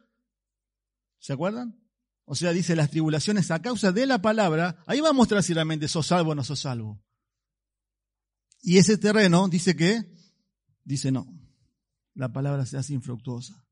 ¿se 1.17 1.33
acuerdan? 1.33 1.79
O 2.25 2.35
sea, 2.35 2.51
dice 2.51 2.75
las 2.75 2.91
tribulaciones 2.91 3.49
a 3.51 3.61
causa 3.61 3.91
de 3.91 4.05
la 4.05 4.21
palabra, 4.21 4.83
ahí 4.85 4.99
va 4.99 5.09
a 5.09 5.13
mostrar 5.13 5.43
si 5.43 5.53
realmente 5.53 5.87
sos 5.87 6.07
salvo 6.07 6.31
o 6.31 6.35
no 6.35 6.43
sos 6.43 6.59
salvo. 6.59 7.03
Y 8.61 8.77
ese 8.77 8.97
terreno 8.97 9.47
dice 9.47 9.75
que, 9.75 10.03
dice 10.83 11.11
no, 11.11 11.27
la 12.13 12.31
palabra 12.31 12.65
se 12.65 12.77
hace 12.77 12.93
infructuosa. 12.93 13.65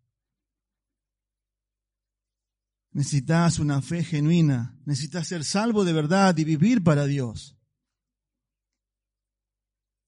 Necesitas 2.92 3.60
una 3.60 3.82
fe 3.82 4.04
genuina, 4.04 4.80
necesitas 4.86 5.28
ser 5.28 5.44
salvo 5.44 5.86
de 5.86 5.94
verdad 5.94 6.36
y 6.38 6.44
vivir 6.44 6.84
para 6.84 7.06
Dios. 7.06 7.57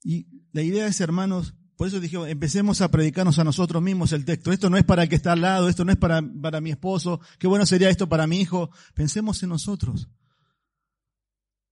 Y 0.04 0.28
la 0.52 0.62
idea 0.62 0.88
es, 0.88 1.02
hermanos, 1.02 1.56
por 1.76 1.88
eso 1.88 2.00
dije, 2.00 2.18
empecemos 2.30 2.82
a 2.82 2.92
predicarnos 2.92 3.40
a 3.40 3.44
nosotros 3.44 3.82
mismos 3.82 4.12
el 4.12 4.26
texto. 4.26 4.52
Esto 4.52 4.70
no 4.70 4.78
es 4.78 4.84
para 4.84 5.04
el 5.04 5.10
que 5.10 5.16
está 5.16 5.32
al 5.32 5.42
lado, 5.42 5.70
esto 5.70 5.86
no 5.86 5.92
es 5.92 5.98
para, 5.98 6.22
para 6.22 6.60
mi 6.60 6.72
esposo, 6.72 7.22
qué 7.38 7.48
bueno 7.48 7.66
sería 7.66 7.90
esto 7.90 8.10
para 8.10 8.28
mi 8.28 8.42
hijo. 8.42 8.70
Pensemos 8.94 9.42
en 9.44 9.50
nosotros. 9.50 10.10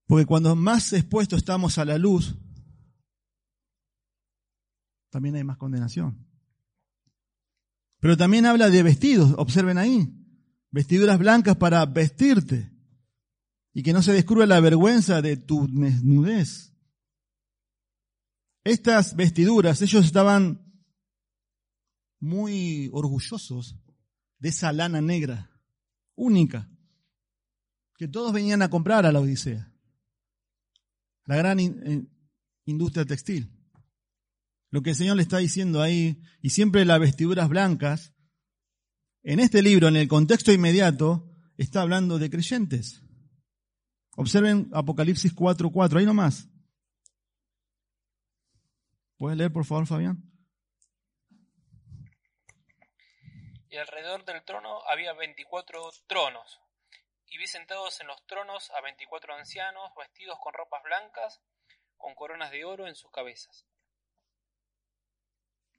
Porque 0.06 0.26
cuando 0.26 0.56
más 0.56 0.94
expuestos 0.94 1.38
estamos 1.38 1.78
a 1.78 1.86
la 1.86 1.98
luz, 1.98 2.38
también 5.10 5.36
hay 5.36 5.44
más 5.44 5.58
condenación. 5.58 6.26
Pero 8.00 8.16
también 8.16 8.46
habla 8.46 8.70
de 8.70 8.84
vestidos, 8.84 9.34
observen 9.38 9.78
ahí, 9.78 10.10
vestiduras 10.72 11.18
blancas 11.20 11.58
para 11.58 11.86
vestirte 11.86 12.72
y 13.74 13.84
que 13.84 13.94
no 13.94 14.02
se 14.02 14.14
descubra 14.14 14.46
la 14.46 14.60
vergüenza 14.60 15.22
de 15.22 15.36
tu 15.38 15.68
desnudez. 15.68 16.74
Estas 18.68 19.16
vestiduras, 19.16 19.82
ellos 19.82 20.04
estaban 20.04 20.62
muy 22.20 22.90
orgullosos 22.92 23.78
de 24.40 24.50
esa 24.50 24.74
lana 24.74 25.00
negra, 25.00 25.50
única, 26.16 26.70
que 27.98 28.10
todos 28.10 28.34
venían 28.34 28.62
a 28.62 28.70
comprar 28.70 29.06
a 29.06 29.14
la 29.14 29.22
Odisea, 29.22 29.74
la 31.28 31.38
gran 31.38 31.62
industria 32.66 33.06
textil. 33.06 33.50
lo 34.70 34.82
que 34.82 34.90
el 34.90 34.98
Señor 34.98 35.16
le 35.16 35.24
está 35.24 35.38
diciendo 35.38 35.82
ahí, 35.82 36.22
y 36.42 36.50
siempre 36.50 36.84
las 36.84 37.00
vestiduras 37.00 37.48
blancas, 37.48 38.14
en 39.24 39.40
este 39.40 39.62
libro, 39.62 39.88
en 39.88 39.96
el 39.96 40.10
contexto 40.10 40.52
inmediato, 40.52 41.34
está 41.56 41.84
hablando 41.84 42.20
de 42.20 42.30
creyentes. 42.30 43.02
Observen 44.18 44.68
Apocalipsis 44.74 45.34
4.4, 45.34 46.00
ahí 46.00 46.06
nomás. 46.06 46.50
¿Puedes 49.18 49.38
leer, 49.38 49.52
por 49.52 49.66
favor, 49.66 49.88
Fabián? 49.88 50.24
Y 53.70 53.78
alrededor 53.78 54.24
del 54.26 54.44
trono 54.46 54.80
había 54.90 55.14
veinticuatro 55.14 55.90
tronos, 56.08 56.60
y 57.28 57.38
vi 57.38 57.48
sentados 57.48 58.00
en 58.00 58.08
los 58.08 58.26
tronos 58.28 58.72
a 58.72 58.82
veinticuatro 58.82 59.34
ancianos 59.34 59.92
vestidos 59.98 60.38
con 60.42 60.54
ropas 60.54 60.82
blancas, 60.84 61.42
con 61.98 62.16
coronas 62.16 62.52
de 62.52 62.64
oro 62.64 62.88
en 62.88 62.96
sus 62.96 63.12
cabezas. 63.12 63.66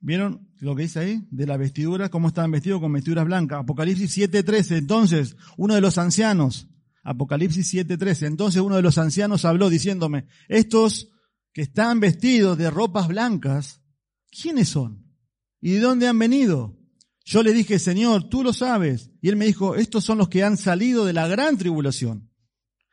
¿Vieron 0.01 0.55
lo 0.61 0.77
que 0.77 0.83
dice 0.83 1.01
ahí? 1.01 1.21
De 1.31 1.47
la 1.47 1.57
vestidura, 1.57 2.09
cómo 2.09 2.29
estaban 2.29 2.53
vestidos 2.53 2.81
con 2.81 2.93
vestiduras 2.93 3.25
blancas. 3.25 3.61
Apocalipsis 3.61 4.17
7.13. 4.17 4.79
Entonces, 4.79 5.37
uno 5.57 5.75
de 5.75 5.81
los 5.81 5.99
ancianos 5.99 6.69
Apocalipsis 7.09 7.73
7:13. 7.73 8.27
Entonces 8.27 8.61
uno 8.61 8.77
de 8.77 8.83
los 8.83 8.99
ancianos 8.99 9.47
habló 9.47 9.71
diciéndome, 9.71 10.27
estos 10.49 11.11
que 11.59 11.63
están 11.63 11.99
vestidos 11.99 12.57
de 12.57 12.71
ropas 12.71 13.09
blancas, 13.09 13.83
¿quiénes 14.31 14.69
son? 14.69 15.13
¿Y 15.61 15.73
de 15.73 15.81
dónde 15.81 16.07
han 16.07 16.17
venido? 16.17 16.79
Yo 17.25 17.43
le 17.43 17.53
dije, 17.53 17.81
Señor, 17.81 18.29
tú 18.29 18.45
lo 18.45 18.53
sabes. 18.53 19.11
Y 19.21 19.29
él 19.29 19.35
me 19.35 19.47
dijo, 19.47 19.75
estos 19.75 20.05
son 20.05 20.19
los 20.19 20.29
que 20.29 20.45
han 20.45 20.57
salido 20.57 21.05
de 21.05 21.15
la 21.15 21.27
gran 21.27 21.59
tribulación 21.59 22.31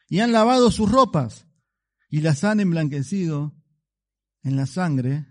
y 0.10 0.22
han 0.22 0.32
lavado 0.32 0.72
sus 0.72 0.92
ropas 0.92 1.46
y 2.10 2.22
las 2.22 2.44
han 2.44 2.60
emblanquecido 2.60 3.56
en 4.42 4.56
la 4.56 4.66
sangre 4.66 5.28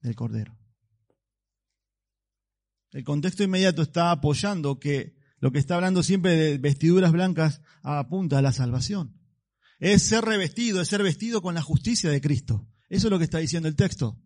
del 0.00 0.16
cordero. 0.16 0.58
El 2.90 3.04
contexto 3.04 3.44
inmediato 3.44 3.80
está 3.80 4.10
apoyando 4.10 4.80
que 4.80 5.14
lo 5.38 5.52
que 5.52 5.60
está 5.60 5.76
hablando 5.76 6.02
siempre 6.02 6.34
de 6.34 6.58
vestiduras 6.58 7.12
blancas 7.12 7.60
apunta 7.84 8.38
a 8.38 8.42
la 8.42 8.50
salvación. 8.50 9.23
Es 9.78 10.02
ser 10.02 10.24
revestido, 10.24 10.80
es 10.80 10.88
ser 10.88 11.02
vestido 11.02 11.42
con 11.42 11.54
la 11.54 11.62
justicia 11.62 12.10
de 12.10 12.20
Cristo. 12.20 12.68
Eso 12.88 13.08
es 13.08 13.10
lo 13.10 13.18
que 13.18 13.24
está 13.24 13.38
diciendo 13.38 13.68
el 13.68 13.76
texto. 13.76 14.20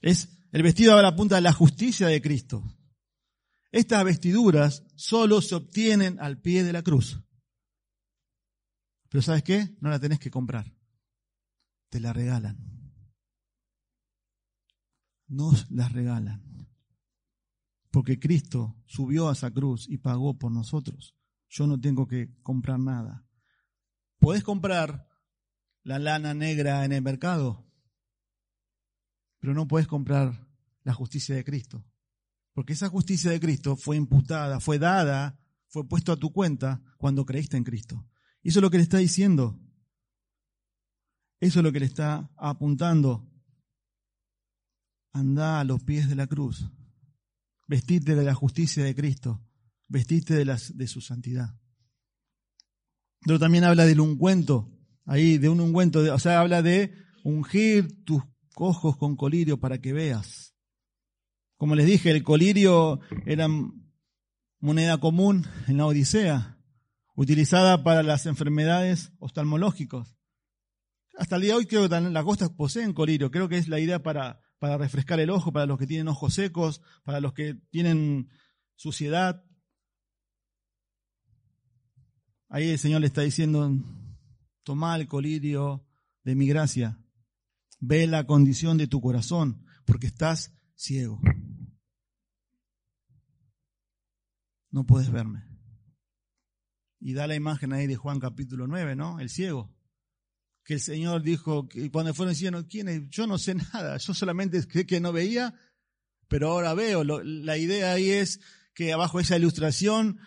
Es 0.00 0.40
el 0.52 0.62
vestido 0.62 0.94
ahora 0.94 1.08
apunta 1.08 1.36
a 1.36 1.40
la 1.40 1.52
justicia 1.52 2.08
de 2.08 2.20
Cristo. 2.20 2.62
Estas 3.70 4.04
vestiduras 4.04 4.84
solo 4.96 5.40
se 5.42 5.54
obtienen 5.54 6.18
al 6.20 6.40
pie 6.40 6.64
de 6.64 6.72
la 6.72 6.82
cruz. 6.82 7.20
Pero 9.08 9.22
¿sabes 9.22 9.42
qué? 9.42 9.76
No 9.80 9.90
la 9.90 10.00
tenés 10.00 10.18
que 10.18 10.30
comprar. 10.30 10.72
Te 11.88 12.00
la 12.00 12.12
regalan. 12.12 12.58
Nos 15.28 15.70
las 15.70 15.92
regalan. 15.92 16.68
Porque 17.90 18.18
Cristo 18.18 18.76
subió 18.86 19.28
a 19.28 19.32
esa 19.32 19.50
cruz 19.50 19.88
y 19.88 19.98
pagó 19.98 20.38
por 20.38 20.50
nosotros. 20.52 21.16
Yo 21.48 21.66
no 21.66 21.80
tengo 21.80 22.06
que 22.06 22.32
comprar 22.42 22.78
nada. 22.78 23.26
Podés 24.20 24.44
comprar 24.44 25.08
la 25.82 25.98
lana 25.98 26.34
negra 26.34 26.84
en 26.84 26.92
el 26.92 27.02
mercado, 27.02 27.66
pero 29.38 29.54
no 29.54 29.66
puedes 29.66 29.88
comprar 29.88 30.46
la 30.84 30.92
justicia 30.92 31.34
de 31.34 31.42
Cristo. 31.42 31.84
Porque 32.52 32.74
esa 32.74 32.90
justicia 32.90 33.30
de 33.30 33.40
Cristo 33.40 33.76
fue 33.76 33.96
imputada, 33.96 34.60
fue 34.60 34.78
dada, 34.78 35.40
fue 35.68 35.88
puesto 35.88 36.12
a 36.12 36.18
tu 36.18 36.32
cuenta 36.32 36.82
cuando 36.98 37.24
creíste 37.24 37.56
en 37.56 37.64
Cristo. 37.64 38.06
Eso 38.42 38.58
es 38.58 38.62
lo 38.62 38.70
que 38.70 38.76
le 38.76 38.82
está 38.82 38.98
diciendo. 38.98 39.58
Eso 41.40 41.60
es 41.60 41.64
lo 41.64 41.72
que 41.72 41.80
le 41.80 41.86
está 41.86 42.30
apuntando. 42.36 43.26
Anda 45.12 45.60
a 45.60 45.64
los 45.64 45.82
pies 45.82 46.10
de 46.10 46.14
la 46.14 46.26
cruz. 46.26 46.70
Vestite 47.66 48.14
de 48.14 48.24
la 48.24 48.34
justicia 48.34 48.84
de 48.84 48.94
Cristo, 48.94 49.40
vestite 49.88 50.44
de 50.44 50.86
su 50.88 51.00
santidad. 51.00 51.59
Pero 53.24 53.38
también 53.38 53.64
habla 53.64 53.86
del 53.86 54.00
ungüento, 54.00 54.70
ahí 55.04 55.38
de 55.38 55.48
un 55.48 55.60
ungüento, 55.60 56.00
o 56.12 56.18
sea, 56.18 56.40
habla 56.40 56.62
de 56.62 56.94
ungir 57.24 58.04
tus 58.04 58.22
ojos 58.56 58.96
con 58.96 59.16
colirio 59.16 59.60
para 59.60 59.80
que 59.80 59.92
veas. 59.92 60.54
Como 61.56 61.74
les 61.74 61.86
dije, 61.86 62.10
el 62.10 62.22
colirio 62.22 63.00
era 63.26 63.46
moneda 64.58 64.98
común 64.98 65.46
en 65.68 65.76
la 65.76 65.86
Odisea, 65.86 66.58
utilizada 67.14 67.82
para 67.82 68.02
las 68.02 68.24
enfermedades 68.26 69.12
oftalmológicas. 69.18 70.16
Hasta 71.18 71.36
el 71.36 71.42
día 71.42 71.52
de 71.52 71.58
hoy 71.58 71.66
creo 71.66 71.88
que 71.88 72.00
las 72.00 72.24
costas 72.24 72.50
poseen 72.50 72.94
colirio, 72.94 73.30
creo 73.30 73.48
que 73.48 73.58
es 73.58 73.68
la 73.68 73.78
idea 73.78 74.02
para 74.02 74.40
para 74.60 74.76
refrescar 74.76 75.18
el 75.18 75.30
ojo, 75.30 75.52
para 75.52 75.66
los 75.66 75.78
que 75.78 75.86
tienen 75.86 76.06
ojos 76.06 76.34
secos, 76.34 76.82
para 77.02 77.18
los 77.18 77.32
que 77.32 77.54
tienen 77.70 78.28
suciedad. 78.76 79.42
Ahí 82.50 82.68
el 82.68 82.78
Señor 82.78 83.00
le 83.00 83.06
está 83.06 83.22
diciendo, 83.22 83.72
toma 84.62 84.94
el 84.96 85.08
colirio 85.08 85.86
de 86.22 86.34
mi 86.34 86.46
gracia, 86.46 86.98
ve 87.78 88.06
la 88.06 88.26
condición 88.26 88.76
de 88.76 88.86
tu 88.86 89.00
corazón, 89.00 89.64
porque 89.86 90.08
estás 90.08 90.52
ciego. 90.74 91.18
No 94.70 94.84
puedes 94.84 95.10
verme. 95.10 95.44
Y 96.98 97.14
da 97.14 97.26
la 97.26 97.34
imagen 97.34 97.72
ahí 97.72 97.86
de 97.86 97.96
Juan 97.96 98.20
capítulo 98.20 98.66
9, 98.66 98.94
¿no? 98.94 99.18
El 99.20 99.30
ciego 99.30 99.74
que 100.70 100.74
el 100.74 100.80
Señor 100.80 101.22
dijo, 101.22 101.68
que 101.68 101.90
cuando 101.90 102.14
fueron 102.14 102.32
diciendo, 102.32 102.64
¿quién 102.68 102.88
es? 102.88 103.08
Yo 103.08 103.26
no 103.26 103.38
sé 103.38 103.54
nada, 103.72 103.96
yo 103.96 104.14
solamente 104.14 104.64
creí 104.68 104.84
que 104.84 105.00
no 105.00 105.12
veía, 105.12 105.54
pero 106.28 106.50
ahora 106.52 106.74
veo. 106.74 107.02
la 107.04 107.56
idea 107.56 107.92
ahí 107.92 108.10
es 108.10 108.40
que 108.74 108.92
abajo 108.92 109.20
esa 109.20 109.36
ilustración, 109.36 110.20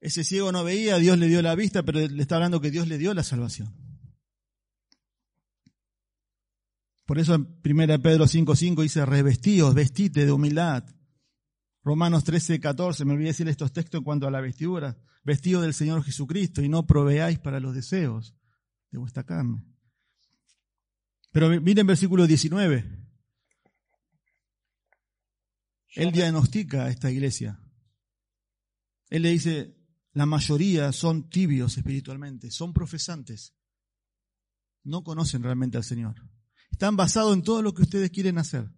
ese 0.00 0.24
ciego 0.24 0.52
no 0.52 0.64
veía, 0.64 0.98
Dios 0.98 1.18
le 1.18 1.26
dio 1.26 1.42
la 1.42 1.54
vista, 1.54 1.82
pero 1.82 2.06
le 2.06 2.22
está 2.22 2.36
hablando 2.36 2.60
que 2.60 2.70
Dios 2.70 2.86
le 2.86 2.98
dio 2.98 3.14
la 3.14 3.24
salvación. 3.24 3.74
Por 7.04 7.18
eso 7.18 7.34
en 7.34 7.58
1 7.64 8.02
Pedro 8.02 8.26
5.5 8.26 8.82
dice, 8.82 9.06
revestíos, 9.06 9.74
vestite 9.74 10.26
de 10.26 10.32
humildad. 10.32 10.84
Romanos 11.82 12.22
13, 12.24 12.60
14, 12.60 13.04
me 13.06 13.14
olvidé 13.14 13.28
decir 13.28 13.48
estos 13.48 13.72
textos 13.72 13.98
en 13.98 14.04
cuanto 14.04 14.26
a 14.26 14.30
la 14.30 14.42
vestidura. 14.42 14.98
Vestido 15.24 15.62
del 15.62 15.72
Señor 15.72 16.04
Jesucristo 16.04 16.62
y 16.62 16.68
no 16.68 16.86
proveáis 16.86 17.38
para 17.38 17.60
los 17.60 17.74
deseos 17.74 18.34
de 18.90 18.98
vuestra 18.98 19.24
carne. 19.24 19.64
Pero 21.32 21.48
miren 21.60 21.86
versículo 21.86 22.26
19. 22.26 22.84
Él 25.94 26.12
diagnostica 26.12 26.84
a 26.84 26.90
esta 26.90 27.10
iglesia. 27.10 27.58
Él 29.08 29.22
le 29.22 29.30
dice, 29.30 29.77
la 30.18 30.26
mayoría 30.26 30.90
son 30.90 31.30
tibios 31.30 31.78
espiritualmente, 31.78 32.50
son 32.50 32.72
profesantes. 32.72 33.54
No 34.82 35.04
conocen 35.04 35.44
realmente 35.44 35.76
al 35.76 35.84
Señor. 35.84 36.16
Están 36.72 36.96
basados 36.96 37.34
en 37.34 37.44
todo 37.44 37.62
lo 37.62 37.72
que 37.72 37.82
ustedes 37.82 38.10
quieren 38.10 38.36
hacer. 38.38 38.68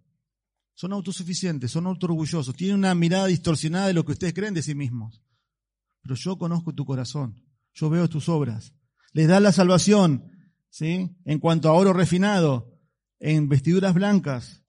Son 0.75 0.93
autosuficientes, 0.93 1.71
son 1.71 1.87
autoorgullosos, 1.87 2.55
tienen 2.55 2.77
una 2.77 2.93
mirada 2.93 3.25
distorsionada 3.25 3.87
de 3.87 3.95
lo 3.95 4.05
que 4.05 4.11
ustedes 4.11 4.35
creen 4.35 4.53
de 4.53 4.61
sí 4.61 4.75
mismos. 4.75 5.23
Pero 6.03 6.13
yo 6.13 6.37
conozco 6.37 6.75
tu 6.75 6.85
corazón, 6.85 7.43
yo 7.73 7.89
veo 7.89 8.07
tus 8.07 8.29
obras, 8.29 8.75
les 9.11 9.27
da 9.27 9.39
la 9.39 9.51
salvación, 9.51 10.31
¿sí? 10.69 11.17
En 11.25 11.39
cuanto 11.39 11.69
a 11.69 11.73
oro 11.73 11.91
refinado, 11.91 12.79
en 13.17 13.49
vestiduras 13.49 13.95
blancas, 13.95 14.63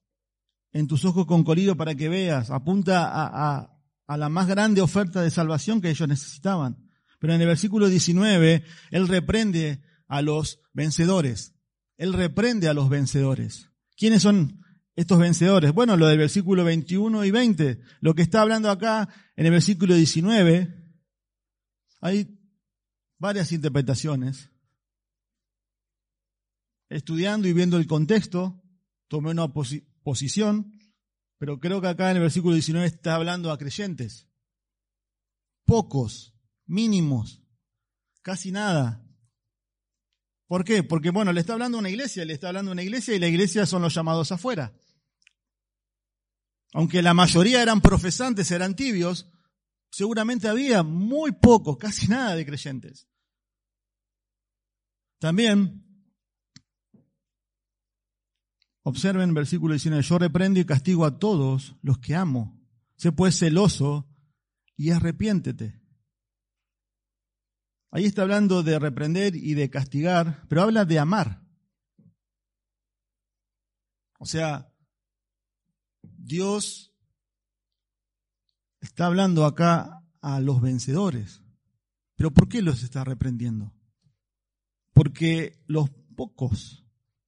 en 0.73 0.87
tus 0.87 1.05
ojos 1.05 1.27
con 1.27 1.45
colirio 1.45 1.77
para 1.77 1.95
que 1.95 2.09
veas, 2.09 2.51
apunta 2.51 3.11
a 3.12 3.72
la 4.09 4.29
más 4.29 4.47
grande 4.47 4.81
oferta 4.81 5.23
de 5.23 5.31
salvación 5.31 5.81
que 5.81 5.91
ellos 5.91 6.09
necesitaban. 6.09 6.89
Pero 7.19 7.35
en 7.35 7.41
el 7.41 7.47
versículo 7.47 7.89
19, 7.89 8.65
Él 8.91 9.09
reprende 9.09 9.83
a 10.09 10.23
los 10.23 10.61
vencedores. 10.73 11.55
Él 11.97 12.13
reprende 12.13 12.69
a 12.69 12.75
los 12.75 12.89
vencedores. 12.89 13.71
¿Quiénes 13.97 14.23
son 14.23 14.61
estos 14.97 15.19
vencedores? 15.19 15.73
Bueno, 15.73 15.97
lo 15.97 16.07
del 16.07 16.19
versículo 16.19 16.65
21 16.65 17.25
y 17.25 17.31
20. 17.31 17.81
Lo 18.01 18.15
que 18.15 18.23
está 18.23 18.43
hablando 18.43 18.71
acá 18.71 19.09
en 19.37 19.47
el 19.47 19.53
versículo 19.53 19.95
19, 19.95 20.75
hay 22.01 22.39
varias 23.19 23.53
interpretaciones. 23.53 24.51
Estudiando 26.89 27.49
y 27.49 27.53
viendo 27.53 27.79
el 27.79 27.87
contexto, 27.87 28.61
tomé 29.09 29.31
una 29.31 29.47
posición, 30.03 30.73
pero 31.43 31.59
creo 31.59 31.80
que 31.80 31.88
acá 31.88 32.09
en 32.09 32.18
el 32.18 32.22
versículo 32.22 32.55
19 32.55 32.86
está 32.86 33.16
hablando 33.16 33.51
a 33.51 33.59
creyentes. 33.59 34.28
Pocos, 35.64 36.36
mínimos, 36.66 37.43
casi 38.22 38.53
nada. 38.53 39.05
¿Por 40.47 40.62
qué? 40.62 40.84
Porque, 40.84 41.11
bueno, 41.11 41.32
le 41.32 41.40
está 41.40 41.55
hablando 41.55 41.78
a 41.78 41.80
una 41.80 41.90
iglesia, 41.90 42.24
le 42.24 42.34
está 42.34 42.47
hablando 42.47 42.70
a 42.70 42.74
una 42.74 42.84
iglesia 42.84 43.16
y 43.16 43.18
la 43.18 43.26
iglesia 43.26 43.66
son 43.66 43.82
los 43.82 43.93
llamados 43.93 44.30
afuera. 44.30 44.72
Aunque 46.74 47.03
la 47.03 47.12
mayoría 47.12 47.61
eran 47.61 47.80
profesantes, 47.80 48.49
eran 48.53 48.76
tibios, 48.76 49.28
seguramente 49.90 50.47
había 50.47 50.84
muy 50.84 51.32
pocos, 51.32 51.76
casi 51.76 52.07
nada 52.07 52.36
de 52.36 52.47
creyentes. 52.47 53.09
También 55.18 55.91
Observen 58.85 59.35
versículo 59.35 59.74
19, 59.74 60.03
yo 60.03 60.18
reprendo 60.18 60.59
y 60.61 60.64
castigo 60.64 61.05
a 61.05 61.18
todos 61.18 61.76
los 61.83 61.99
que 61.99 62.14
amo. 62.14 62.61
Sé 62.97 63.12
pues 63.12 63.39
celoso 63.39 64.09
y 64.76 64.91
arrepiéntete. 64.91 65.80
Ahí 67.91 68.07
está 68.07 68.22
hablando 68.22 68.62
de 68.62 68.78
reprender 68.78 69.37
y 69.37 69.55
de 69.55 69.70
castigar, 69.70 70.45
pero 70.49 70.62
habla 70.62 70.85
de 70.85 70.99
amar. 70.99 71.43
O 74.18 74.24
sea, 74.24 74.72
Dios 76.03 76.95
está 78.80 79.07
hablando 79.07 79.45
acá 79.45 80.05
a 80.20 80.41
los 80.41 80.61
vencedores. 80.61 81.43
Pero 82.16 82.30
¿por 82.33 82.49
qué 82.49 82.62
los 82.62 82.83
está 82.83 83.05
reprendiendo? 83.05 83.72
Porque 84.93 85.62
los 85.66 85.91
pocos, 86.14 86.82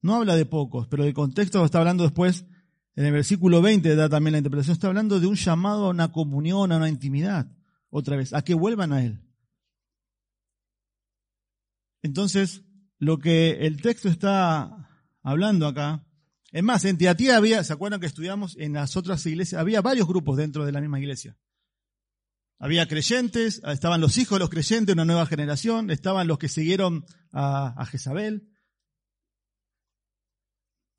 no 0.05 0.13
habla 0.13 0.35
de 0.35 0.45
pocos, 0.45 0.87
pero 0.87 1.03
el 1.03 1.15
contexto 1.15 1.65
está 1.65 1.79
hablando 1.79 2.03
después, 2.03 2.45
en 2.95 3.05
el 3.05 3.11
versículo 3.11 3.63
20 3.63 3.95
da 3.95 4.07
también 4.07 4.33
la 4.33 4.37
interpretación, 4.37 4.73
está 4.73 4.87
hablando 4.87 5.19
de 5.19 5.25
un 5.25 5.35
llamado 5.35 5.87
a 5.87 5.89
una 5.89 6.11
comunión, 6.11 6.71
a 6.71 6.77
una 6.77 6.89
intimidad, 6.89 7.51
otra 7.89 8.15
vez, 8.15 8.31
a 8.31 8.43
que 8.43 8.53
vuelvan 8.53 8.93
a 8.93 9.03
Él. 9.03 9.19
Entonces, 12.03 12.63
lo 12.99 13.17
que 13.17 13.65
el 13.65 13.81
texto 13.81 14.07
está 14.07 14.91
hablando 15.23 15.65
acá, 15.65 16.05
es 16.51 16.63
más, 16.63 16.85
en 16.85 16.99
Tiatía 16.99 17.37
había, 17.37 17.63
¿se 17.63 17.73
acuerdan 17.73 17.99
que 17.99 18.05
estudiamos 18.05 18.55
en 18.59 18.73
las 18.73 18.95
otras 18.95 19.25
iglesias? 19.25 19.59
Había 19.59 19.81
varios 19.81 20.07
grupos 20.07 20.37
dentro 20.37 20.67
de 20.67 20.71
la 20.71 20.81
misma 20.81 20.99
iglesia. 20.99 21.35
Había 22.59 22.87
creyentes, 22.87 23.59
estaban 23.65 24.01
los 24.01 24.19
hijos 24.19 24.37
de 24.37 24.41
los 24.41 24.51
creyentes, 24.51 24.93
una 24.93 25.03
nueva 25.03 25.25
generación, 25.25 25.89
estaban 25.89 26.27
los 26.27 26.37
que 26.37 26.47
siguieron 26.47 27.05
a, 27.31 27.73
a 27.75 27.85
Jezabel. 27.87 28.51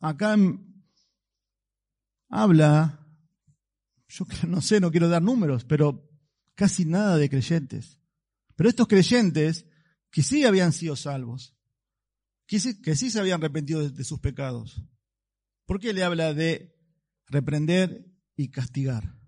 Acá 0.07 0.37
habla, 2.29 3.05
yo 4.07 4.25
no 4.47 4.61
sé, 4.61 4.79
no 4.79 4.93
quiero 4.93 5.09
dar 5.09 5.21
números, 5.21 5.65
pero 5.65 6.09
casi 6.55 6.85
nada 6.85 7.17
de 7.17 7.29
creyentes. 7.29 8.01
Pero 8.55 8.69
estos 8.69 8.87
creyentes 8.87 9.67
que 10.13 10.23
sí 10.23 10.45
habían 10.45 10.73
sido 10.73 10.95
salvos, 10.95 11.57
que 12.47 12.61
sí, 12.61 12.81
que 12.81 12.95
sí 12.95 13.11
se 13.11 13.19
habían 13.19 13.41
arrepentido 13.41 13.83
de, 13.83 13.91
de 13.91 14.05
sus 14.05 14.21
pecados. 14.21 14.81
¿Por 15.65 15.81
qué 15.81 15.93
le 15.93 16.05
habla 16.05 16.35
de 16.35 16.79
reprender 17.27 18.07
y 18.37 18.53
castigar? 18.53 19.19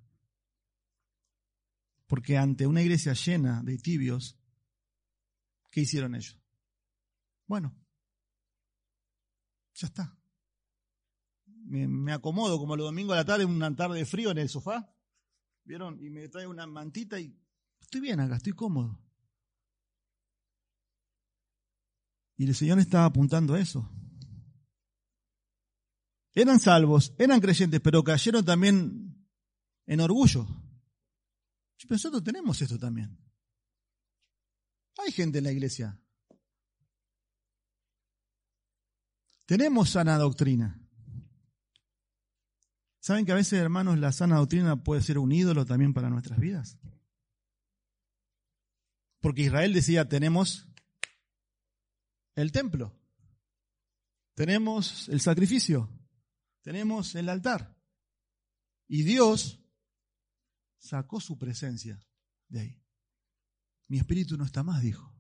Porque 2.07 2.37
ante 2.37 2.69
una 2.69 2.83
iglesia 2.83 3.15
llena 3.15 3.65
de 3.65 3.79
tibios, 3.79 4.39
¿qué 5.73 5.81
hicieron 5.81 6.15
ellos? 6.15 6.41
Bueno, 7.49 7.77
ya 9.75 9.89
está. 9.89 10.18
Me, 11.69 12.13
acomodo 12.13 12.59
como 12.59 12.77
los 12.77 12.87
domingos 12.87 13.15
a 13.15 13.19
la 13.19 13.25
tarde, 13.25 13.45
una 13.45 13.75
tarde 13.77 13.99
de 13.99 14.07
frío 14.07 14.31
en 14.31 14.39
el 14.39 14.49
sofá, 14.49 14.91
¿vieron? 15.65 16.03
Y 16.03 16.09
me 16.09 16.29
trae 16.29 16.47
una 16.47 16.67
mantita 16.67 17.21
y 17.21 17.39
estoy 17.81 18.01
bien 18.01 18.21
acá, 18.21 18.37
estoy 18.37 18.55
cómodo. 18.55 18.99
Y 22.37 22.47
el 22.47 22.55
Señor 22.55 22.79
estaba 22.79 23.05
apuntando 23.05 23.55
a 23.55 23.61
eso. 23.61 23.91
Eran 26.35 26.61
salvos, 26.61 27.15
eran 27.19 27.41
creyentes, 27.41 27.81
pero 27.81 28.05
cayeron 28.05 28.45
también 28.45 29.29
en 29.87 30.01
orgullo. 30.01 30.47
Pero 31.83 31.95
nosotros 31.95 32.23
tenemos 32.23 32.63
esto 32.63 32.79
también. 32.79 33.19
Hay 34.99 35.13
gente 35.13 35.39
en 35.39 35.45
la 35.45 35.53
iglesia. 35.53 36.01
Tenemos 39.47 39.91
sana 39.91 40.19
doctrina. 40.19 40.78
¿Saben 43.09 43.25
que 43.25 43.33
a 43.33 43.37
veces, 43.37 43.55
hermanos, 43.59 43.99
la 43.99 44.13
sana 44.13 44.37
doctrina 44.37 44.85
puede 44.85 45.01
ser 45.01 45.17
un 45.17 45.33
ídolo 45.33 45.65
también 45.65 45.95
para 45.95 46.11
nuestras 46.11 46.39
vidas? 46.39 46.79
Porque 49.21 49.45
Israel 49.45 49.73
decía, 49.73 50.11
tenemos 50.11 50.69
el 52.35 52.53
templo, 52.53 52.95
tenemos 54.35 55.09
el 55.09 55.23
sacrificio, 55.23 55.91
tenemos 56.61 57.15
el 57.15 57.31
altar. 57.31 57.75
Y 58.87 59.05
Dios 59.05 59.59
sacó 60.77 61.19
su 61.19 61.39
presencia 61.39 62.07
de 62.49 62.61
ahí. 62.61 62.83
Mi 63.87 63.97
espíritu 63.97 64.37
no 64.37 64.45
está 64.45 64.63
más, 64.63 64.83
dijo. 64.83 65.17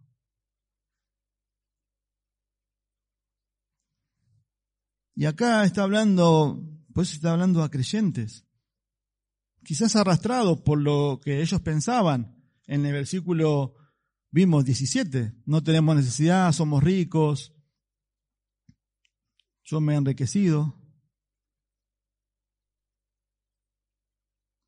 Y 5.15 5.25
acá 5.25 5.65
está 5.65 5.85
hablando, 5.85 6.78
pues 6.93 7.13
está 7.13 7.33
hablando 7.33 7.63
a 7.63 7.71
creyentes, 7.71 8.45
quizás 9.65 9.97
arrastrados 9.97 10.61
por 10.63 10.81
lo 10.81 11.21
que 11.23 11.41
ellos 11.41 11.61
pensaban. 11.61 12.37
En 12.67 12.85
el 12.85 12.93
versículo 12.93 13.75
vimos 14.31 14.65
17, 14.65 15.35
no 15.47 15.63
tenemos 15.63 15.97
necesidad, 15.97 16.53
somos 16.53 16.83
ricos, 16.83 17.55
yo 19.65 19.81
me 19.81 19.95
he 19.95 19.97
enriquecido. 19.97 20.75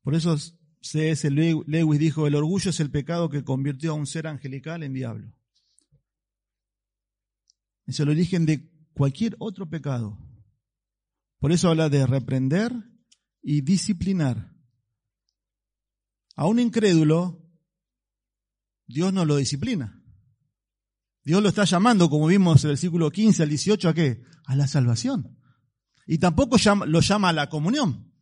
Por 0.03 0.15
eso 0.15 0.35
C.S. 0.81 1.29
Lewis 1.29 1.99
dijo, 1.99 2.27
el 2.27 2.35
orgullo 2.35 2.71
es 2.71 2.79
el 2.79 2.89
pecado 2.89 3.29
que 3.29 3.43
convirtió 3.43 3.91
a 3.91 3.95
un 3.95 4.07
ser 4.07 4.27
angelical 4.27 4.83
en 4.83 4.93
diablo. 4.93 5.31
Es 7.85 7.99
el 7.99 8.09
origen 8.09 8.45
de 8.45 8.69
cualquier 8.93 9.35
otro 9.39 9.69
pecado. 9.69 10.17
Por 11.41 11.51
eso 11.51 11.67
habla 11.67 11.89
de 11.89 12.07
reprender 12.07 12.71
y 13.41 13.59
disciplinar. 13.59 14.55
A 16.37 16.47
un 16.47 16.59
incrédulo, 16.59 17.45
Dios 18.87 19.11
no 19.11 19.25
lo 19.25 19.35
disciplina. 19.35 20.01
Dios 21.25 21.43
lo 21.43 21.49
está 21.49 21.65
llamando, 21.65 22.09
como 22.09 22.27
vimos 22.27 22.63
en 22.63 22.69
el 22.69 22.71
versículo 22.75 23.11
15 23.11 23.43
al 23.43 23.49
18, 23.49 23.89
¿a 23.89 23.93
qué? 23.93 24.23
A 24.45 24.55
la 24.55 24.67
salvación. 24.67 25.37
Y 26.07 26.19
tampoco 26.19 26.55
lo 26.87 27.01
llama 27.01 27.27
a 27.27 27.33
la 27.33 27.49
comunión, 27.49 28.13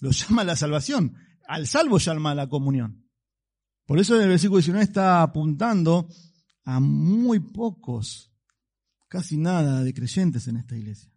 lo 0.00 0.12
llama 0.12 0.42
a 0.42 0.44
la 0.44 0.54
salvación 0.54 1.16
al 1.46 1.66
salvo 1.66 1.98
llama 1.98 2.32
a 2.32 2.34
la 2.34 2.48
comunión. 2.48 3.08
Por 3.86 3.98
eso 3.98 4.16
en 4.16 4.22
el 4.22 4.28
versículo 4.28 4.58
19 4.58 4.84
está 4.84 5.22
apuntando 5.22 6.08
a 6.64 6.80
muy 6.80 7.38
pocos, 7.40 8.32
casi 9.08 9.36
nada 9.36 9.82
de 9.84 9.94
creyentes 9.94 10.48
en 10.48 10.56
esta 10.56 10.76
iglesia. 10.76 11.12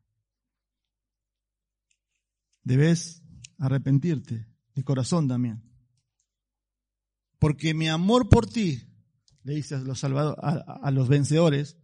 Debes 2.64 3.24
arrepentirte 3.57 4.47
de 4.76 4.84
corazón 4.84 5.28
también. 5.28 5.64
Porque 7.39 7.74
mi 7.74 7.88
amor 7.88 8.30
por 8.30 8.47
ti, 8.47 8.84
le 9.43 9.55
dice 9.55 9.76
a 9.76 9.80
los, 9.80 10.03
a 10.03 10.91
los 10.91 11.07
vencedores, 11.07 11.78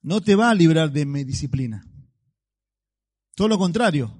no 0.00 0.20
te 0.20 0.34
va 0.34 0.50
a 0.50 0.54
librar 0.54 0.90
de 0.90 1.06
mi 1.06 1.24
disciplina. 1.24 1.86
Todo 3.34 3.48
lo 3.48 3.58
contrario, 3.58 4.16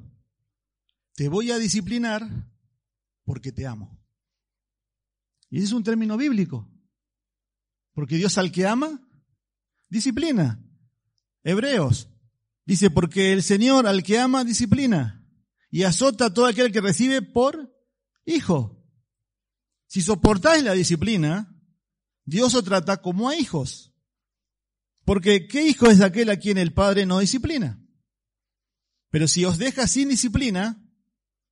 te 1.14 1.28
voy 1.28 1.50
a 1.50 1.58
disciplinar 1.58 2.26
porque 3.24 3.52
te 3.52 3.66
amo. 3.66 3.98
Y 5.50 5.58
ese 5.58 5.66
es 5.66 5.72
un 5.72 5.84
término 5.84 6.16
bíblico. 6.16 6.68
Porque 7.92 8.16
Dios 8.16 8.38
al 8.38 8.50
que 8.50 8.66
ama, 8.66 9.06
disciplina. 9.88 10.64
Hebreos 11.44 12.08
dice, 12.64 12.90
porque 12.90 13.32
el 13.32 13.42
Señor 13.42 13.86
al 13.86 14.02
que 14.02 14.18
ama, 14.18 14.44
disciplina. 14.44 15.21
Y 15.72 15.84
azota 15.84 16.26
a 16.26 16.34
todo 16.34 16.44
aquel 16.44 16.70
que 16.70 16.82
recibe 16.82 17.22
por 17.22 17.74
hijo. 18.26 18.78
Si 19.86 20.02
soportáis 20.02 20.62
la 20.62 20.74
disciplina, 20.74 21.58
Dios 22.26 22.54
os 22.54 22.62
trata 22.62 22.98
como 22.98 23.30
a 23.30 23.36
hijos. 23.36 23.94
Porque 25.06 25.48
¿qué 25.48 25.66
hijo 25.66 25.86
es 25.86 26.02
aquel 26.02 26.28
a 26.28 26.36
quien 26.36 26.58
el 26.58 26.74
Padre 26.74 27.06
no 27.06 27.20
disciplina? 27.20 27.82
Pero 29.08 29.26
si 29.26 29.46
os 29.46 29.56
deja 29.56 29.86
sin 29.86 30.10
disciplina, 30.10 30.78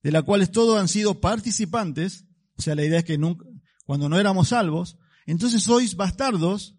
de 0.03 0.13
la 0.13 0.23
cual 0.23 0.51
todos 0.51 0.79
han 0.79 0.89
sido 0.89 1.19
participantes, 1.23 2.27
o 2.57 2.63
sea, 2.63 2.75
la 2.75 2.85
idea 2.85 2.99
es 2.99 3.07
que 3.07 3.17
nunca, 3.17 3.47
cuando 3.87 4.11
no 4.11 4.21
éramos 4.21 4.49
salvos, 4.49 4.99
entonces 5.25 5.63
sois 5.63 5.97
bastardos 5.97 6.77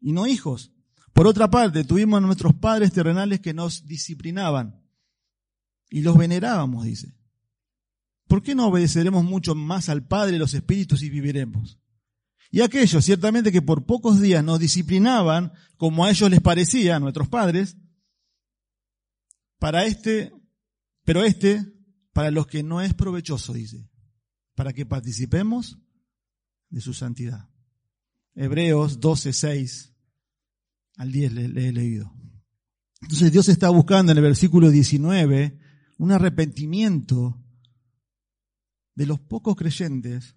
y 0.00 0.10
no 0.12 0.26
hijos. 0.26 0.72
Por 1.12 1.28
otra 1.28 1.50
parte, 1.50 1.84
tuvimos 1.84 2.18
a 2.18 2.26
nuestros 2.26 2.54
padres 2.54 2.92
terrenales 2.92 3.38
que 3.38 3.54
nos 3.54 3.86
disciplinaban 3.86 4.79
y 5.90 6.02
los 6.02 6.16
venerábamos, 6.16 6.84
dice. 6.84 7.14
¿Por 8.28 8.42
qué 8.42 8.54
no 8.54 8.68
obedeceremos 8.68 9.24
mucho 9.24 9.54
más 9.56 9.88
al 9.88 10.06
Padre 10.06 10.38
los 10.38 10.54
Espíritus 10.54 11.02
y 11.02 11.10
viviremos? 11.10 11.80
Y 12.52 12.62
aquellos, 12.62 13.04
ciertamente 13.04 13.52
que 13.52 13.60
por 13.60 13.84
pocos 13.84 14.20
días 14.20 14.42
nos 14.44 14.58
disciplinaban 14.58 15.52
como 15.76 16.04
a 16.04 16.10
ellos 16.10 16.30
les 16.30 16.40
parecía, 16.40 16.96
a 16.96 17.00
nuestros 17.00 17.28
padres, 17.28 17.76
para 19.58 19.84
este, 19.84 20.32
pero 21.04 21.24
este 21.24 21.72
para 22.12 22.30
los 22.30 22.46
que 22.46 22.62
no 22.62 22.80
es 22.80 22.94
provechoso, 22.94 23.52
dice, 23.52 23.88
para 24.54 24.72
que 24.72 24.86
participemos 24.86 25.78
de 26.70 26.80
su 26.80 26.92
santidad. 26.92 27.48
Hebreos 28.34 29.00
12, 29.00 29.32
6 29.32 29.94
al 30.96 31.12
10 31.12 31.32
le, 31.32 31.68
he 31.68 31.72
leído. 31.72 32.12
Entonces 33.00 33.32
Dios 33.32 33.48
está 33.48 33.70
buscando 33.70 34.12
en 34.12 34.18
el 34.18 34.24
versículo 34.24 34.70
19 34.70 35.58
un 36.00 36.12
arrepentimiento 36.12 37.44
de 38.94 39.04
los 39.04 39.20
pocos 39.20 39.54
creyentes 39.54 40.34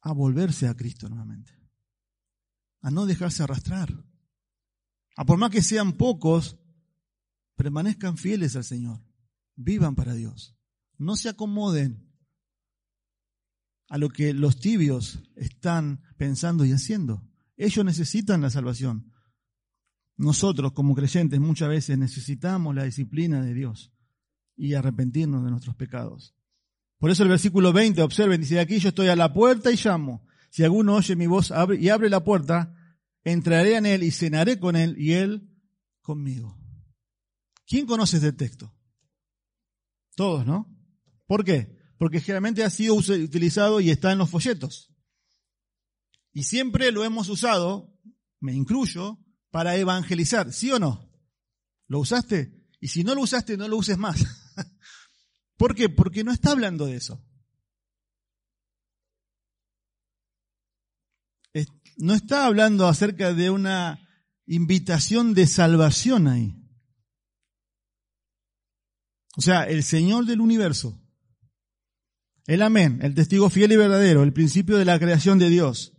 a 0.00 0.12
volverse 0.12 0.68
a 0.68 0.76
Cristo 0.76 1.08
nuevamente, 1.08 1.52
a 2.82 2.92
no 2.92 3.04
dejarse 3.04 3.42
arrastrar, 3.42 3.92
a 5.16 5.24
por 5.24 5.38
más 5.38 5.50
que 5.50 5.60
sean 5.60 5.94
pocos, 5.94 6.56
permanezcan 7.56 8.16
fieles 8.16 8.54
al 8.54 8.62
Señor, 8.62 9.04
vivan 9.56 9.96
para 9.96 10.14
Dios, 10.14 10.56
no 10.98 11.16
se 11.16 11.28
acomoden 11.28 12.08
a 13.88 13.98
lo 13.98 14.08
que 14.08 14.32
los 14.34 14.60
tibios 14.60 15.18
están 15.34 16.00
pensando 16.16 16.64
y 16.64 16.70
haciendo. 16.70 17.28
Ellos 17.56 17.84
necesitan 17.84 18.40
la 18.40 18.50
salvación. 18.50 19.12
Nosotros 20.16 20.72
como 20.74 20.94
creyentes 20.94 21.40
muchas 21.40 21.68
veces 21.68 21.98
necesitamos 21.98 22.72
la 22.72 22.84
disciplina 22.84 23.42
de 23.42 23.52
Dios 23.52 23.92
y 24.56 24.74
arrepentirnos 24.74 25.44
de 25.44 25.50
nuestros 25.50 25.76
pecados. 25.76 26.34
Por 26.98 27.10
eso 27.10 27.22
el 27.22 27.28
versículo 27.28 27.72
20, 27.72 28.02
observen, 28.02 28.40
dice, 28.40 28.58
aquí 28.58 28.78
yo 28.78 28.88
estoy 28.88 29.08
a 29.08 29.16
la 29.16 29.32
puerta 29.32 29.70
y 29.70 29.76
llamo. 29.76 30.26
Si 30.50 30.64
alguno 30.64 30.94
oye 30.94 31.16
mi 31.16 31.26
voz 31.26 31.52
y 31.78 31.88
abre 31.90 32.08
la 32.08 32.24
puerta, 32.24 32.74
entraré 33.24 33.76
en 33.76 33.86
él 33.86 34.02
y 34.02 34.10
cenaré 34.10 34.58
con 34.58 34.76
él 34.76 34.96
y 34.98 35.12
él 35.12 35.50
conmigo. 36.00 36.56
¿Quién 37.66 37.86
conoce 37.86 38.16
este 38.16 38.32
texto? 38.32 38.72
Todos, 40.14 40.46
¿no? 40.46 40.74
¿Por 41.26 41.44
qué? 41.44 41.76
Porque 41.98 42.20
generalmente 42.20 42.64
ha 42.64 42.70
sido 42.70 42.94
utilizado 42.94 43.80
y 43.80 43.90
está 43.90 44.12
en 44.12 44.18
los 44.18 44.30
folletos. 44.30 44.94
Y 46.32 46.44
siempre 46.44 46.92
lo 46.92 47.04
hemos 47.04 47.28
usado, 47.28 47.98
me 48.40 48.54
incluyo, 48.54 49.18
para 49.50 49.76
evangelizar, 49.76 50.52
¿sí 50.52 50.70
o 50.70 50.78
no? 50.78 51.10
¿Lo 51.88 51.98
usaste? 51.98 52.66
Y 52.80 52.88
si 52.88 53.04
no 53.04 53.14
lo 53.14 53.22
usaste, 53.22 53.56
no 53.56 53.68
lo 53.68 53.76
uses 53.76 53.98
más. 53.98 54.24
¿Por 55.56 55.74
qué? 55.74 55.88
Porque 55.88 56.24
no 56.24 56.32
está 56.32 56.50
hablando 56.50 56.86
de 56.86 56.96
eso. 56.96 57.22
No 61.98 62.12
está 62.12 62.44
hablando 62.44 62.86
acerca 62.88 63.32
de 63.32 63.48
una 63.50 64.06
invitación 64.46 65.32
de 65.32 65.46
salvación 65.46 66.28
ahí. 66.28 66.54
O 69.36 69.42
sea, 69.42 69.64
el 69.64 69.82
Señor 69.82 70.26
del 70.26 70.40
universo, 70.40 70.98
el 72.46 72.62
amén, 72.62 73.00
el 73.02 73.14
testigo 73.14 73.50
fiel 73.50 73.72
y 73.72 73.76
verdadero, 73.76 74.22
el 74.22 74.32
principio 74.32 74.76
de 74.76 74.84
la 74.84 74.98
creación 74.98 75.38
de 75.38 75.48
Dios, 75.48 75.94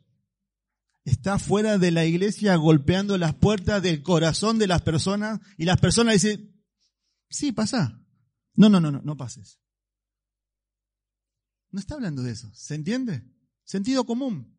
está 1.04 1.40
fuera 1.40 1.78
de 1.78 1.92
la 1.92 2.06
iglesia 2.06 2.56
golpeando 2.56 3.18
las 3.18 3.34
puertas 3.34 3.82
del 3.82 4.04
corazón 4.04 4.60
de 4.60 4.68
las 4.68 4.82
personas 4.82 5.40
y 5.58 5.66
las 5.66 5.80
personas 5.80 6.14
dicen, 6.14 6.64
sí, 7.30 7.52
pasa. 7.52 8.04
No, 8.58 8.68
no, 8.68 8.82
no, 8.82 8.92
no, 8.92 9.02
no 9.02 9.16
pases. 9.16 9.60
No 11.72 11.80
está 11.80 11.96
hablando 11.96 12.24
de 12.24 12.32
eso. 12.32 12.52
¿Se 12.54 12.76
entiende? 12.76 13.24
Sentido 13.64 14.06
común. 14.06 14.58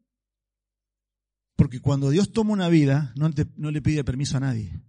Porque 1.56 1.80
cuando 1.80 2.10
Dios 2.10 2.32
toma 2.32 2.52
una 2.52 2.68
vida, 2.68 3.12
no, 3.16 3.70
le 3.70 3.82
pide 3.82 4.04
permiso 4.04 4.36
a 4.36 4.40
nadie. 4.40 4.80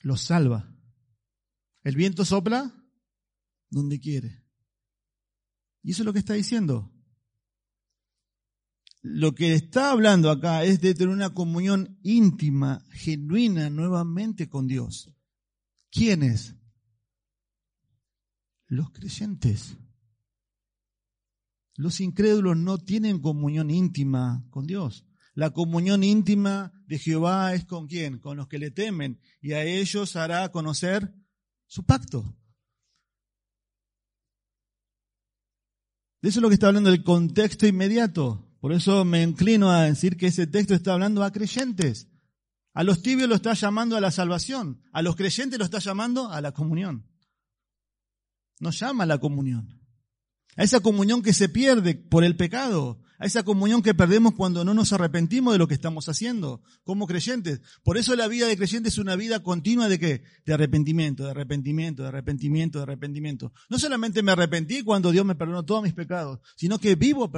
Lo 0.00 0.16
salva. 0.16 0.72
El 1.82 1.96
viento 1.96 2.24
sopla 2.24 2.72
donde 3.70 3.98
quiere. 3.98 4.44
Y 5.82 5.90
eso 5.90 6.02
es 6.02 6.06
lo 6.06 6.12
que 6.12 6.20
está 6.20 6.34
diciendo. 6.34 6.92
Lo 9.02 9.34
que 9.34 9.54
está 9.54 9.90
hablando 9.90 10.30
acá 10.30 10.62
es 10.62 10.80
de 10.80 10.94
tener 10.94 11.12
una 11.12 11.34
comunión 11.34 11.98
íntima, 12.02 12.86
genuina, 12.90 13.70
nuevamente 13.70 14.48
con 14.48 14.68
Dios. 14.68 15.12
¿Quiénes? 15.90 16.54
Los 18.68 18.90
creyentes. 18.90 19.76
Los 21.74 22.00
incrédulos 22.00 22.56
no 22.56 22.78
tienen 22.78 23.20
comunión 23.20 23.70
íntima 23.70 24.44
con 24.50 24.66
Dios. 24.66 25.04
La 25.34 25.50
comunión 25.50 26.02
íntima 26.02 26.72
de 26.86 26.98
Jehová 26.98 27.54
es 27.54 27.64
con 27.64 27.86
quién? 27.86 28.18
Con 28.18 28.36
los 28.36 28.48
que 28.48 28.58
le 28.58 28.70
temen. 28.70 29.20
Y 29.40 29.52
a 29.52 29.64
ellos 29.64 30.16
hará 30.16 30.50
conocer 30.50 31.14
su 31.66 31.84
pacto. 31.84 32.36
De 36.20 36.30
eso 36.30 36.40
es 36.40 36.42
lo 36.42 36.48
que 36.48 36.54
está 36.54 36.66
hablando 36.66 36.90
el 36.90 37.04
contexto 37.04 37.66
inmediato. 37.66 38.44
Por 38.60 38.72
eso 38.72 39.04
me 39.04 39.22
inclino 39.22 39.70
a 39.70 39.84
decir 39.84 40.16
que 40.16 40.26
ese 40.26 40.48
texto 40.48 40.74
está 40.74 40.94
hablando 40.94 41.22
a 41.22 41.30
creyentes. 41.30 42.08
A 42.74 42.82
los 42.82 43.02
tibios 43.02 43.28
lo 43.28 43.36
está 43.36 43.54
llamando 43.54 43.96
a 43.96 44.00
la 44.00 44.10
salvación. 44.10 44.82
A 44.92 45.02
los 45.02 45.14
creyentes 45.14 45.58
lo 45.58 45.64
está 45.64 45.78
llamando 45.78 46.30
a 46.30 46.40
la 46.40 46.52
comunión. 46.52 47.06
Nos 48.60 48.78
llama 48.78 49.04
a 49.04 49.06
la 49.06 49.18
comunión. 49.18 49.78
A 50.56 50.64
esa 50.64 50.80
comunión 50.80 51.22
que 51.22 51.32
se 51.32 51.48
pierde 51.48 51.94
por 51.94 52.24
el 52.24 52.36
pecado. 52.36 53.00
A 53.20 53.26
esa 53.26 53.42
comunión 53.42 53.82
que 53.82 53.94
perdemos 53.94 54.34
cuando 54.34 54.64
no 54.64 54.74
nos 54.74 54.92
arrepentimos 54.92 55.52
de 55.52 55.58
lo 55.58 55.66
que 55.68 55.74
estamos 55.74 56.08
haciendo 56.08 56.62
como 56.84 57.06
creyentes. 57.06 57.60
Por 57.82 57.98
eso 57.98 58.14
la 58.14 58.28
vida 58.28 58.46
de 58.46 58.56
creyente 58.56 58.88
es 58.88 58.98
una 58.98 59.16
vida 59.16 59.42
continua 59.42 59.88
de 59.88 59.98
qué? 59.98 60.22
De 60.46 60.54
arrepentimiento, 60.54 61.24
de 61.24 61.30
arrepentimiento, 61.30 62.02
de 62.02 62.08
arrepentimiento, 62.08 62.78
de 62.78 62.82
arrepentimiento. 62.84 63.52
No 63.68 63.78
solamente 63.78 64.22
me 64.22 64.32
arrepentí 64.32 64.82
cuando 64.82 65.10
Dios 65.10 65.24
me 65.24 65.34
perdonó 65.34 65.64
todos 65.64 65.82
mis 65.82 65.94
pecados, 65.94 66.40
sino 66.56 66.78
que 66.78 66.94
vivo 66.94 67.30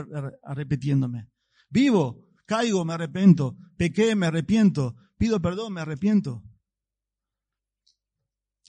arrepentiéndome. 0.42 1.28
Vivo, 1.70 2.26
caigo, 2.46 2.84
me 2.84 2.94
arrepiento, 2.94 3.56
pequé, 3.76 4.14
me 4.16 4.26
arrepiento, 4.26 4.96
pido 5.16 5.40
perdón, 5.40 5.74
me 5.74 5.80
arrepiento. 5.80 6.42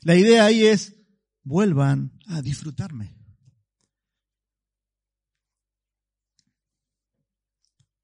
La 0.04 0.16
idea 0.16 0.46
ahí 0.46 0.66
es, 0.66 0.96
vuelvan 1.44 2.12
a 2.32 2.42
disfrutarme. 2.42 3.16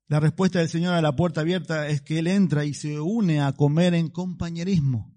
La 0.07 0.19
respuesta 0.19 0.59
del 0.59 0.69
Señor 0.69 0.93
a 0.93 1.01
la 1.01 1.15
puerta 1.15 1.41
abierta 1.41 1.87
es 1.89 2.01
que 2.01 2.19
Él 2.19 2.27
entra 2.27 2.63
y 2.63 2.73
se 2.73 2.99
une 2.99 3.41
a 3.41 3.51
comer 3.53 3.93
en 3.93 4.09
compañerismo. 4.09 5.13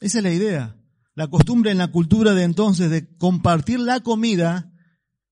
Esa 0.00 0.18
es 0.18 0.24
la 0.24 0.32
idea. 0.32 0.76
La 1.14 1.28
costumbre 1.28 1.70
en 1.70 1.78
la 1.78 1.92
cultura 1.92 2.32
de 2.32 2.44
entonces 2.44 2.90
de 2.90 3.16
compartir 3.18 3.78
la 3.80 4.00
comida 4.00 4.72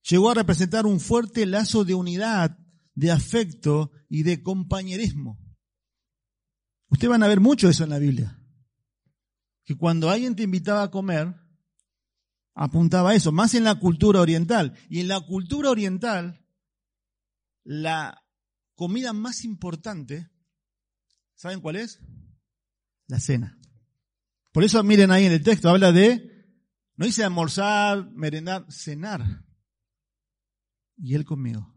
llegó 0.02 0.30
a 0.30 0.34
representar 0.34 0.84
un 0.84 1.00
fuerte 1.00 1.46
lazo 1.46 1.84
de 1.84 1.94
unidad, 1.94 2.58
de 2.94 3.10
afecto 3.10 3.92
y 4.08 4.24
de 4.24 4.42
compañerismo. 4.42 5.38
Ustedes 6.88 7.10
van 7.10 7.22
a 7.22 7.28
ver 7.28 7.40
mucho 7.40 7.68
eso 7.68 7.84
en 7.84 7.90
la 7.90 7.98
Biblia. 7.98 8.38
Que 9.64 9.76
cuando 9.76 10.10
alguien 10.10 10.36
te 10.36 10.42
invitaba 10.42 10.82
a 10.82 10.90
comer, 10.90 11.34
apuntaba 12.54 13.10
a 13.10 13.14
eso, 13.14 13.32
más 13.32 13.54
en 13.54 13.64
la 13.64 13.78
cultura 13.78 14.20
oriental. 14.20 14.76
Y 14.88 15.00
en 15.00 15.08
la 15.08 15.20
cultura 15.20 15.70
oriental, 15.70 16.44
la 17.64 18.22
comida 18.74 19.12
más 19.12 19.44
importante, 19.44 20.30
¿saben 21.34 21.60
cuál 21.60 21.76
es? 21.76 22.00
La 23.06 23.20
cena. 23.20 23.58
Por 24.52 24.64
eso 24.64 24.82
miren 24.82 25.10
ahí 25.10 25.26
en 25.26 25.32
el 25.32 25.42
texto, 25.42 25.68
habla 25.68 25.92
de, 25.92 26.30
no 26.96 27.06
dice 27.06 27.24
almorzar, 27.24 28.10
merendar, 28.12 28.66
cenar. 28.70 29.44
Y 30.96 31.14
él 31.14 31.24
conmigo. 31.24 31.74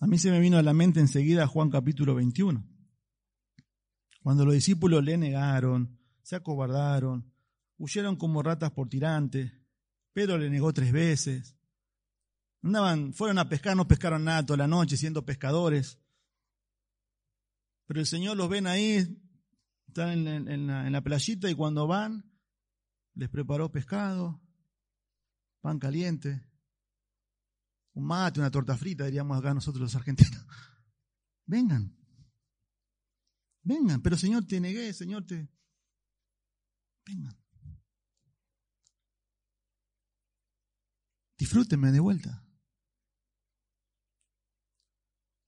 A 0.00 0.06
mí 0.06 0.18
se 0.18 0.30
me 0.30 0.40
vino 0.40 0.58
a 0.58 0.62
la 0.62 0.74
mente 0.74 1.00
enseguida 1.00 1.46
Juan 1.46 1.70
capítulo 1.70 2.14
21. 2.14 2.66
Cuando 4.22 4.44
los 4.44 4.54
discípulos 4.54 5.02
le 5.04 5.16
negaron, 5.16 5.98
se 6.22 6.36
acobardaron, 6.36 7.31
huyeron 7.82 8.14
como 8.14 8.44
ratas 8.44 8.70
por 8.70 8.88
tirantes, 8.88 9.52
Pedro 10.12 10.38
le 10.38 10.48
negó 10.48 10.72
tres 10.72 10.92
veces. 10.92 11.56
Andaban, 12.62 13.12
fueron 13.12 13.38
a 13.38 13.48
pescar, 13.48 13.76
no 13.76 13.88
pescaron 13.88 14.22
nada 14.22 14.46
toda 14.46 14.58
la 14.58 14.68
noche 14.68 14.96
siendo 14.96 15.26
pescadores. 15.26 15.98
Pero 17.86 17.98
el 17.98 18.06
Señor 18.06 18.36
los 18.36 18.48
ven 18.48 18.68
ahí, 18.68 19.20
están 19.88 20.28
en, 20.28 20.66
la, 20.68 20.86
en 20.86 20.92
la 20.92 21.00
playita 21.02 21.50
y 21.50 21.56
cuando 21.56 21.88
van, 21.88 22.24
les 23.14 23.28
preparó 23.28 23.72
pescado, 23.72 24.40
pan 25.60 25.80
caliente, 25.80 26.48
un 27.94 28.04
mate, 28.04 28.38
una 28.38 28.52
torta 28.52 28.76
frita, 28.76 29.06
diríamos 29.06 29.36
acá 29.36 29.52
nosotros 29.54 29.82
los 29.82 29.96
argentinos. 29.96 30.46
Vengan, 31.46 31.98
vengan, 33.64 34.00
pero 34.00 34.16
Señor, 34.16 34.46
te 34.46 34.60
negué, 34.60 34.92
Señor, 34.92 35.26
te... 35.26 35.48
Vengan. 37.04 37.41
Disfrútenme 41.42 41.90
de 41.90 41.98
vuelta. 41.98 42.46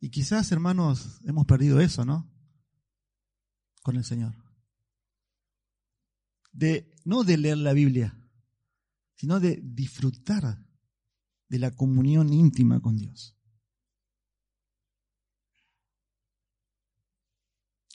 Y 0.00 0.10
quizás, 0.10 0.50
hermanos, 0.50 1.20
hemos 1.24 1.46
perdido 1.46 1.78
eso, 1.78 2.04
¿no? 2.04 2.28
Con 3.80 3.94
el 3.94 4.02
Señor. 4.02 4.34
De, 6.50 6.92
no 7.04 7.22
de 7.22 7.36
leer 7.38 7.58
la 7.58 7.74
Biblia, 7.74 8.20
sino 9.14 9.38
de 9.38 9.60
disfrutar 9.62 10.66
de 11.48 11.58
la 11.60 11.70
comunión 11.70 12.32
íntima 12.32 12.80
con 12.80 12.96
Dios. 12.96 13.38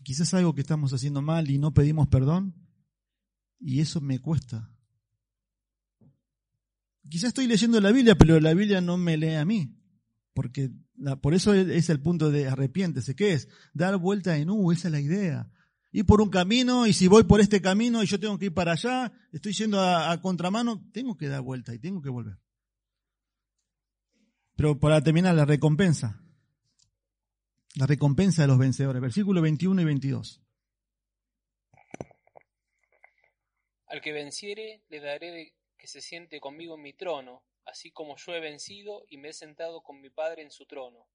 Quizás 0.05 0.33
algo 0.33 0.55
que 0.55 0.61
estamos 0.61 0.93
haciendo 0.93 1.21
mal 1.21 1.51
y 1.51 1.57
no 1.57 1.73
pedimos 1.73 2.07
perdón, 2.07 2.55
y 3.59 3.81
eso 3.81 3.99
me 3.99 4.19
cuesta. 4.19 4.73
Quizás 7.09 7.29
estoy 7.29 7.47
leyendo 7.47 7.79
la 7.81 7.91
Biblia, 7.91 8.15
pero 8.15 8.39
la 8.39 8.53
Biblia 8.53 8.81
no 8.81 8.97
me 8.97 9.17
lee 9.17 9.35
a 9.35 9.45
mí, 9.45 9.75
porque 10.33 10.69
por 11.21 11.33
eso 11.33 11.53
es 11.53 11.89
el 11.89 12.01
punto 12.01 12.31
de 12.31 12.47
arrepiéntese. 12.47 13.15
¿Qué 13.15 13.33
es? 13.33 13.47
Dar 13.73 13.97
vuelta 13.97 14.37
en 14.37 14.49
U, 14.49 14.71
esa 14.71 14.87
es 14.87 14.91
la 14.91 14.99
idea. 14.99 15.49
Ir 15.91 16.05
por 16.05 16.21
un 16.21 16.29
camino 16.29 16.85
y 16.85 16.93
si 16.93 17.07
voy 17.07 17.23
por 17.23 17.41
este 17.41 17.61
camino 17.61 18.03
y 18.03 18.05
yo 18.05 18.19
tengo 18.19 18.37
que 18.37 18.45
ir 18.45 18.53
para 18.53 18.73
allá, 18.73 19.11
estoy 19.31 19.53
yendo 19.53 19.79
a, 19.79 20.11
a 20.11 20.21
contramano, 20.21 20.87
tengo 20.91 21.17
que 21.17 21.27
dar 21.27 21.41
vuelta 21.41 21.73
y 21.73 21.79
tengo 21.79 22.01
que 22.01 22.09
volver. 22.09 22.37
Pero 24.55 24.77
para 24.77 25.01
terminar, 25.01 25.33
la 25.35 25.45
recompensa. 25.45 26.21
La 27.75 27.85
recompensa 27.85 28.41
de 28.41 28.49
los 28.49 28.57
vencedores. 28.57 29.01
Versículo 29.01 29.41
21 29.41 29.81
y 29.81 29.85
22. 29.85 30.43
Al 33.87 34.01
que 34.01 34.11
venciere 34.11 34.83
le 34.89 34.99
daré 34.99 35.53
que 35.79 35.87
se 35.87 36.01
siente 36.01 36.39
conmigo 36.41 36.75
en 36.75 36.81
mi 36.81 36.93
trono, 36.93 37.41
así 37.65 37.89
como 37.89 38.17
yo 38.17 38.33
he 38.33 38.41
vencido 38.41 39.05
y 39.09 39.17
me 39.17 39.29
he 39.29 39.33
sentado 39.33 39.81
con 39.81 40.01
mi 40.01 40.09
Padre 40.09 40.43
en 40.43 40.51
su 40.51 40.65
trono. 40.65 41.07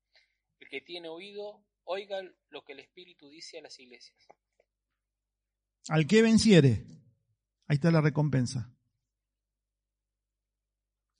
El 0.58 0.68
que 0.68 0.80
tiene 0.80 1.08
oído, 1.08 1.62
oiga 1.84 2.22
lo 2.48 2.64
que 2.64 2.72
el 2.72 2.80
Espíritu 2.80 3.28
dice 3.28 3.58
a 3.58 3.62
las 3.62 3.78
iglesias. 3.78 4.26
Al 5.88 6.06
que 6.06 6.22
venciere, 6.22 6.86
ahí 7.66 7.74
está 7.74 7.90
la 7.90 8.00
recompensa. 8.00 8.74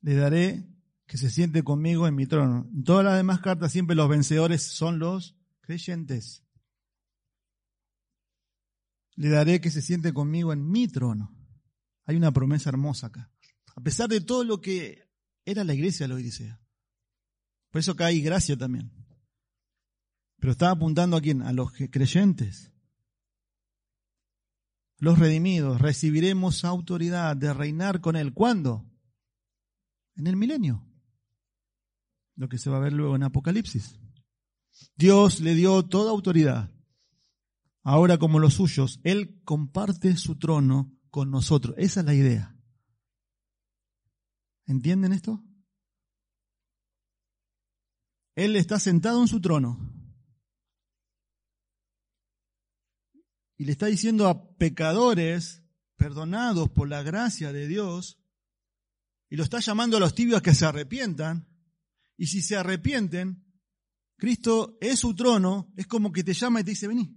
Le 0.01 0.14
daré 0.14 0.64
que 1.07 1.18
se 1.18 1.28
siente 1.28 1.62
conmigo 1.62 2.09
en 2.09 2.14
mi 2.14 2.26
trono. 2.26 2.66
En 2.72 2.82
todas 2.82 3.05
las 3.05 3.16
demás 3.16 3.40
cartas 3.40 3.72
siempre 3.72 3.95
los 3.95 4.09
vencedores 4.09 4.62
son 4.62 4.99
los 4.99 5.36
creyentes. 5.61 6.47
Le 9.16 9.28
daré 9.28 9.61
que 9.61 9.70
se 9.70 9.82
siente 9.82 10.14
conmigo 10.14 10.53
en 10.55 10.66
mi 10.66 10.88
trono. 10.88 11.36
Hay 12.07 12.16
una 12.16 12.32
promesa 12.32 12.70
hermosa 12.70 13.09
acá. 13.09 13.34
A 13.75 13.81
pesar 13.81 14.09
de 14.09 14.20
todo 14.20 14.45
lo 14.45 14.61
que 14.61 15.09
era 15.45 15.64
la 15.64 15.75
iglesia 15.75 16.05
de 16.05 16.09
la 16.09 16.14
Odisea. 16.14 16.61
Por 17.70 17.81
eso 17.81 17.93
acá 17.93 18.07
hay 18.07 18.22
gracia 18.22 18.57
también. 18.57 18.93
Pero 20.39 20.53
estaba 20.53 20.72
apuntando 20.72 21.16
a 21.16 21.20
quién? 21.20 21.43
A 21.43 21.53
los 21.53 21.72
creyentes. 21.72 22.72
Los 24.99 25.18
redimidos. 25.18 25.81
Recibiremos 25.81 26.64
autoridad 26.64 27.37
de 27.37 27.53
reinar 27.53 28.01
con 28.01 28.16
Él. 28.16 28.33
¿Cuándo? 28.33 28.87
En 30.16 30.27
el 30.27 30.37
milenio 30.37 30.87
lo 32.37 32.49
que 32.49 32.59
se 32.59 32.70
va 32.70 32.79
a 32.79 32.81
ver 32.81 32.93
luego 32.93 33.16
en 33.16 33.22
Apocalipsis. 33.22 33.99
Dios 34.97 35.41
le 35.41 35.55
dio 35.55 35.85
toda 35.85 36.11
autoridad. 36.11 36.72
Ahora 37.83 38.18
como 38.18 38.39
los 38.39 38.55
suyos, 38.55 39.01
Él 39.05 39.41
comparte 39.45 40.16
su 40.16 40.37
trono 40.37 40.93
con 41.11 41.31
nosotros. 41.31 41.75
Esa 41.79 42.01
es 42.01 42.07
la 42.07 42.14
idea. 42.14 42.54
¿Entienden 44.67 45.12
esto? 45.12 45.43
Él 48.35 48.57
está 48.57 48.81
sentado 48.81 49.21
en 49.21 49.29
su 49.29 49.41
trono. 49.41 49.79
Y 53.57 53.65
le 53.65 53.73
está 53.73 53.87
diciendo 53.87 54.29
a 54.29 54.57
pecadores 54.57 55.62
perdonados 55.97 56.71
por 56.71 56.89
la 56.89 57.03
gracia 57.03 57.53
de 57.53 57.69
Dios, 57.69 58.21
y 59.31 59.37
lo 59.37 59.45
está 59.45 59.61
llamando 59.61 59.97
a 59.97 60.01
los 60.01 60.15
tibios 60.15 60.43
que 60.43 60.55
se 60.55 60.67
arrepientan, 60.67 61.49
y 62.17 62.27
si 62.27 62.43
se 62.43 62.57
arrepienten, 62.57 63.45
Cristo 64.17 64.77
es 64.81 65.01
su 65.01 65.15
trono, 65.15 65.73
es 65.77 65.87
como 65.87 66.12
que 66.12 66.25
te 66.25 66.35
llama 66.35 66.61
y 66.61 66.65
te 66.65 66.71
dice, 66.71 66.89
vení, 66.89 67.15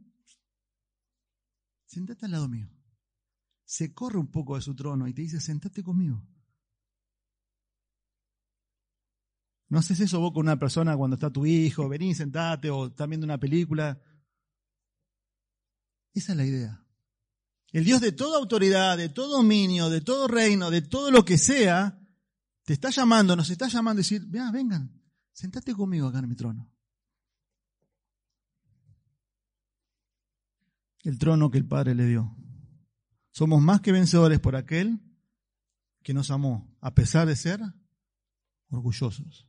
sentate 1.85 2.25
al 2.25 2.31
lado 2.31 2.47
mío. 2.47 2.69
Se 3.65 3.93
corre 3.93 4.17
un 4.17 4.31
poco 4.31 4.55
de 4.55 4.61
su 4.61 4.75
trono 4.75 5.07
y 5.07 5.13
te 5.13 5.23
dice, 5.23 5.41
sentate 5.41 5.83
conmigo. 5.83 6.25
¿No 9.69 9.79
haces 9.79 9.99
eso 9.99 10.19
vos 10.19 10.31
con 10.31 10.45
una 10.45 10.57
persona 10.57 10.95
cuando 10.95 11.15
está 11.15 11.29
tu 11.29 11.45
hijo? 11.45 11.89
Vení, 11.89 12.15
sentate 12.15 12.69
o 12.69 12.87
estás 12.87 13.07
viendo 13.07 13.25
una 13.25 13.37
película. 13.37 14.01
Esa 16.13 16.31
es 16.31 16.37
la 16.37 16.45
idea. 16.45 16.83
El 17.71 17.83
Dios 17.83 17.99
de 17.99 18.13
toda 18.13 18.37
autoridad, 18.37 18.97
de 18.97 19.09
todo 19.09 19.37
dominio, 19.37 19.89
de 19.89 20.01
todo 20.01 20.27
reino, 20.27 20.71
de 20.71 20.81
todo 20.81 21.11
lo 21.11 21.25
que 21.25 21.37
sea, 21.37 21.99
te 22.63 22.73
está 22.73 22.89
llamando, 22.89 23.35
nos 23.35 23.49
está 23.49 23.67
llamando 23.67 23.99
a 23.99 24.03
decir, 24.03 24.25
vea, 24.25 24.51
vengan, 24.51 25.01
sentate 25.33 25.73
conmigo 25.73 26.07
acá 26.07 26.19
en 26.19 26.29
mi 26.29 26.35
trono. 26.35 26.71
El 31.03 31.17
trono 31.17 31.51
que 31.51 31.57
el 31.57 31.67
Padre 31.67 31.93
le 31.93 32.05
dio. 32.05 32.35
Somos 33.31 33.61
más 33.61 33.81
que 33.81 33.91
vencedores 33.91 34.39
por 34.39 34.55
aquel 34.55 34.99
que 36.03 36.13
nos 36.13 36.31
amó, 36.31 36.75
a 36.81 36.93
pesar 36.95 37.27
de 37.27 37.35
ser 37.35 37.61
orgullosos. 38.69 39.46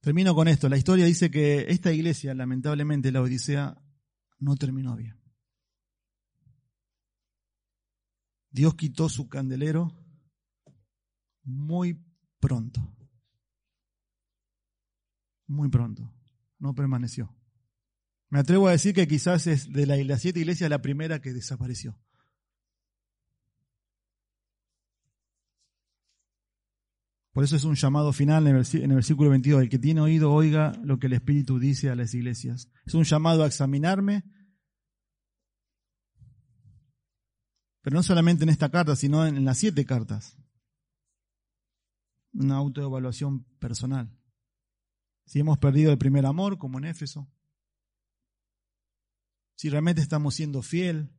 Termino 0.00 0.34
con 0.34 0.48
esto. 0.48 0.68
La 0.68 0.78
historia 0.78 1.04
dice 1.04 1.30
que 1.30 1.66
esta 1.68 1.92
iglesia, 1.92 2.34
lamentablemente, 2.34 3.12
la 3.12 3.20
Odisea, 3.20 3.82
no 4.38 4.56
terminó 4.56 4.96
bien. 4.96 5.20
Dios 8.50 8.74
quitó 8.74 9.08
su 9.08 9.28
candelero 9.28 9.92
muy 11.42 12.02
pronto. 12.40 12.80
Muy 15.46 15.68
pronto. 15.68 16.12
No 16.58 16.74
permaneció. 16.74 17.36
Me 18.28 18.38
atrevo 18.38 18.68
a 18.68 18.72
decir 18.72 18.94
que 18.94 19.08
quizás 19.08 19.46
es 19.46 19.72
de 19.72 19.86
las 19.86 20.22
siete 20.22 20.40
iglesias 20.40 20.70
la 20.70 20.82
primera 20.82 21.20
que 21.20 21.32
desapareció. 21.32 21.98
Por 27.32 27.44
eso 27.44 27.54
es 27.54 27.64
un 27.64 27.76
llamado 27.76 28.12
final 28.12 28.46
en 28.46 28.56
el 28.56 28.94
versículo 28.94 29.30
22. 29.30 29.62
El 29.62 29.68
que 29.68 29.78
tiene 29.78 30.00
oído, 30.00 30.32
oiga 30.32 30.72
lo 30.82 30.98
que 30.98 31.06
el 31.06 31.12
Espíritu 31.12 31.58
dice 31.58 31.88
a 31.88 31.94
las 31.94 32.12
iglesias. 32.14 32.68
Es 32.84 32.94
un 32.94 33.04
llamado 33.04 33.44
a 33.44 33.46
examinarme, 33.46 34.24
pero 37.82 37.94
no 37.94 38.02
solamente 38.02 38.42
en 38.42 38.50
esta 38.50 38.70
carta, 38.70 38.96
sino 38.96 39.26
en 39.26 39.44
las 39.44 39.58
siete 39.58 39.84
cartas 39.86 40.36
una 42.32 42.56
autoevaluación 42.56 43.44
personal. 43.58 44.16
Si 45.26 45.38
hemos 45.40 45.58
perdido 45.58 45.92
el 45.92 45.98
primer 45.98 46.26
amor, 46.26 46.58
como 46.58 46.78
en 46.78 46.86
Éfeso. 46.86 47.30
Si 49.56 49.68
realmente 49.68 50.00
estamos 50.00 50.34
siendo 50.34 50.62
fiel 50.62 51.16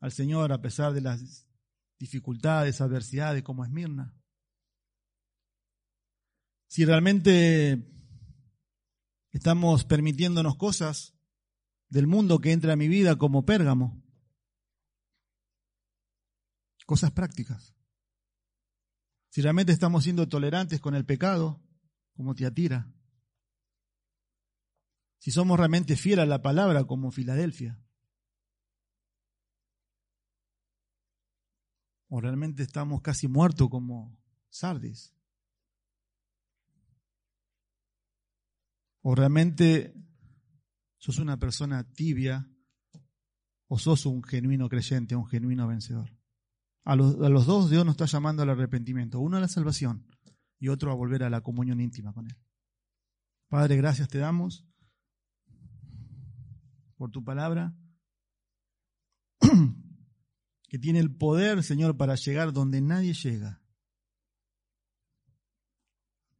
al 0.00 0.12
Señor 0.12 0.52
a 0.52 0.60
pesar 0.60 0.92
de 0.92 1.00
las 1.00 1.46
dificultades, 1.98 2.80
adversidades, 2.80 3.42
como 3.42 3.64
Esmirna. 3.64 4.14
Si 6.72 6.86
realmente 6.86 7.86
estamos 9.30 9.84
permitiéndonos 9.84 10.56
cosas 10.56 11.14
del 11.90 12.06
mundo 12.06 12.38
que 12.38 12.50
entra 12.50 12.72
a 12.72 12.76
mi 12.76 12.88
vida 12.88 13.18
como 13.18 13.44
Pérgamo. 13.44 14.02
Cosas 16.86 17.10
prácticas. 17.10 17.74
Si 19.28 19.42
realmente 19.42 19.70
estamos 19.70 20.04
siendo 20.04 20.30
tolerantes 20.30 20.80
con 20.80 20.94
el 20.94 21.04
pecado, 21.04 21.62
como 22.14 22.34
Tiatira. 22.34 22.90
Si 25.18 25.30
somos 25.30 25.58
realmente 25.58 25.94
fieles 25.94 26.22
a 26.22 26.26
la 26.26 26.40
palabra, 26.40 26.84
como 26.84 27.10
Filadelfia. 27.10 27.84
O 32.08 32.18
realmente 32.22 32.62
estamos 32.62 33.02
casi 33.02 33.28
muertos, 33.28 33.68
como 33.68 34.18
Sardis. 34.48 35.12
O 39.02 39.14
realmente 39.14 39.94
sos 40.98 41.18
una 41.18 41.38
persona 41.38 41.84
tibia 41.92 42.48
o 43.66 43.78
sos 43.78 44.06
un 44.06 44.22
genuino 44.22 44.68
creyente, 44.68 45.16
un 45.16 45.26
genuino 45.26 45.66
vencedor. 45.66 46.16
A 46.84 46.96
los, 46.96 47.46
dos 47.46 47.70
Dios 47.70 47.84
nos 47.84 47.94
está 47.94 48.06
llamando 48.06 48.42
al 48.42 48.50
arrepentimiento, 48.50 49.20
uno 49.20 49.36
a 49.36 49.40
la 49.40 49.48
salvación 49.48 50.06
y 50.58 50.68
otro 50.68 50.90
a 50.90 50.94
volver 50.94 51.22
a 51.22 51.30
la 51.30 51.40
comunión 51.40 51.80
íntima 51.80 52.12
con 52.12 52.26
Él. 52.26 52.36
Padre, 53.48 53.76
gracias 53.76 54.08
te 54.08 54.18
damos 54.18 54.66
por 56.96 57.10
tu 57.10 57.24
palabra, 57.24 57.76
que 60.68 60.78
tiene 60.78 60.98
el 60.98 61.14
poder, 61.14 61.62
Señor, 61.62 61.96
para 61.96 62.14
llegar 62.14 62.52
donde 62.52 62.80
nadie 62.80 63.14
llega. 63.14 63.61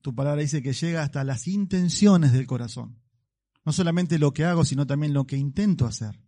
Tu 0.02 0.14
palabra 0.14 0.42
dice 0.42 0.62
que 0.62 0.72
llega 0.72 1.02
hasta 1.02 1.24
las 1.24 1.48
intenciones 1.48 2.32
del 2.32 2.46
corazón. 2.46 3.00
No 3.64 3.72
solamente 3.72 4.18
lo 4.18 4.32
que 4.32 4.44
hago, 4.44 4.64
sino 4.64 4.86
también 4.86 5.14
lo 5.14 5.26
que 5.26 5.36
intento 5.36 5.86
hacer. 5.86 6.20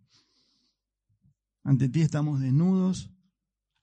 Ante 1.63 1.89
ti 1.89 2.01
estamos 2.01 2.39
desnudos, 2.39 3.11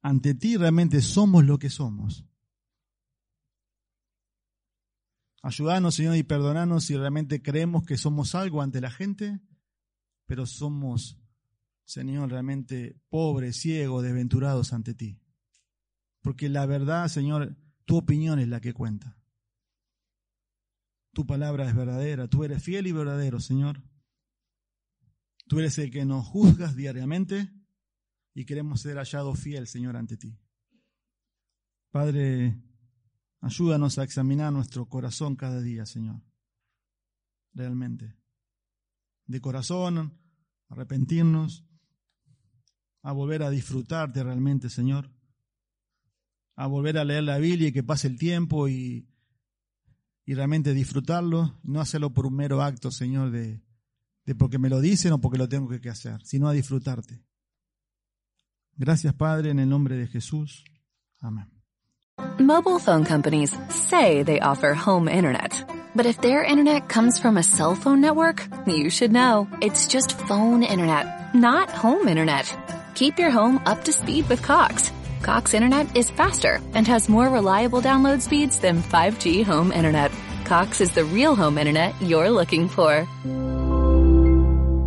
ante 0.01 0.35
ti 0.35 0.57
realmente 0.57 1.01
somos 1.03 1.45
lo 1.45 1.59
que 1.59 1.69
somos. 1.71 2.25
Ayúdanos, 5.43 5.97
Señor, 5.97 6.17
y 6.17 6.23
perdonanos 6.23 6.85
si 6.85 6.97
realmente 6.97 7.43
creemos 7.43 7.85
que 7.85 7.97
somos 7.97 8.35
algo 8.35 8.63
ante 8.63 8.81
la 8.81 8.91
gente 8.91 9.41
pero 10.33 10.47
somos, 10.47 11.21
Señor, 11.85 12.31
realmente 12.31 12.99
pobres, 13.11 13.57
ciegos, 13.57 14.03
desventurados 14.03 14.73
ante 14.73 14.95
ti. 14.95 15.21
Porque 16.23 16.49
la 16.49 16.65
verdad, 16.65 17.09
Señor, 17.09 17.55
tu 17.85 17.99
opinión 17.99 18.39
es 18.39 18.49
la 18.49 18.61
que 18.61 18.73
cuenta. 18.73 19.19
Tu 21.13 21.27
palabra 21.27 21.69
es 21.69 21.75
verdadera, 21.77 22.27
tú 22.27 22.45
eres 22.45 22.63
fiel 22.63 22.87
y 22.87 22.93
verdadero, 22.93 23.39
Señor. 23.39 23.83
Tú 25.47 25.59
eres 25.59 25.77
el 25.79 25.91
que 25.91 26.07
nos 26.07 26.27
juzgas 26.27 26.75
diariamente 26.75 27.53
y 28.35 28.47
queremos 28.47 28.81
ser 28.81 28.97
hallados 28.97 29.39
fiel, 29.39 29.67
Señor, 29.67 29.97
ante 29.97 30.17
ti. 30.17 30.39
Padre, 31.91 32.59
ayúdanos 33.41 33.99
a 33.99 34.05
examinar 34.05 34.51
nuestro 34.53 34.89
corazón 34.89 35.37
cada 35.37 35.61
día, 35.61 35.85
Señor. 35.85 36.23
Realmente. 37.53 38.17
De 39.27 39.41
corazón, 39.43 40.19
arrepentirnos, 40.71 41.67
a 43.03 43.13
volver 43.13 43.43
a 43.43 43.51
disfrutarte 43.51 44.23
realmente, 44.23 44.71
Señor. 44.71 45.13
A 46.57 46.67
volver 46.67 46.97
a 46.97 47.05
leer 47.05 47.25
la 47.25 47.37
Biblia 47.37 47.69
y 47.69 47.73
que 47.73 47.83
pase 47.83 48.09
el 48.09 48.17
tiempo 48.17 48.69
y, 48.69 49.12
y 50.25 50.35
realmente 50.35 50.75
disfrutarlo, 50.75 51.59
no 51.63 51.81
hacerlo 51.81 52.13
por 52.13 52.27
un 52.27 52.37
mero 52.37 52.63
acto, 52.63 52.91
Señor, 52.91 53.31
de, 53.31 53.61
de 54.25 54.35
porque 54.35 54.59
me 54.59 54.69
lo 54.69 54.81
dicen 54.81 55.13
o 55.13 55.21
porque 55.21 55.39
lo 55.39 55.49
tengo 55.49 55.69
que 55.81 55.91
hacer, 55.91 56.21
sino 56.25 56.49
a 56.49 56.53
disfrutarte. 56.53 57.23
Gracias, 58.77 59.15
Padre, 59.15 59.51
en 59.51 59.59
el 59.59 59.69
nombre 59.69 59.97
de 59.97 60.07
Jesús. 60.07 60.65
Amén. 61.21 61.49
Mobile 62.39 62.79
phone 62.79 63.05
companies 63.05 63.57
say 63.69 64.23
they 64.23 64.41
offer 64.41 64.75
home 64.75 65.09
internet. 65.09 65.65
But 65.95 66.07
if 66.07 66.21
their 66.21 66.43
internet 66.43 66.89
comes 66.89 67.19
from 67.19 67.37
a 67.37 67.43
cell 67.43 67.75
phone 67.75 68.01
network, 68.01 68.47
you 68.67 68.89
should 68.89 69.13
know. 69.13 69.47
It's 69.61 69.87
just 69.87 70.19
phone 70.27 70.63
internet, 70.63 71.35
not 71.35 71.71
home 71.71 72.09
internet. 72.09 72.49
Keep 72.95 73.19
your 73.19 73.31
home 73.31 73.61
up 73.67 73.85
to 73.85 73.93
speed 73.93 74.29
with 74.29 74.43
Cox. 74.43 74.91
Cox 75.23 75.55
internet 75.55 75.97
is 75.97 76.11
faster 76.11 76.61
and 76.75 76.87
has 76.87 77.09
more 77.09 77.29
reliable 77.29 77.81
download 77.81 78.21
speeds 78.21 78.59
than 78.59 78.83
5G 78.83 79.45
home 79.45 79.73
internet. 79.73 80.11
Cox 80.45 80.81
is 80.81 80.91
the 80.91 81.05
real 81.05 81.37
home 81.37 81.59
internet 81.59 81.95
you're 82.03 82.31
looking 82.31 82.69
for. 82.69 83.07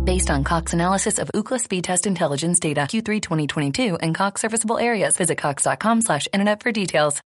Based 0.04 0.30
on 0.30 0.44
Cox 0.44 0.72
analysis 0.72 1.18
of 1.18 1.28
Ookla 1.34 1.58
speed 1.58 1.84
test 1.84 2.06
intelligence 2.06 2.60
data 2.60 2.82
Q3 2.82 3.20
2022 3.20 3.96
and 3.96 4.14
Cox 4.14 4.40
serviceable 4.42 4.78
areas, 4.78 5.16
visit 5.16 5.38
cox.com 5.38 6.00
slash 6.00 6.28
internet 6.32 6.62
for 6.62 6.70
details. 6.70 7.20